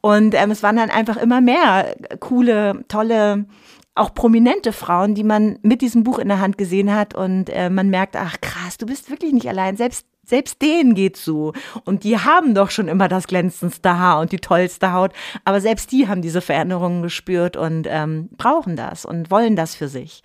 und 0.00 0.34
ähm, 0.34 0.50
es 0.50 0.62
waren 0.62 0.76
dann 0.76 0.90
einfach 0.90 1.16
immer 1.16 1.40
mehr 1.40 1.94
coole, 2.20 2.84
tolle 2.88 3.46
auch 3.98 4.14
prominente 4.14 4.72
Frauen, 4.72 5.14
die 5.14 5.24
man 5.24 5.58
mit 5.62 5.82
diesem 5.82 6.04
Buch 6.04 6.18
in 6.18 6.28
der 6.28 6.40
Hand 6.40 6.58
gesehen 6.58 6.94
hat 6.94 7.14
und 7.14 7.50
äh, 7.50 7.70
man 7.70 7.90
merkt, 7.90 8.16
ach 8.16 8.40
krass, 8.40 8.78
du 8.78 8.86
bist 8.86 9.10
wirklich 9.10 9.32
nicht 9.32 9.48
allein, 9.48 9.76
selbst 9.76 10.06
selbst 10.28 10.60
denen 10.60 10.94
geht's 10.94 11.24
so. 11.24 11.54
Und 11.84 12.04
die 12.04 12.18
haben 12.18 12.54
doch 12.54 12.70
schon 12.70 12.88
immer 12.88 13.08
das 13.08 13.26
glänzendste 13.26 13.98
Haar 13.98 14.20
und 14.20 14.30
die 14.30 14.38
tollste 14.38 14.92
Haut. 14.92 15.12
Aber 15.44 15.62
selbst 15.62 15.90
die 15.90 16.06
haben 16.06 16.20
diese 16.20 16.42
Veränderungen 16.42 17.02
gespürt 17.02 17.56
und 17.56 17.86
ähm, 17.88 18.28
brauchen 18.36 18.76
das 18.76 19.06
und 19.06 19.30
wollen 19.30 19.56
das 19.56 19.74
für 19.74 19.88
sich. 19.88 20.22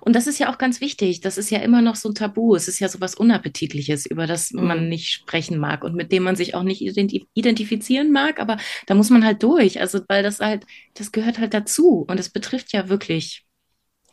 Und 0.00 0.14
das 0.14 0.26
ist 0.26 0.38
ja 0.38 0.52
auch 0.52 0.58
ganz 0.58 0.80
wichtig. 0.80 1.20
Das 1.20 1.38
ist 1.38 1.50
ja 1.50 1.58
immer 1.58 1.82
noch 1.82 1.96
so 1.96 2.08
ein 2.08 2.14
Tabu. 2.14 2.54
Es 2.54 2.68
ist 2.68 2.78
ja 2.78 2.88
so 2.88 3.00
was 3.00 3.14
Unappetitliches, 3.14 4.06
über 4.06 4.26
das 4.26 4.52
mhm. 4.52 4.66
man 4.66 4.88
nicht 4.88 5.10
sprechen 5.10 5.58
mag 5.58 5.84
und 5.84 5.94
mit 5.94 6.12
dem 6.12 6.22
man 6.22 6.36
sich 6.36 6.54
auch 6.54 6.62
nicht 6.62 6.82
identifizieren 6.82 8.12
mag. 8.12 8.40
Aber 8.40 8.56
da 8.86 8.94
muss 8.94 9.10
man 9.10 9.24
halt 9.24 9.42
durch. 9.42 9.80
Also, 9.80 10.00
weil 10.08 10.22
das 10.22 10.40
halt, 10.40 10.66
das 10.94 11.12
gehört 11.12 11.38
halt 11.38 11.54
dazu. 11.54 12.04
Und 12.08 12.18
es 12.20 12.30
betrifft 12.30 12.72
ja 12.72 12.88
wirklich 12.88 13.44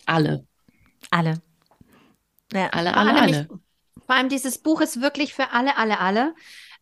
alle. 0.05 0.45
Alle. 1.09 1.41
Ja. 2.53 2.69
Alle, 2.69 2.95
alle, 2.95 3.21
alle. 3.21 3.47
Vor 4.05 4.15
allem 4.15 4.29
dieses 4.29 4.57
Buch 4.57 4.81
ist 4.81 5.01
wirklich 5.01 5.33
für 5.33 5.51
alle, 5.51 5.77
alle, 5.77 5.99
alle 5.99 6.33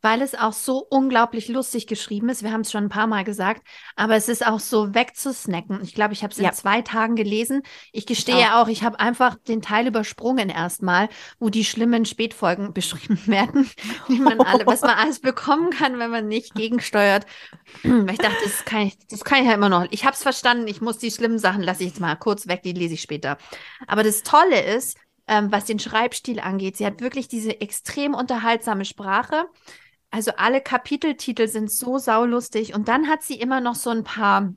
weil 0.06 0.22
es 0.22 0.36
auch 0.36 0.54
so 0.54 0.86
unglaublich 0.88 1.48
lustig 1.48 1.88
geschrieben 1.88 2.30
ist. 2.30 2.44
Wir 2.44 2.52
haben 2.52 2.62
es 2.62 2.72
schon 2.72 2.84
ein 2.84 2.90
paar 2.90 3.08
Mal 3.08 3.24
gesagt, 3.24 3.66
aber 3.96 4.16
es 4.16 4.30
ist 4.30 4.46
auch 4.46 4.60
so 4.60 4.94
wegzusnacken. 4.94 5.82
Ich 5.82 5.96
glaube, 5.96 6.14
ich 6.14 6.22
habe 6.22 6.32
es 6.32 6.38
ja. 6.38 6.50
in 6.50 6.54
zwei 6.54 6.84
Tagen 6.84 7.16
gelesen. 7.16 7.64
Ich 7.92 8.06
gestehe 8.06 8.38
ich 8.38 8.46
auch. 8.46 8.66
auch, 8.66 8.68
ich 8.68 8.84
habe 8.84 9.00
einfach 9.00 9.36
den 9.48 9.64
Teil 9.64 9.88
übersprungen 9.88 10.50
erstmal, 10.50 11.10
wo 11.40 11.50
die 11.50 11.66
schlimmen 11.66 12.06
Spätfolgen 12.06 12.72
beschrieben 12.76 13.20
werden, 13.26 13.68
wie 14.08 14.20
man 14.20 14.40
alle, 14.42 14.68
was 14.68 14.82
man 14.82 14.92
alles 14.92 15.22
bekommen 15.22 15.72
kann, 15.72 15.98
wenn 15.98 16.12
man 16.12 16.28
nicht 16.28 16.54
gegensteuert. 16.54 17.26
ich 17.84 18.20
dachte, 18.20 18.38
das 18.44 18.64
kann 18.64 18.82
ich, 18.82 19.00
das 19.08 19.26
kann 19.26 19.40
ich 19.40 19.48
ja 19.48 19.56
immer 19.56 19.70
noch. 19.70 19.88
Ich 19.90 20.06
habe 20.06 20.14
es 20.14 20.22
verstanden. 20.22 20.68
Ich 20.68 20.82
muss 20.82 21.00
die 21.00 21.10
schlimmen 21.10 21.40
Sachen 21.40 21.64
lasse 21.64 21.82
ich 21.82 21.90
jetzt 21.90 22.00
mal 22.00 22.16
kurz 22.16 22.48
weg. 22.48 22.62
Die 22.62 22.74
lese 22.74 22.94
ich 22.94 23.02
später. 23.02 23.40
Aber 23.88 24.04
das 24.04 24.22
Tolle 24.22 24.62
ist, 24.62 25.00
ähm, 25.28 25.52
was 25.52 25.66
den 25.66 25.80
Schreibstil 25.80 26.40
angeht, 26.40 26.78
sie 26.78 26.86
hat 26.86 27.02
wirklich 27.02 27.28
diese 27.28 27.60
extrem 27.60 28.14
unterhaltsame 28.14 28.86
Sprache 28.86 29.48
Also 30.16 30.32
alle 30.38 30.62
Kapiteltitel 30.62 31.50
sind 31.50 31.70
so 31.70 31.98
saulustig. 31.98 32.74
Und 32.74 32.88
dann 32.88 33.10
hat 33.10 33.22
sie 33.22 33.36
immer 33.36 33.60
noch 33.60 33.76
so 33.76 33.90
ein 33.90 34.06
paar 34.06 34.54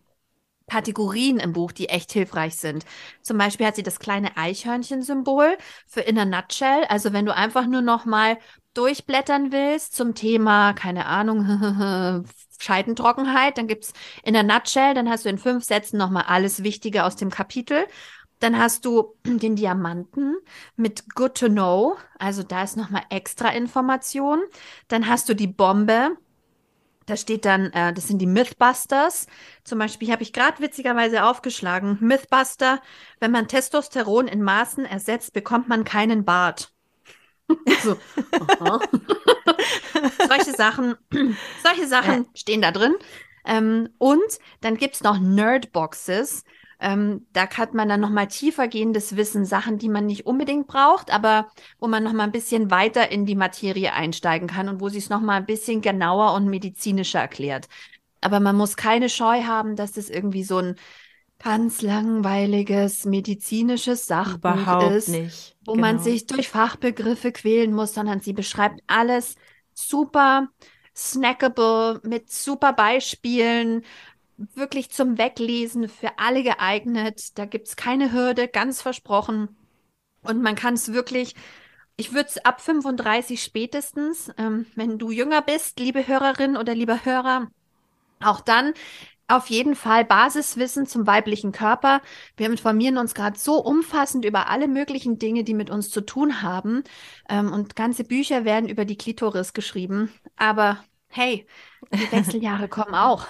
Kategorien 0.71 1.41
im 1.41 1.53
Buch, 1.53 1.73
die 1.73 1.89
echt 1.89 2.13
hilfreich 2.13 2.55
sind. 2.55 2.87
Zum 3.23 3.39
Beispiel 3.39 3.67
hat 3.67 3.75
sie 3.75 3.83
das 3.83 3.99
kleine 3.99 4.37
Eichhörnchen-Symbol 4.37 5.59
für 5.89 6.03
in 6.03 6.17
a 6.17 6.25
nutshell. 6.25 6.85
Also 6.89 7.13
wenn 7.13 7.27
du 7.27 7.35
einfach 7.35 7.67
nur 7.67 7.83
noch 7.83 8.05
mal 8.05 8.39
durchblättern 8.75 9.51
willst 9.51 9.97
zum 9.97 10.15
Thema, 10.15 10.75
keine 10.75 11.07
Ahnung, 11.07 12.25
Scheidentrockenheit, 12.61 13.59
dann 13.59 13.67
gibt's 13.67 13.93
in 14.23 14.37
a 14.37 14.45
nutshell, 14.45 14.95
dann 14.95 15.11
hast 15.11 15.25
du 15.25 15.29
in 15.29 15.39
fünf 15.39 15.65
Sätzen 15.65 15.99
noch 15.99 16.11
mal 16.11 16.23
alles 16.29 16.63
Wichtige 16.63 17.03
aus 17.03 17.17
dem 17.17 17.31
Kapitel. 17.31 17.85
Dann 18.41 18.59
hast 18.59 18.85
du 18.85 19.15
den 19.25 19.57
Diamanten 19.57 20.37
mit 20.77 21.15
Good 21.15 21.37
to 21.37 21.49
Know, 21.49 21.97
also 22.19 22.43
da 22.43 22.63
ist 22.63 22.77
noch 22.77 22.91
mal 22.91 23.03
extra 23.11 23.51
Information. 23.51 24.41
Dann 24.89 25.09
hast 25.09 25.29
du 25.29 25.35
die 25.35 25.47
Bombe, 25.47 26.17
da 27.09 27.17
steht 27.17 27.47
dann, 27.47 27.73
äh, 27.73 27.95
das 27.95 28.07
sind 28.07 28.19
die 28.19 28.27
Mythbusters. 28.27 29.29
Zum 29.65 29.79
Beispiel 29.79 30.13
habe 30.13 30.23
ich 30.23 30.35
gerade 30.35 30.61
witzigerweise 30.61 31.25
aufgeschlagen. 31.25 31.97
Mythbuster, 32.01 32.83
wenn 33.19 33.31
man 33.31 33.49
Testosteron 33.49 34.29
in 34.29 34.43
Maßen 34.43 34.85
ersetzt, 34.85 35.33
bekommt 35.33 35.69
man 35.69 35.85
keinen 35.85 36.27
Bart. 36.27 36.71
so, 37.83 37.97
solche 40.29 40.53
Sachen, 40.53 40.97
solche 41.63 41.87
Sachen 41.87 42.29
stehen 42.35 42.61
da 42.61 42.73
drin. 42.73 42.95
Ähm, 43.47 43.89
und 43.97 44.39
dann 44.61 44.77
gibt 44.77 44.97
es 44.97 45.03
noch 45.03 45.19
Nerdboxes. 45.19 46.45
Ähm, 46.81 47.27
da 47.33 47.49
hat 47.51 47.75
man 47.75 47.89
dann 47.89 48.01
nochmal 48.01 48.29
tiefergehendes 48.29 49.17
Wissen, 49.17 49.45
Sachen, 49.45 49.79
die 49.79 49.89
man 49.89 50.07
nicht 50.07 50.27
unbedingt 50.27 50.69
braucht, 50.69 51.13
aber 51.13 51.49
wo 51.81 51.89
man 51.89 52.05
nochmal 52.05 52.27
ein 52.27 52.33
bisschen 52.33 52.71
weiter 52.71 53.11
in 53.11 53.27
die 53.27 53.35
Materie 53.35 53.93
einsteigen 53.93 54.49
kann 54.49 54.69
und 54.69 54.81
wo 54.81 54.89
sie 54.89 54.99
es 54.99 55.09
nochmal 55.11 55.39
ein 55.39 55.47
bisschen 55.47 55.81
genauer 55.81 56.35
und 56.35 56.47
medizinischer 56.49 57.21
erklärt. 57.21 57.69
Aber 58.21 58.41
man 58.41 58.57
muss 58.57 58.77
keine 58.77 59.09
Scheu 59.09 59.45
haben, 59.45 59.77
dass 59.77 59.93
das 59.93 60.11
irgendwie 60.11 60.45
so 60.45 60.59
ein 60.59 60.77
ganz 61.39 61.83
langweiliges 61.83 63.05
medizinisches 63.05 64.07
Sachbuch 64.07 64.73
Überhaupt 64.73 64.79
ist, 64.79 65.09
nicht. 65.09 65.57
wo 65.65 65.75
Genau. 65.75 65.83
man 65.83 65.99
sich 65.99 66.27
durch 66.27 66.49
Fachbegriffe 66.49 67.33
quälen 67.33 67.73
muss, 67.75 67.95
sondern 67.95 68.21
sie 68.21 68.33
beschreibt 68.33 68.81
alles 68.87 69.37
super 69.75 70.49
snackable 70.97 72.01
mit 72.05 72.31
super 72.33 72.73
Beispielen, 72.73 73.85
wirklich 74.55 74.91
zum 74.91 75.19
Weglesen 75.19 75.89
für 75.89 76.19
alle 76.19 76.43
geeignet. 76.43 77.39
Da 77.39 77.45
gibt's 77.45 77.77
keine 77.77 78.13
Hürde, 78.13 78.49
ganz 78.49 78.83
versprochen. 78.83 79.57
Und 80.23 80.43
man 80.43 80.55
kann 80.55 80.75
es 80.75 80.93
wirklich, 80.93 81.35
ich 81.97 82.13
würde 82.13 82.29
es 82.29 82.45
ab 82.45 82.61
35 82.61 83.43
spätestens, 83.43 84.31
ähm, 84.39 84.67
wenn 84.75 84.99
du 84.99 85.11
jünger 85.11 85.43
bist, 85.43 85.79
liebe 85.81 86.07
Hörerin 86.07 86.57
oder 86.57 86.75
lieber 86.75 87.05
Hörer, 87.05 87.49
auch 88.21 88.41
dann 88.41 88.75
auf 89.29 89.51
jeden 89.51 89.75
Fall 89.75 90.05
Basiswissen 90.05 90.87
zum 90.87 91.07
weiblichen 91.07 91.53
Körper. 91.53 92.01
Wir 92.37 92.47
informieren 92.47 92.97
uns 92.97 93.15
gerade 93.15 93.39
so 93.39 93.63
umfassend 93.63 94.25
über 94.25 94.49
alle 94.49 94.69
möglichen 94.69 95.19
Dinge, 95.19 95.45
die 95.45 95.55
mit 95.55 95.71
uns 95.71 95.91
zu 95.91 96.01
tun 96.01 96.43
haben. 96.43 96.83
Ähm, 97.29 97.53
und 97.53 97.77
ganze 97.77 98.05
Bücher 98.05 98.45
werden 98.45 98.69
über 98.69 98.85
die 98.87 98.97
Klitoris 98.97 99.53
geschrieben. 99.53 100.11
Aber 100.37 100.83
hey, 101.09 101.47
die 101.93 102.11
Wechseljahre 102.13 102.69
kommen 102.69 102.95
auch. 102.95 103.27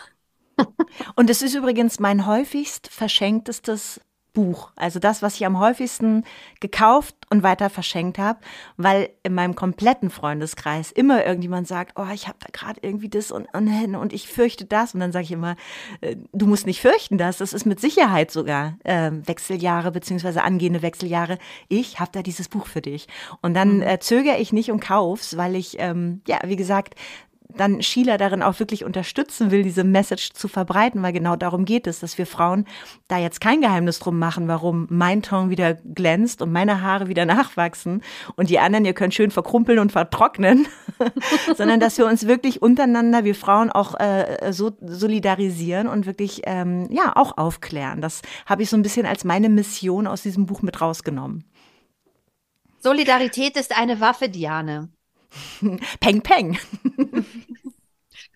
Und 1.17 1.31
es 1.31 1.43
ist 1.43 1.55
übrigens 1.55 2.01
mein 2.01 2.27
häufigst 2.27 2.89
verschenktestes 2.89 4.01
Buch. 4.39 4.71
Also 4.77 5.01
das, 5.01 5.21
was 5.21 5.35
ich 5.35 5.47
am 5.47 5.59
häufigsten 5.59 6.23
gekauft 6.61 7.17
und 7.29 7.43
weiter 7.43 7.71
verschenkt 7.71 8.19
habe, 8.19 8.39
weil 8.77 9.11
in 9.25 9.35
meinem 9.35 9.57
kompletten 9.57 10.11
Freundeskreis 10.11 10.93
immer 10.93 11.27
irgendjemand 11.27 11.67
sagt, 11.67 11.99
oh, 11.99 12.07
ich 12.15 12.29
habe 12.29 12.39
da 12.39 12.47
gerade 12.53 12.79
irgendwie 12.83 13.09
das 13.09 13.33
und, 13.33 13.49
und, 13.53 13.97
und 13.97 14.13
ich 14.13 14.29
fürchte 14.29 14.65
das. 14.65 14.95
Und 14.95 15.01
dann 15.01 15.11
sage 15.11 15.25
ich 15.25 15.33
immer, 15.33 15.57
äh, 16.03 16.15
du 16.33 16.47
musst 16.47 16.67
nicht 16.67 16.81
fürchten 16.81 17.19
das. 17.19 17.39
Das 17.39 17.53
ist 17.53 17.67
mit 17.67 17.81
Sicherheit 17.81 18.31
sogar 18.31 18.79
äh, 18.85 19.11
Wechseljahre 19.11 19.91
beziehungsweise 19.91 20.45
angehende 20.45 20.83
Wechseljahre. 20.83 21.39
Ich 21.69 21.99
habe 21.99 22.13
da 22.13 22.23
dieses 22.23 22.49
Buch 22.49 22.67
für 22.69 22.81
dich. 22.81 23.09
Und 23.43 23.55
dann 23.55 23.83
äh, 23.83 23.99
zögere 23.99 24.39
ich 24.39 24.53
nicht 24.53 24.71
und 24.71 24.79
kauf's, 24.79 25.37
weil 25.37 25.57
ich, 25.57 25.81
ähm, 25.81 26.21
ja, 26.29 26.39
wie 26.45 26.57
gesagt, 26.57 26.95
dann 27.49 27.83
Sheila 27.83 28.19
darin 28.19 28.43
auch 28.43 28.59
wirklich 28.59 28.85
unterstützen 28.85 29.51
will, 29.51 29.63
diese 29.63 29.85
Message 29.85 30.33
zu 30.33 30.49
verbreiten, 30.49 31.03
weil 31.03 31.13
genau 31.13 31.35
darum 31.35 31.65
geht 31.65 31.87
es, 31.87 32.01
dass 32.01 32.19
wir 32.19 32.27
Frauen 32.27 32.67
da 33.09 33.19
jetzt 33.19 33.41
kein 33.41 33.61
Geheimnis 33.61 33.99
drum 33.99 34.19
machen, 34.19 34.49
warum 34.49 34.87
mein 34.91 35.23
Ton 35.23 35.49
wieder 35.49 35.75
glänzt 35.75 36.43
und 36.43 36.53
meine 36.53 36.83
Haare 36.83 37.09
wieder 37.09 37.25
nachwachsen 37.27 38.03
und 38.37 38.51
die 38.51 38.59
anderen, 38.59 38.85
ihr 38.85 38.93
könnt 38.93 39.15
schön 39.15 39.31
verkrumpeln 39.31 39.79
und 39.79 39.93
vertrocknen, 39.93 40.67
sondern 41.57 41.81
dass 41.81 41.97
wir 41.97 42.07
uns 42.07 42.27
wirklich 42.27 42.61
untereinander, 42.61 43.25
wir 43.25 43.35
Frauen 43.35 43.71
auch 43.71 43.99
äh, 43.99 44.53
so 44.53 44.73
solidarisieren 44.81 45.89
und 45.89 46.07
wirklich 46.07 46.43
ähm, 46.45 46.87
ja 46.91 47.13
auch 47.17 47.39
aufklären. 47.39 48.01
Das 48.03 48.21
habe 48.47 48.63
ich 48.63 48.71
so 48.71 48.77
ein 48.77 48.83
bisschen 48.83 49.07
als 49.07 49.25
meine 49.25 49.49
Mission 49.49 50.07
aus 50.07 50.23
diesem 50.23 50.47
Buch 50.47 50.61
mit 50.63 50.81
rausgenommen. 50.81 51.45
Solidarität 52.81 53.57
ist 53.57 53.77
eine 53.77 54.01
Waffe, 54.01 54.29
Diane. 54.29 54.91
Peng, 56.01 56.23
peng. 56.23 56.59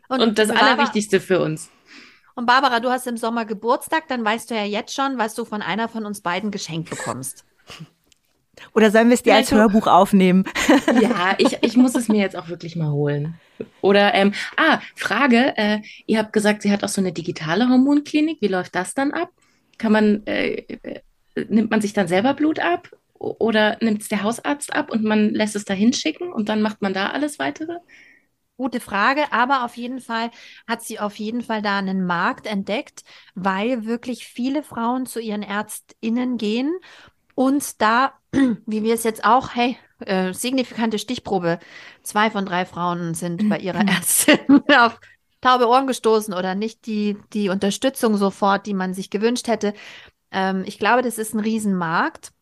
Und 0.08 0.38
das 0.38 0.48
Barbara- 0.48 0.66
Allerwichtigste 0.66 1.20
für 1.20 1.40
uns. 1.40 1.70
Und 2.34 2.46
Barbara, 2.46 2.80
du 2.80 2.90
hast 2.90 3.06
im 3.06 3.16
Sommer 3.16 3.44
Geburtstag, 3.44 4.08
dann 4.08 4.24
weißt 4.24 4.50
du 4.50 4.54
ja 4.54 4.64
jetzt 4.64 4.94
schon, 4.94 5.18
was 5.18 5.34
du 5.34 5.44
von 5.44 5.60
einer 5.62 5.88
von 5.88 6.06
uns 6.06 6.20
beiden 6.22 6.50
geschenkt 6.50 6.90
bekommst. 6.90 7.44
Oder 8.74 8.90
sollen 8.90 9.08
wir 9.08 9.14
es 9.14 9.22
dir 9.22 9.34
als 9.34 9.50
Hörbuch 9.52 9.86
aufnehmen? 9.86 10.44
Ja, 11.00 11.34
ich, 11.38 11.58
ich 11.62 11.76
muss 11.76 11.94
es 11.94 12.08
mir 12.08 12.20
jetzt 12.20 12.36
auch 12.36 12.48
wirklich 12.48 12.76
mal 12.76 12.90
holen. 12.90 13.34
Oder, 13.80 14.14
ähm, 14.14 14.32
ah, 14.56 14.80
Frage, 14.96 15.56
äh, 15.56 15.80
ihr 16.06 16.18
habt 16.18 16.32
gesagt, 16.32 16.62
sie 16.62 16.70
hat 16.70 16.84
auch 16.84 16.88
so 16.88 17.00
eine 17.00 17.12
digitale 17.12 17.68
Hormonklinik. 17.68 18.40
Wie 18.40 18.48
läuft 18.48 18.74
das 18.74 18.94
dann 18.94 19.12
ab? 19.12 19.30
Kann 19.78 19.92
man, 19.92 20.26
äh, 20.26 20.64
äh, 20.82 21.00
nimmt 21.48 21.70
man 21.70 21.80
sich 21.80 21.92
dann 21.92 22.08
selber 22.08 22.34
Blut 22.34 22.60
ab? 22.60 22.90
Oder 23.22 23.78
nimmt 23.80 24.02
es 24.02 24.08
der 24.08 24.22
Hausarzt 24.22 24.72
ab 24.74 24.90
und 24.90 25.04
man 25.04 25.30
lässt 25.30 25.54
es 25.54 25.64
da 25.64 25.74
hinschicken 25.74 26.32
und 26.32 26.48
dann 26.48 26.60
macht 26.60 26.82
man 26.82 26.92
da 26.92 27.10
alles 27.10 27.38
weitere? 27.38 27.78
Gute 28.56 28.80
Frage, 28.80 29.32
aber 29.32 29.64
auf 29.64 29.76
jeden 29.76 30.00
Fall 30.00 30.30
hat 30.68 30.82
sie 30.82 30.98
auf 30.98 31.16
jeden 31.16 31.42
Fall 31.42 31.62
da 31.62 31.78
einen 31.78 32.04
Markt 32.04 32.46
entdeckt, 32.46 33.02
weil 33.34 33.86
wirklich 33.86 34.26
viele 34.26 34.62
Frauen 34.62 35.06
zu 35.06 35.20
ihren 35.20 35.42
ÄrztInnen 35.42 36.36
gehen 36.36 36.72
und 37.34 37.80
da, 37.80 38.14
wie 38.66 38.82
wir 38.82 38.94
es 38.94 39.04
jetzt 39.04 39.24
auch, 39.24 39.54
hey, 39.54 39.78
äh, 40.00 40.32
signifikante 40.32 40.98
Stichprobe, 40.98 41.60
zwei 42.02 42.30
von 42.30 42.44
drei 42.44 42.64
Frauen 42.64 43.14
sind 43.14 43.48
bei 43.48 43.58
ihrer 43.58 43.86
Ärztin 43.86 44.62
auf 44.76 45.00
taube 45.40 45.68
Ohren 45.68 45.86
gestoßen 45.86 46.34
oder 46.34 46.54
nicht 46.54 46.86
die, 46.86 47.16
die 47.32 47.48
Unterstützung 47.48 48.16
sofort, 48.16 48.66
die 48.66 48.74
man 48.74 48.94
sich 48.94 49.10
gewünscht 49.10 49.48
hätte. 49.48 49.74
Ähm, 50.30 50.64
ich 50.66 50.78
glaube, 50.78 51.02
das 51.02 51.18
ist 51.18 51.34
ein 51.34 51.40
Riesenmarkt. 51.40 52.32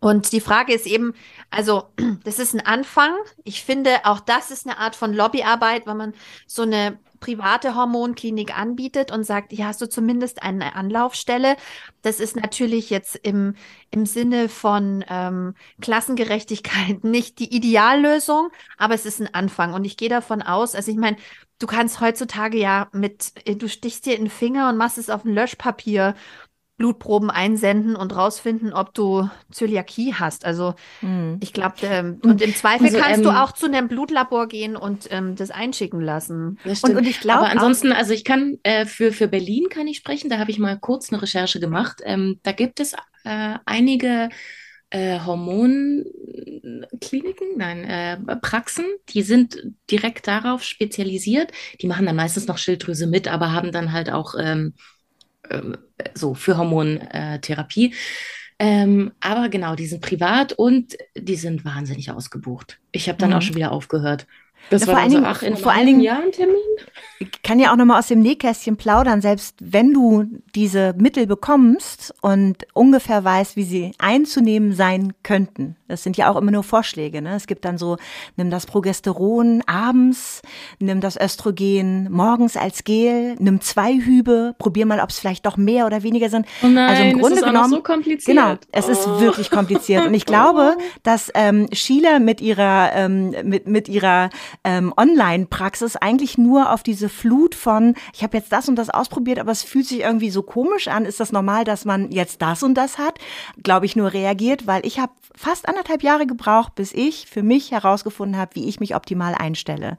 Und 0.00 0.32
die 0.32 0.40
Frage 0.40 0.72
ist 0.72 0.86
eben, 0.86 1.14
also 1.50 1.84
das 2.24 2.38
ist 2.38 2.54
ein 2.54 2.64
Anfang. 2.64 3.14
Ich 3.44 3.64
finde, 3.64 4.04
auch 4.04 4.20
das 4.20 4.50
ist 4.50 4.66
eine 4.66 4.78
Art 4.78 4.96
von 4.96 5.12
Lobbyarbeit, 5.12 5.86
wenn 5.86 5.96
man 5.96 6.14
so 6.46 6.62
eine 6.62 6.98
private 7.20 7.74
Hormonklinik 7.74 8.58
anbietet 8.58 9.12
und 9.12 9.24
sagt, 9.24 9.52
hier 9.52 9.66
hast 9.66 9.80
du 9.80 9.88
zumindest 9.88 10.42
eine 10.42 10.74
Anlaufstelle. 10.74 11.56
Das 12.02 12.18
ist 12.18 12.34
natürlich 12.34 12.90
jetzt 12.90 13.14
im, 13.14 13.54
im 13.90 14.06
Sinne 14.06 14.48
von 14.48 15.04
ähm, 15.08 15.54
Klassengerechtigkeit 15.80 17.04
nicht 17.04 17.38
die 17.38 17.54
Ideallösung, 17.54 18.48
aber 18.78 18.94
es 18.94 19.06
ist 19.06 19.20
ein 19.20 19.32
Anfang. 19.34 19.74
Und 19.74 19.84
ich 19.84 19.96
gehe 19.96 20.08
davon 20.08 20.42
aus, 20.42 20.74
also 20.74 20.90
ich 20.90 20.96
meine, 20.96 21.18
du 21.58 21.66
kannst 21.66 22.00
heutzutage 22.00 22.58
ja 22.58 22.88
mit, 22.92 23.32
du 23.46 23.68
stichst 23.68 24.06
dir 24.06 24.16
in 24.16 24.24
den 24.24 24.30
Finger 24.30 24.70
und 24.70 24.78
machst 24.78 24.98
es 24.98 25.10
auf 25.10 25.24
ein 25.24 25.34
Löschpapier 25.34 26.14
Blutproben 26.80 27.28
einsenden 27.28 27.94
und 27.94 28.16
rausfinden, 28.16 28.72
ob 28.72 28.94
du 28.94 29.28
Zöliakie 29.52 30.14
hast. 30.14 30.46
Also 30.46 30.72
ich 31.40 31.52
glaube, 31.52 31.74
ähm, 31.82 32.18
und 32.24 32.40
im 32.40 32.54
Zweifel 32.54 32.86
Also, 32.86 32.98
kannst 32.98 33.22
du 33.22 33.28
ähm, 33.28 33.34
auch 33.36 33.52
zu 33.52 33.66
einem 33.66 33.86
Blutlabor 33.86 34.48
gehen 34.48 34.76
und 34.76 35.06
ähm, 35.10 35.36
das 35.36 35.50
einschicken 35.50 36.00
lassen. 36.00 36.58
Das 36.64 36.82
Und- 36.82 36.92
stimmt. 36.92 36.96
und 36.96 37.06
ich 37.06 37.20
glaub 37.20 37.40
Aber 37.40 37.50
ansonsten, 37.50 37.92
also 37.92 38.14
ich 38.14 38.24
kann 38.24 38.56
äh, 38.62 38.86
für, 38.86 39.12
für 39.12 39.28
Berlin 39.28 39.68
kann 39.68 39.86
ich 39.88 39.98
sprechen, 39.98 40.30
da 40.30 40.38
habe 40.38 40.50
ich 40.50 40.58
mal 40.58 40.78
kurz 40.78 41.12
eine 41.12 41.20
Recherche 41.20 41.60
gemacht. 41.60 42.00
Ähm, 42.02 42.40
da 42.44 42.52
gibt 42.52 42.80
es 42.80 42.94
äh, 43.24 43.56
einige 43.66 44.30
äh, 44.88 45.20
Hormonkliniken, 45.20 47.48
nein, 47.56 47.84
äh, 47.84 48.16
Praxen, 48.36 48.86
die 49.10 49.20
sind 49.20 49.62
direkt 49.90 50.26
darauf 50.26 50.64
spezialisiert. 50.64 51.52
Die 51.82 51.86
machen 51.86 52.06
dann 52.06 52.16
meistens 52.16 52.46
noch 52.46 52.56
Schilddrüse 52.56 53.06
mit, 53.06 53.28
aber 53.28 53.52
haben 53.52 53.70
dann 53.70 53.92
halt 53.92 54.10
auch 54.10 54.34
ähm, 54.40 54.72
ähm, 55.50 55.76
so 56.14 56.34
für 56.34 56.56
Hormontherapie. 56.58 57.94
Ähm, 58.58 59.12
aber 59.20 59.48
genau, 59.48 59.74
die 59.74 59.86
sind 59.86 60.02
privat 60.02 60.52
und 60.52 60.96
die 61.16 61.36
sind 61.36 61.64
wahnsinnig 61.64 62.10
ausgebucht. 62.10 62.78
Ich 62.92 63.08
habe 63.08 63.18
dann 63.18 63.30
Mhm. 63.30 63.36
auch 63.36 63.42
schon 63.42 63.56
wieder 63.56 63.72
aufgehört. 63.72 64.26
Das 64.70 64.82
Na, 64.82 64.86
war 64.88 64.94
vor 64.94 65.02
allen 65.02 65.10
so, 65.10 65.16
Dingen- 65.18 65.26
ach, 65.30 65.42
in 65.42 65.56
vor 65.56 65.72
allen 65.72 65.86
Dingen- 65.86 66.00
Jahr 66.00 66.22
ein 66.22 66.32
Termin? 66.32 66.56
Ich 67.22 67.42
kann 67.42 67.58
ja 67.58 67.70
auch 67.70 67.76
nochmal 67.76 67.98
aus 67.98 68.06
dem 68.06 68.20
Nähkästchen 68.20 68.78
plaudern, 68.78 69.20
selbst 69.20 69.56
wenn 69.60 69.92
du 69.92 70.24
diese 70.54 70.94
Mittel 70.96 71.26
bekommst 71.26 72.14
und 72.22 72.66
ungefähr 72.72 73.22
weißt, 73.22 73.56
wie 73.56 73.64
sie 73.64 73.92
einzunehmen 73.98 74.72
sein 74.72 75.12
könnten. 75.22 75.76
Das 75.86 76.02
sind 76.02 76.16
ja 76.16 76.30
auch 76.30 76.36
immer 76.36 76.50
nur 76.52 76.62
Vorschläge. 76.62 77.20
Ne? 77.20 77.34
Es 77.34 77.46
gibt 77.46 77.64
dann 77.66 77.76
so, 77.76 77.98
nimm 78.36 78.48
das 78.48 78.64
Progesteron 78.64 79.62
abends, 79.66 80.40
nimm 80.78 81.00
das 81.02 81.18
Östrogen 81.20 82.10
morgens 82.10 82.56
als 82.56 82.84
Gel, 82.84 83.34
nimm 83.38 83.60
zwei 83.60 83.94
Hübe, 83.94 84.54
probier 84.58 84.86
mal, 84.86 85.00
ob 85.00 85.10
es 85.10 85.18
vielleicht 85.18 85.44
doch 85.44 85.56
mehr 85.58 85.84
oder 85.84 86.02
weniger 86.02 86.30
sind. 86.30 86.46
Oh 86.62 86.68
nein, 86.68 86.88
also 86.90 87.02
im 87.02 87.18
Grunde 87.18 87.34
es 87.36 87.40
ist 87.42 87.46
genommen, 87.46 87.70
so 87.70 87.82
kompliziert. 87.82 88.36
Genau, 88.36 88.54
es 88.72 88.88
ist 88.88 89.06
Oh. 89.06 89.20
wirklich 89.20 89.50
kompliziert. 89.50 90.06
Und 90.06 90.14
ich 90.14 90.24
glaube, 90.24 90.76
dass 91.02 91.30
ähm, 91.34 91.66
Sheila 91.72 92.18
mit 92.18 92.40
ihrer, 92.40 92.92
ähm, 92.94 93.34
mit, 93.44 93.66
mit 93.66 93.88
ihrer 93.88 94.30
ähm, 94.64 94.92
Online-Praxis 94.96 95.96
eigentlich 95.96 96.38
nur 96.38 96.72
auf 96.72 96.82
diese 96.82 97.08
Flut 97.08 97.54
von, 97.54 97.94
ich 98.14 98.22
habe 98.22 98.36
jetzt 98.36 98.52
das 98.52 98.68
und 98.68 98.76
das 98.76 98.90
ausprobiert, 98.90 99.38
aber 99.38 99.52
es 99.52 99.62
fühlt 99.62 99.86
sich 99.86 100.00
irgendwie 100.00 100.30
so 100.30 100.42
komisch 100.42 100.88
an. 100.88 101.04
Ist 101.04 101.20
das 101.20 101.32
normal, 101.32 101.64
dass 101.64 101.84
man 101.84 102.10
jetzt 102.10 102.42
das 102.42 102.62
und 102.62 102.74
das 102.74 102.98
hat? 102.98 103.18
Glaube 103.62 103.86
ich 103.86 103.96
nur 103.96 104.12
reagiert, 104.12 104.66
weil 104.66 104.84
ich 104.84 104.98
habe 104.98 105.12
fast 105.34 105.68
anderthalb 105.68 106.02
Jahre 106.02 106.26
gebraucht, 106.26 106.74
bis 106.74 106.92
ich 106.92 107.26
für 107.26 107.42
mich 107.42 107.70
herausgefunden 107.70 108.38
habe, 108.38 108.54
wie 108.54 108.68
ich 108.68 108.80
mich 108.80 108.94
optimal 108.94 109.34
einstelle. 109.34 109.96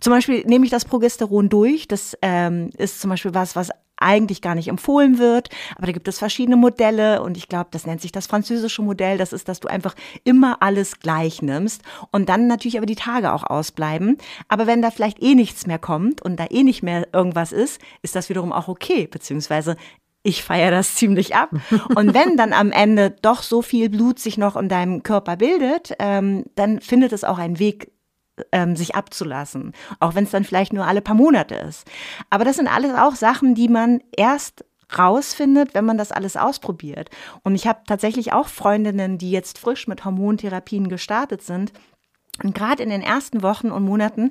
Zum 0.00 0.12
Beispiel 0.12 0.44
nehme 0.46 0.64
ich 0.64 0.70
das 0.70 0.84
Progesteron 0.84 1.48
durch. 1.48 1.86
Das 1.86 2.16
ähm, 2.22 2.70
ist 2.76 3.00
zum 3.00 3.10
Beispiel 3.10 3.34
was, 3.34 3.56
was 3.56 3.70
eigentlich 4.00 4.42
gar 4.42 4.54
nicht 4.54 4.68
empfohlen 4.68 5.18
wird. 5.18 5.48
Aber 5.76 5.86
da 5.86 5.92
gibt 5.92 6.08
es 6.08 6.18
verschiedene 6.18 6.56
Modelle 6.56 7.22
und 7.22 7.36
ich 7.36 7.48
glaube, 7.48 7.68
das 7.70 7.86
nennt 7.86 8.00
sich 8.00 8.12
das 8.12 8.26
französische 8.26 8.82
Modell. 8.82 9.18
Das 9.18 9.32
ist, 9.32 9.48
dass 9.48 9.60
du 9.60 9.68
einfach 9.68 9.94
immer 10.24 10.62
alles 10.62 10.98
gleich 10.98 11.42
nimmst 11.42 11.82
und 12.10 12.28
dann 12.28 12.46
natürlich 12.46 12.76
aber 12.76 12.86
die 12.86 12.96
Tage 12.96 13.32
auch 13.32 13.44
ausbleiben. 13.44 14.18
Aber 14.48 14.66
wenn 14.66 14.82
da 14.82 14.90
vielleicht 14.90 15.22
eh 15.22 15.34
nichts 15.34 15.66
mehr 15.66 15.78
kommt 15.78 16.22
und 16.22 16.38
da 16.38 16.46
eh 16.50 16.62
nicht 16.62 16.82
mehr 16.82 17.08
irgendwas 17.12 17.52
ist, 17.52 17.80
ist 18.02 18.16
das 18.16 18.28
wiederum 18.28 18.52
auch 18.52 18.68
okay, 18.68 19.06
beziehungsweise 19.06 19.76
ich 20.22 20.42
feiere 20.42 20.70
das 20.70 20.94
ziemlich 20.96 21.34
ab. 21.34 21.50
Und 21.94 22.14
wenn 22.14 22.36
dann 22.36 22.52
am 22.52 22.72
Ende 22.72 23.10
doch 23.22 23.42
so 23.42 23.62
viel 23.62 23.88
Blut 23.88 24.18
sich 24.18 24.38
noch 24.38 24.56
in 24.56 24.68
deinem 24.68 25.02
Körper 25.02 25.36
bildet, 25.36 25.94
ähm, 25.98 26.44
dann 26.54 26.80
findet 26.80 27.12
es 27.12 27.24
auch 27.24 27.38
einen 27.38 27.58
Weg, 27.58 27.90
ähm, 28.52 28.76
sich 28.76 28.94
abzulassen. 28.94 29.72
Auch 29.98 30.14
wenn 30.14 30.24
es 30.24 30.30
dann 30.30 30.44
vielleicht 30.44 30.72
nur 30.72 30.86
alle 30.86 31.00
paar 31.00 31.14
Monate 31.14 31.54
ist. 31.54 31.86
Aber 32.30 32.44
das 32.44 32.56
sind 32.56 32.68
alles 32.68 32.94
auch 32.94 33.14
Sachen, 33.14 33.54
die 33.54 33.68
man 33.68 34.00
erst 34.16 34.64
rausfindet, 34.96 35.74
wenn 35.74 35.84
man 35.84 35.98
das 35.98 36.12
alles 36.12 36.36
ausprobiert. 36.36 37.10
Und 37.42 37.54
ich 37.54 37.66
habe 37.66 37.80
tatsächlich 37.86 38.32
auch 38.32 38.48
Freundinnen, 38.48 39.18
die 39.18 39.30
jetzt 39.30 39.58
frisch 39.58 39.86
mit 39.86 40.04
Hormontherapien 40.04 40.88
gestartet 40.88 41.42
sind. 41.42 41.72
Und 42.42 42.54
gerade 42.54 42.82
in 42.82 42.90
den 42.90 43.02
ersten 43.02 43.42
Wochen 43.42 43.70
und 43.70 43.84
Monaten 43.84 44.30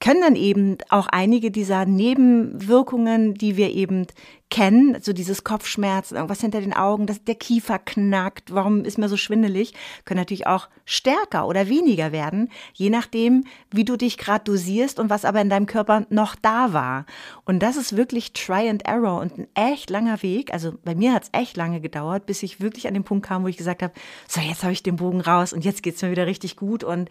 können 0.00 0.20
dann 0.20 0.36
eben 0.36 0.78
auch 0.90 1.08
einige 1.08 1.50
dieser 1.50 1.84
Nebenwirkungen, 1.84 3.34
die 3.34 3.56
wir 3.56 3.70
eben 3.70 4.06
kennen, 4.50 4.96
so 5.02 5.12
dieses 5.12 5.44
Kopfschmerzen, 5.44 6.14
irgendwas 6.14 6.40
hinter 6.40 6.60
den 6.60 6.72
Augen, 6.72 7.06
dass 7.06 7.22
der 7.22 7.34
Kiefer 7.34 7.78
knackt, 7.78 8.54
warum 8.54 8.84
ist 8.84 8.96
mir 8.96 9.08
so 9.08 9.16
schwindelig, 9.16 9.74
können 10.04 10.20
natürlich 10.20 10.46
auch 10.46 10.68
stärker 10.86 11.46
oder 11.46 11.68
weniger 11.68 12.12
werden, 12.12 12.48
je 12.72 12.88
nachdem, 12.88 13.44
wie 13.70 13.84
du 13.84 13.96
dich 13.96 14.16
gerade 14.16 14.44
dosierst 14.44 14.98
und 15.00 15.10
was 15.10 15.26
aber 15.26 15.40
in 15.40 15.50
deinem 15.50 15.66
Körper 15.66 16.06
noch 16.08 16.34
da 16.34 16.72
war. 16.72 17.04
Und 17.44 17.58
das 17.60 17.76
ist 17.76 17.96
wirklich 17.96 18.32
Try 18.32 18.70
and 18.70 18.86
Error 18.86 19.20
und 19.20 19.38
ein 19.38 19.48
echt 19.54 19.90
langer 19.90 20.22
Weg. 20.22 20.52
Also 20.52 20.72
bei 20.82 20.94
mir 20.94 21.12
hat 21.12 21.24
es 21.24 21.30
echt 21.32 21.56
lange 21.56 21.80
gedauert, 21.80 22.24
bis 22.24 22.42
ich 22.42 22.60
wirklich 22.60 22.88
an 22.88 22.94
den 22.94 23.04
Punkt 23.04 23.26
kam, 23.26 23.42
wo 23.42 23.48
ich 23.48 23.58
gesagt 23.58 23.82
habe, 23.82 23.92
so 24.28 24.40
jetzt 24.40 24.62
habe 24.62 24.72
ich 24.72 24.82
den 24.82 24.96
Bogen 24.96 25.20
raus 25.20 25.52
und 25.52 25.64
jetzt 25.64 25.82
geht's 25.82 26.00
mir 26.00 26.10
wieder 26.10 26.26
richtig 26.26 26.56
gut 26.56 26.84
und 26.84 27.10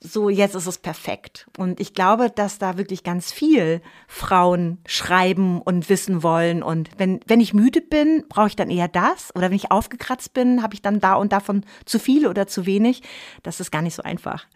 so 0.00 0.28
jetzt 0.28 0.54
ist 0.54 0.66
es 0.66 0.78
perfekt. 0.78 1.46
Und 1.58 1.80
ich 1.80 1.94
glaube, 1.94 2.30
dass 2.30 2.58
da 2.58 2.76
wirklich 2.76 3.02
ganz 3.02 3.32
viel 3.32 3.80
Frauen 4.06 4.78
schreiben 4.86 5.60
und 5.60 5.88
wissen 5.88 6.22
wollen. 6.22 6.62
Und 6.62 6.90
wenn, 6.98 7.20
wenn 7.26 7.40
ich 7.40 7.54
müde 7.54 7.80
bin, 7.80 8.24
brauche 8.28 8.48
ich 8.48 8.56
dann 8.56 8.70
eher 8.70 8.88
das. 8.88 9.34
Oder 9.34 9.50
wenn 9.50 9.56
ich 9.56 9.70
aufgekratzt 9.70 10.34
bin, 10.34 10.62
habe 10.62 10.74
ich 10.74 10.82
dann 10.82 11.00
da 11.00 11.14
und 11.14 11.32
davon 11.32 11.64
zu 11.84 11.98
viel 11.98 12.26
oder 12.26 12.46
zu 12.46 12.66
wenig. 12.66 13.02
Das 13.42 13.60
ist 13.60 13.70
gar 13.70 13.82
nicht 13.82 13.94
so 13.94 14.02
einfach. 14.02 14.46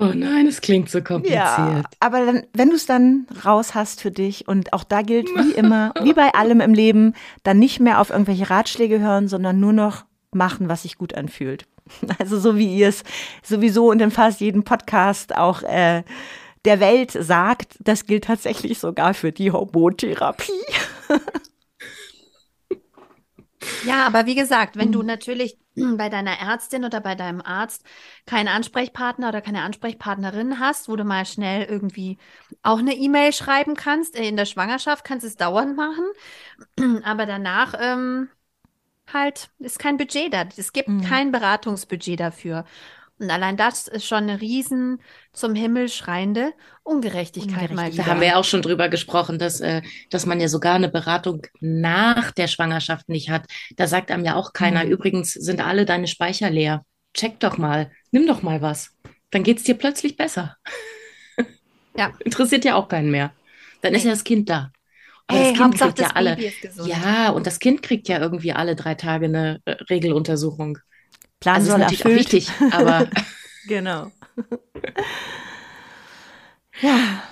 Oh 0.00 0.12
nein, 0.14 0.46
es 0.46 0.60
klingt 0.60 0.88
so 0.88 1.02
kompliziert. 1.02 1.86
aber 1.98 2.24
dann, 2.24 2.46
wenn 2.52 2.68
du 2.70 2.76
es 2.76 2.86
dann 2.86 3.26
raus 3.44 3.74
hast 3.74 4.00
für 4.00 4.12
dich 4.12 4.46
und 4.46 4.72
auch 4.72 4.84
da 4.84 5.02
gilt 5.02 5.26
wie 5.34 5.52
immer, 5.56 5.92
wie 6.02 6.12
bei 6.12 6.34
allem 6.34 6.60
im 6.60 6.72
Leben, 6.72 7.14
dann 7.42 7.58
nicht 7.58 7.80
mehr 7.80 8.00
auf 8.00 8.10
irgendwelche 8.10 8.48
Ratschläge 8.48 9.00
hören, 9.00 9.26
sondern 9.26 9.58
nur 9.58 9.72
noch 9.72 10.04
machen, 10.30 10.68
was 10.68 10.82
sich 10.82 10.98
gut 10.98 11.14
anfühlt. 11.14 11.66
Also 12.18 12.38
so 12.38 12.56
wie 12.56 12.76
ihr 12.78 12.88
es 12.88 13.04
sowieso 13.42 13.90
und 13.90 14.00
in 14.00 14.10
fast 14.10 14.40
jedem 14.40 14.64
Podcast 14.64 15.36
auch 15.36 15.62
äh, 15.62 16.02
der 16.64 16.80
Welt 16.80 17.12
sagt, 17.12 17.76
das 17.80 18.06
gilt 18.06 18.24
tatsächlich 18.24 18.78
sogar 18.78 19.14
für 19.14 19.32
die 19.32 19.50
Hormontherapie. 19.52 20.52
Ja, 23.84 24.06
aber 24.06 24.26
wie 24.26 24.34
gesagt, 24.34 24.76
wenn 24.76 24.92
du 24.92 25.02
natürlich 25.02 25.58
bei 25.74 26.08
deiner 26.08 26.38
Ärztin 26.38 26.84
oder 26.84 27.00
bei 27.00 27.14
deinem 27.14 27.40
Arzt 27.40 27.84
keinen 28.26 28.48
Ansprechpartner 28.48 29.28
oder 29.28 29.40
keine 29.40 29.62
Ansprechpartnerin 29.62 30.58
hast, 30.58 30.88
wo 30.88 30.96
du 30.96 31.04
mal 31.04 31.24
schnell 31.26 31.64
irgendwie 31.64 32.18
auch 32.62 32.78
eine 32.78 32.94
E-Mail 32.94 33.32
schreiben 33.32 33.74
kannst, 33.74 34.16
äh, 34.16 34.28
in 34.28 34.36
der 34.36 34.46
Schwangerschaft 34.46 35.04
kannst 35.04 35.24
du 35.24 35.28
es 35.28 35.36
dauernd 35.36 35.76
machen, 35.76 36.04
aber 37.04 37.26
danach 37.26 37.74
ähm, 37.78 38.28
halt 39.12 39.50
ist 39.58 39.78
kein 39.78 39.96
Budget 39.96 40.32
da. 40.32 40.44
Es 40.56 40.72
gibt 40.72 40.88
Mhm. 40.88 41.02
kein 41.02 41.32
Beratungsbudget 41.32 42.20
dafür. 42.20 42.64
Und 43.20 43.30
allein 43.30 43.56
das 43.56 43.88
ist 43.88 44.06
schon 44.06 44.24
eine 44.24 44.40
riesen 44.40 45.00
zum 45.32 45.56
Himmel 45.56 45.88
schreiende 45.88 46.52
Ungerechtigkeit 46.84 47.70
mal 47.70 47.70
Ungerechtigkeit. 47.70 48.06
Da 48.06 48.10
haben 48.12 48.20
wir 48.20 48.28
ja 48.28 48.36
auch 48.36 48.44
schon 48.44 48.62
drüber 48.62 48.88
gesprochen, 48.88 49.40
dass, 49.40 49.60
äh, 49.60 49.82
dass 50.10 50.24
man 50.24 50.40
ja 50.40 50.46
sogar 50.46 50.76
eine 50.76 50.88
Beratung 50.88 51.42
nach 51.60 52.30
der 52.30 52.46
Schwangerschaft 52.46 53.08
nicht 53.08 53.28
hat. 53.30 53.46
Da 53.74 53.88
sagt 53.88 54.12
einem 54.12 54.24
ja 54.24 54.36
auch 54.36 54.52
keiner, 54.52 54.84
Mhm. 54.84 54.90
übrigens 54.92 55.32
sind 55.32 55.60
alle 55.60 55.84
deine 55.84 56.06
Speicher 56.06 56.48
leer. 56.48 56.84
Check 57.12 57.40
doch 57.40 57.58
mal, 57.58 57.90
nimm 58.12 58.26
doch 58.28 58.42
mal 58.42 58.62
was. 58.62 58.94
Dann 59.32 59.42
geht's 59.42 59.64
dir 59.64 59.74
plötzlich 59.74 60.16
besser. 60.16 60.56
Ja. 61.96 62.12
Interessiert 62.20 62.64
ja 62.64 62.76
auch 62.76 62.88
keinen 62.88 63.10
mehr. 63.10 63.32
Dann 63.82 63.94
ist 63.94 64.04
ja 64.04 64.10
das 64.10 64.22
Kind 64.24 64.48
da. 64.48 64.70
Aber 65.28 65.38
Hey, 65.38 65.40
das 65.40 65.52
Kind 65.52 65.60
Hauptsache 65.60 65.78
kriegt 65.78 66.00
ja 66.00 66.06
das 66.06 66.14
alle. 66.14 66.36
Baby 66.36 66.46
ist 66.46 66.62
gesund. 66.62 66.88
Ja, 66.88 67.30
und 67.30 67.46
das 67.46 67.58
Kind 67.58 67.82
kriegt 67.82 68.08
ja 68.08 68.18
irgendwie 68.18 68.52
alle 68.52 68.76
drei 68.76 68.94
Tage 68.94 69.26
eine 69.26 69.60
äh, 69.66 69.72
Regeluntersuchung. 69.90 70.78
Plan 71.40 71.56
Also 71.56 71.66
ist 71.66 71.70
soll 71.70 71.76
natürlich 71.76 72.06
auch 72.06 72.10
erfüllt. 72.10 72.14
wichtig, 72.14 72.50
aber 72.70 73.08
Genau. 73.64 74.10
ja, 76.80 77.22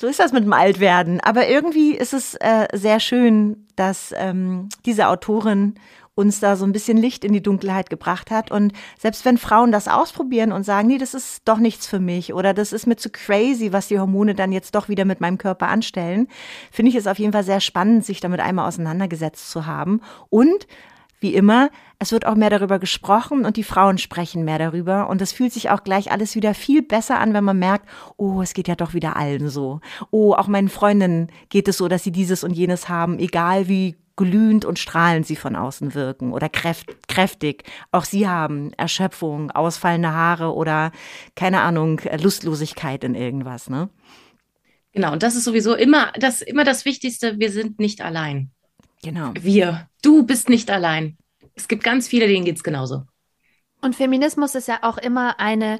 so 0.00 0.06
ist 0.06 0.18
das 0.20 0.32
mit 0.32 0.44
dem 0.44 0.52
Altwerden. 0.52 1.20
Aber 1.20 1.48
irgendwie 1.48 1.96
ist 1.96 2.12
es 2.12 2.34
äh, 2.34 2.66
sehr 2.72 3.00
schön, 3.00 3.66
dass 3.76 4.12
ähm, 4.16 4.68
diese 4.84 5.08
Autorin 5.08 5.74
uns 6.16 6.40
da 6.40 6.56
so 6.56 6.64
ein 6.64 6.72
bisschen 6.72 6.96
Licht 6.96 7.24
in 7.24 7.32
die 7.32 7.42
Dunkelheit 7.42 7.90
gebracht 7.90 8.30
hat. 8.30 8.50
Und 8.50 8.72
selbst 8.98 9.24
wenn 9.24 9.38
Frauen 9.38 9.70
das 9.70 9.86
ausprobieren 9.86 10.50
und 10.50 10.64
sagen, 10.64 10.88
nee, 10.88 10.98
das 10.98 11.14
ist 11.14 11.42
doch 11.44 11.58
nichts 11.58 11.86
für 11.86 12.00
mich 12.00 12.32
oder 12.32 12.54
das 12.54 12.72
ist 12.72 12.86
mir 12.86 12.96
zu 12.96 13.10
crazy, 13.10 13.72
was 13.72 13.88
die 13.88 14.00
Hormone 14.00 14.34
dann 14.34 14.50
jetzt 14.50 14.74
doch 14.74 14.88
wieder 14.88 15.04
mit 15.04 15.20
meinem 15.20 15.38
Körper 15.38 15.68
anstellen, 15.68 16.26
finde 16.72 16.90
ich 16.90 16.96
es 16.96 17.06
auf 17.06 17.18
jeden 17.18 17.32
Fall 17.32 17.44
sehr 17.44 17.60
spannend, 17.60 18.04
sich 18.04 18.20
damit 18.20 18.40
einmal 18.40 18.66
auseinandergesetzt 18.66 19.50
zu 19.50 19.66
haben. 19.66 20.00
Und 20.30 20.66
wie 21.20 21.34
immer, 21.34 21.70
es 21.98 22.12
wird 22.12 22.26
auch 22.26 22.34
mehr 22.34 22.50
darüber 22.50 22.78
gesprochen 22.78 23.44
und 23.44 23.56
die 23.56 23.62
Frauen 23.62 23.98
sprechen 23.98 24.44
mehr 24.44 24.58
darüber. 24.58 25.08
Und 25.08 25.20
es 25.20 25.32
fühlt 25.32 25.52
sich 25.52 25.70
auch 25.70 25.82
gleich 25.82 26.10
alles 26.10 26.34
wieder 26.34 26.54
viel 26.54 26.82
besser 26.82 27.18
an, 27.18 27.34
wenn 27.34 27.44
man 27.44 27.58
merkt, 27.58 27.88
oh, 28.16 28.42
es 28.42 28.54
geht 28.54 28.68
ja 28.68 28.74
doch 28.74 28.94
wieder 28.94 29.16
allen 29.16 29.48
so. 29.48 29.80
Oh, 30.10 30.34
auch 30.34 30.46
meinen 30.46 30.68
Freundinnen 30.68 31.30
geht 31.48 31.68
es 31.68 31.78
so, 31.78 31.88
dass 31.88 32.04
sie 32.04 32.12
dieses 32.12 32.44
und 32.44 32.52
jenes 32.52 32.88
haben, 32.88 33.18
egal 33.18 33.68
wie 33.68 33.96
glühend 34.16 34.64
und 34.64 34.78
strahlend 34.78 35.26
sie 35.26 35.36
von 35.36 35.56
außen 35.56 35.94
wirken 35.94 36.32
oder 36.32 36.48
kräft, 36.48 37.08
kräftig. 37.08 37.64
Auch 37.92 38.04
sie 38.04 38.26
haben 38.26 38.72
Erschöpfung, 38.74 39.50
ausfallende 39.50 40.12
Haare 40.12 40.54
oder 40.54 40.92
keine 41.34 41.60
Ahnung, 41.60 42.00
Lustlosigkeit 42.18 43.04
in 43.04 43.14
irgendwas, 43.14 43.68
ne? 43.68 43.90
genau, 44.96 45.12
und 45.12 45.22
das 45.22 45.36
ist 45.36 45.44
sowieso 45.44 45.74
immer 45.74 46.10
das, 46.18 46.42
immer 46.42 46.64
das 46.64 46.84
Wichtigste, 46.84 47.38
wir 47.38 47.52
sind 47.52 47.78
nicht 47.78 48.00
allein. 48.00 48.50
Genau. 49.02 49.32
Wir. 49.38 49.88
Du 50.02 50.24
bist 50.24 50.48
nicht 50.48 50.70
allein. 50.70 51.18
Es 51.54 51.68
gibt 51.68 51.84
ganz 51.84 52.08
viele, 52.08 52.26
denen 52.26 52.44
geht's 52.44 52.64
genauso. 52.64 53.02
Und 53.82 53.94
Feminismus 53.94 54.54
ist 54.54 54.68
ja 54.68 54.78
auch 54.82 54.98
immer 54.98 55.38
eine 55.38 55.78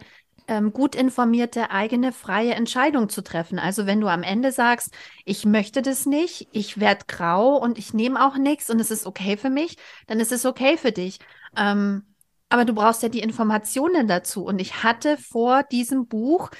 ähm, 0.49 0.73
gut 0.73 0.95
informierte, 0.95 1.71
eigene, 1.71 2.13
freie 2.13 2.55
Entscheidung 2.55 3.09
zu 3.09 3.23
treffen. 3.23 3.59
Also 3.59 3.87
wenn 3.87 4.01
du 4.01 4.09
am 4.09 4.23
Ende 4.23 4.53
sagst, 4.53 4.95
ich 5.25 5.45
möchte 5.45 5.83
das 5.83 6.07
nicht, 6.07 6.49
ich 6.53 6.79
werde 6.79 7.05
grau 7.09 7.57
und 7.57 7.79
ich 7.79 7.95
nehme 7.95 8.25
auch 8.25 8.37
nichts 8.37 8.71
und 8.71 8.81
es 8.81 8.91
ist 8.91 9.07
okay 9.07 9.37
für 9.37 9.51
mich, 9.51 9.77
dann 10.07 10.21
ist 10.21 10.33
es 10.33 10.45
okay 10.47 10.77
für 10.77 10.93
dich. 10.93 11.19
Ähm, 11.57 12.05
aber 12.49 12.65
du 12.65 12.75
brauchst 12.75 13.03
ja 13.03 13.09
die 13.09 13.21
Informationen 13.21 14.07
dazu. 14.07 14.45
Und 14.45 14.61
ich 14.61 14.83
hatte 14.83 15.17
vor 15.17 15.63
diesem 15.65 16.07
Buch 16.07 16.51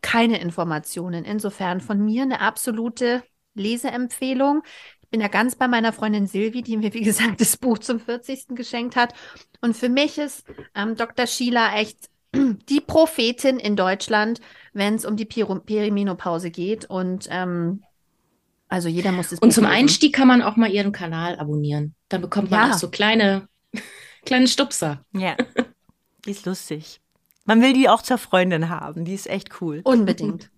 keine 0.00 0.40
Informationen. 0.40 1.24
Insofern 1.24 1.80
von 1.80 2.02
mir 2.04 2.22
eine 2.22 2.40
absolute 2.40 3.22
Leseempfehlung. 3.54 4.62
Ich 5.02 5.10
bin 5.10 5.20
ja 5.20 5.28
ganz 5.28 5.54
bei 5.56 5.68
meiner 5.68 5.92
Freundin 5.92 6.26
Silvi, 6.26 6.62
die 6.62 6.76
mir, 6.76 6.94
wie 6.94 7.02
gesagt, 7.02 7.40
das 7.40 7.56
Buch 7.56 7.78
zum 7.78 8.00
40. 8.00 8.48
geschenkt 8.56 8.96
hat. 8.96 9.14
Und 9.60 9.76
für 9.76 9.88
mich 9.88 10.18
ist 10.18 10.44
ähm, 10.74 10.96
Dr. 10.96 11.26
Sheila 11.26 11.76
echt 11.76 12.08
die 12.68 12.80
Prophetin 12.80 13.58
in 13.58 13.76
Deutschland, 13.76 14.40
wenn 14.72 14.94
es 14.94 15.04
um 15.04 15.16
die 15.16 15.24
Peri 15.24 15.60
Perimenopause 15.60 16.50
geht. 16.50 16.84
Und 16.84 17.28
ähm, 17.30 17.82
also 18.68 18.88
jeder 18.88 19.12
muss 19.12 19.32
es. 19.32 19.38
Und 19.38 19.52
zum 19.52 19.66
Einstieg 19.66 20.14
kann 20.14 20.28
man 20.28 20.42
auch 20.42 20.56
mal 20.56 20.70
ihren 20.70 20.92
Kanal 20.92 21.38
abonnieren. 21.38 21.94
Dann 22.08 22.20
bekommt 22.20 22.50
man 22.50 22.68
ja. 22.68 22.74
auch 22.74 22.78
so 22.78 22.90
kleine, 22.90 23.48
kleine 24.24 24.48
Stupser. 24.48 25.04
Ja. 25.12 25.36
Die 26.24 26.30
ist 26.30 26.46
lustig. 26.46 27.00
Man 27.44 27.60
will 27.60 27.74
die 27.74 27.90
auch 27.90 28.00
zur 28.00 28.16
Freundin 28.16 28.70
haben. 28.70 29.04
Die 29.04 29.12
ist 29.12 29.28
echt 29.28 29.60
cool. 29.60 29.82
Unbedingt. 29.84 30.50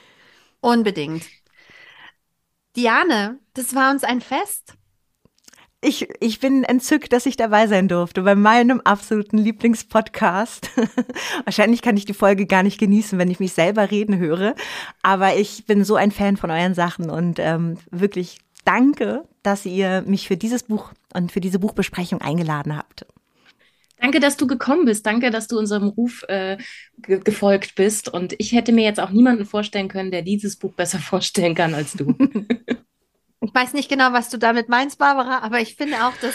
Unbedingt. 0.60 1.26
Diane, 2.76 3.38
das 3.52 3.74
war 3.74 3.90
uns 3.90 4.04
ein 4.04 4.22
Fest. 4.22 4.74
Ich, 5.82 6.08
ich 6.20 6.40
bin 6.40 6.62
entzückt, 6.62 7.12
dass 7.14 7.24
ich 7.24 7.38
dabei 7.38 7.66
sein 7.66 7.88
durfte 7.88 8.20
bei 8.20 8.34
meinem 8.34 8.82
absoluten 8.82 9.38
Lieblingspodcast. 9.38 10.70
Wahrscheinlich 11.44 11.80
kann 11.80 11.96
ich 11.96 12.04
die 12.04 12.12
Folge 12.12 12.44
gar 12.44 12.62
nicht 12.62 12.78
genießen, 12.78 13.18
wenn 13.18 13.30
ich 13.30 13.40
mich 13.40 13.54
selber 13.54 13.90
reden 13.90 14.18
höre. 14.18 14.54
Aber 15.02 15.36
ich 15.36 15.64
bin 15.64 15.84
so 15.84 15.94
ein 15.94 16.10
Fan 16.10 16.36
von 16.36 16.50
euren 16.50 16.74
Sachen 16.74 17.08
und 17.08 17.38
ähm, 17.38 17.78
wirklich 17.90 18.40
danke, 18.66 19.24
dass 19.42 19.64
ihr 19.64 20.02
mich 20.02 20.28
für 20.28 20.36
dieses 20.36 20.64
Buch 20.64 20.92
und 21.14 21.32
für 21.32 21.40
diese 21.40 21.58
Buchbesprechung 21.58 22.20
eingeladen 22.20 22.76
habt. 22.76 23.06
Danke, 23.98 24.20
dass 24.20 24.36
du 24.36 24.46
gekommen 24.46 24.84
bist. 24.84 25.06
Danke, 25.06 25.30
dass 25.30 25.48
du 25.48 25.58
unserem 25.58 25.88
Ruf 25.88 26.24
äh, 26.28 26.58
ge 26.98 27.20
gefolgt 27.20 27.74
bist. 27.74 28.08
Und 28.08 28.34
ich 28.38 28.52
hätte 28.52 28.72
mir 28.72 28.84
jetzt 28.84 29.00
auch 29.00 29.10
niemanden 29.10 29.46
vorstellen 29.46 29.88
können, 29.88 30.10
der 30.10 30.22
dieses 30.22 30.56
Buch 30.56 30.74
besser 30.74 30.98
vorstellen 31.10 31.54
kann 31.54 31.72
als 31.72 31.94
du. 31.94 32.14
ich 33.40 33.54
weiß 33.54 33.72
nicht 33.72 33.88
genau, 33.88 34.12
was 34.12 34.28
du 34.28 34.38
damit 34.38 34.68
meinst, 34.68 34.98
Barbara, 34.98 35.38
aber 35.38 35.60
ich 35.60 35.74
finde 35.76 36.04
auch, 36.06 36.16
dass 36.20 36.34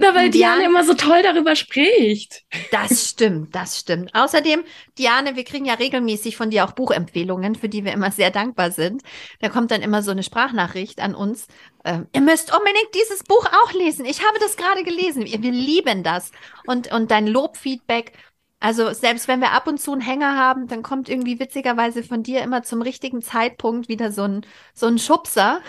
na, 0.00 0.14
weil 0.14 0.30
Diane, 0.30 0.60
Diane 0.60 0.64
immer 0.64 0.82
so 0.82 0.94
toll 0.94 1.22
darüber 1.22 1.54
spricht. 1.54 2.44
Das 2.70 3.10
stimmt, 3.10 3.54
das 3.54 3.78
stimmt. 3.78 4.14
Außerdem, 4.14 4.64
Diane, 4.96 5.36
wir 5.36 5.44
kriegen 5.44 5.66
ja 5.66 5.74
regelmäßig 5.74 6.38
von 6.38 6.48
dir 6.48 6.64
auch 6.64 6.72
Buchempfehlungen, 6.72 7.54
für 7.54 7.68
die 7.68 7.84
wir 7.84 7.92
immer 7.92 8.10
sehr 8.10 8.30
dankbar 8.30 8.70
sind. 8.70 9.02
Da 9.40 9.50
kommt 9.50 9.70
dann 9.70 9.82
immer 9.82 10.02
so 10.02 10.10
eine 10.10 10.22
Sprachnachricht 10.22 11.00
an 11.00 11.14
uns. 11.14 11.48
Ähm, 11.84 12.06
ihr 12.14 12.22
müsst 12.22 12.50
unbedingt 12.50 12.94
dieses 12.94 13.24
Buch 13.24 13.44
auch 13.44 13.72
lesen. 13.74 14.06
Ich 14.06 14.24
habe 14.26 14.38
das 14.40 14.56
gerade 14.56 14.84
gelesen. 14.84 15.26
Wir, 15.26 15.42
wir 15.42 15.52
lieben 15.52 16.02
das. 16.02 16.32
Und, 16.66 16.90
und 16.90 17.10
dein 17.10 17.26
Lobfeedback. 17.26 18.12
Also 18.58 18.94
selbst 18.94 19.28
wenn 19.28 19.40
wir 19.40 19.52
ab 19.52 19.66
und 19.66 19.82
zu 19.82 19.92
einen 19.92 20.00
Hänger 20.00 20.34
haben, 20.34 20.66
dann 20.66 20.82
kommt 20.82 21.10
irgendwie 21.10 21.38
witzigerweise 21.38 22.02
von 22.02 22.22
dir 22.22 22.40
immer 22.40 22.62
zum 22.62 22.80
richtigen 22.80 23.20
Zeitpunkt 23.20 23.90
wieder 23.90 24.12
so 24.12 24.22
ein, 24.22 24.46
so 24.72 24.86
ein 24.86 24.98
Schubser. 24.98 25.60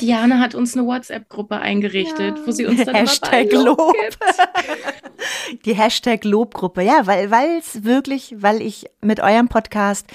Diana 0.00 0.38
hat 0.38 0.54
uns 0.54 0.76
eine 0.76 0.86
WhatsApp-Gruppe 0.86 1.58
eingerichtet, 1.58 2.38
ja. 2.38 2.46
wo 2.46 2.50
sie 2.50 2.66
uns 2.66 2.84
dann 2.84 2.94
Hashtag 2.94 3.52
Lob, 3.52 3.78
Lob. 3.78 3.94
gibt. 3.94 4.18
Die 5.64 5.74
Hashtag 5.74 6.24
Lobgruppe, 6.24 6.82
ja, 6.82 7.06
weil 7.06 7.30
weil 7.30 7.58
es 7.58 7.84
wirklich, 7.84 8.34
weil 8.38 8.60
ich 8.60 8.86
mit 9.00 9.20
eurem 9.20 9.48
Podcast 9.48 10.06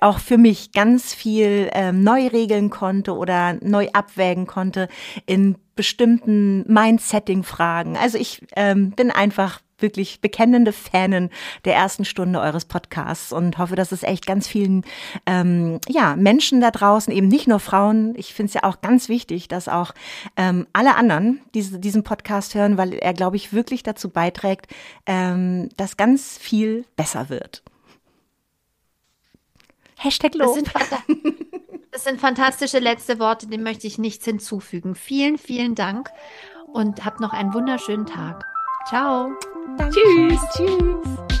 auch 0.00 0.18
für 0.18 0.38
mich 0.38 0.72
ganz 0.72 1.14
viel 1.14 1.70
ähm, 1.72 2.02
neu 2.02 2.26
regeln 2.26 2.70
konnte 2.70 3.14
oder 3.14 3.54
neu 3.62 3.88
abwägen 3.92 4.46
konnte 4.46 4.88
in 5.26 5.56
bestimmten 5.76 6.64
Mindsetting-Fragen. 6.72 7.96
Also 7.96 8.18
ich 8.18 8.44
ähm, 8.56 8.90
bin 8.90 9.10
einfach 9.10 9.60
wirklich 9.78 10.20
bekennende 10.20 10.72
Fanin 10.72 11.30
der 11.64 11.74
ersten 11.74 12.04
Stunde 12.04 12.40
eures 12.40 12.64
Podcasts 12.64 13.32
und 13.32 13.58
hoffe, 13.58 13.76
dass 13.76 13.92
es 13.92 14.02
echt 14.02 14.26
ganz 14.26 14.48
vielen 14.48 14.84
ähm, 15.26 15.80
ja, 15.86 16.16
Menschen 16.16 16.60
da 16.60 16.70
draußen, 16.70 17.12
eben 17.12 17.28
nicht 17.28 17.46
nur 17.46 17.60
Frauen, 17.60 18.14
ich 18.16 18.32
finde 18.32 18.48
es 18.48 18.54
ja 18.54 18.64
auch 18.64 18.80
ganz 18.80 19.08
wichtig, 19.08 19.48
dass 19.48 19.68
auch 19.68 19.92
ähm, 20.36 20.66
alle 20.72 20.96
anderen 20.96 21.40
diese, 21.54 21.78
diesen 21.78 22.04
Podcast 22.04 22.54
hören, 22.54 22.78
weil 22.78 22.94
er, 22.94 23.12
glaube 23.12 23.36
ich, 23.36 23.52
wirklich 23.52 23.82
dazu 23.82 24.08
beiträgt, 24.08 24.66
ähm, 25.04 25.68
dass 25.76 25.96
ganz 25.96 26.38
viel 26.38 26.86
besser 26.96 27.28
wird. 27.28 27.62
Hashtag 29.98 30.34
Lob. 30.34 30.58
Das 31.96 32.04
sind, 32.04 32.20
fantastische 32.20 32.78
letzte 32.78 33.18
Worte, 33.18 33.46
dem 33.46 33.62
möchte 33.62 33.86
ich 33.86 33.96
nichts 33.96 34.26
hinzufügen. 34.26 34.94
Vielen, 34.94 35.38
vielen 35.38 35.74
Dank 35.74 36.10
und 36.66 37.06
habt 37.06 37.20
noch 37.20 37.32
einen 37.32 37.54
wunderschönen 37.54 38.04
Tag. 38.04 38.44
Ciao. 38.86 39.30
Danke. 39.78 39.98
Tschüss. 39.98 40.40
Tschüss. 40.54 41.40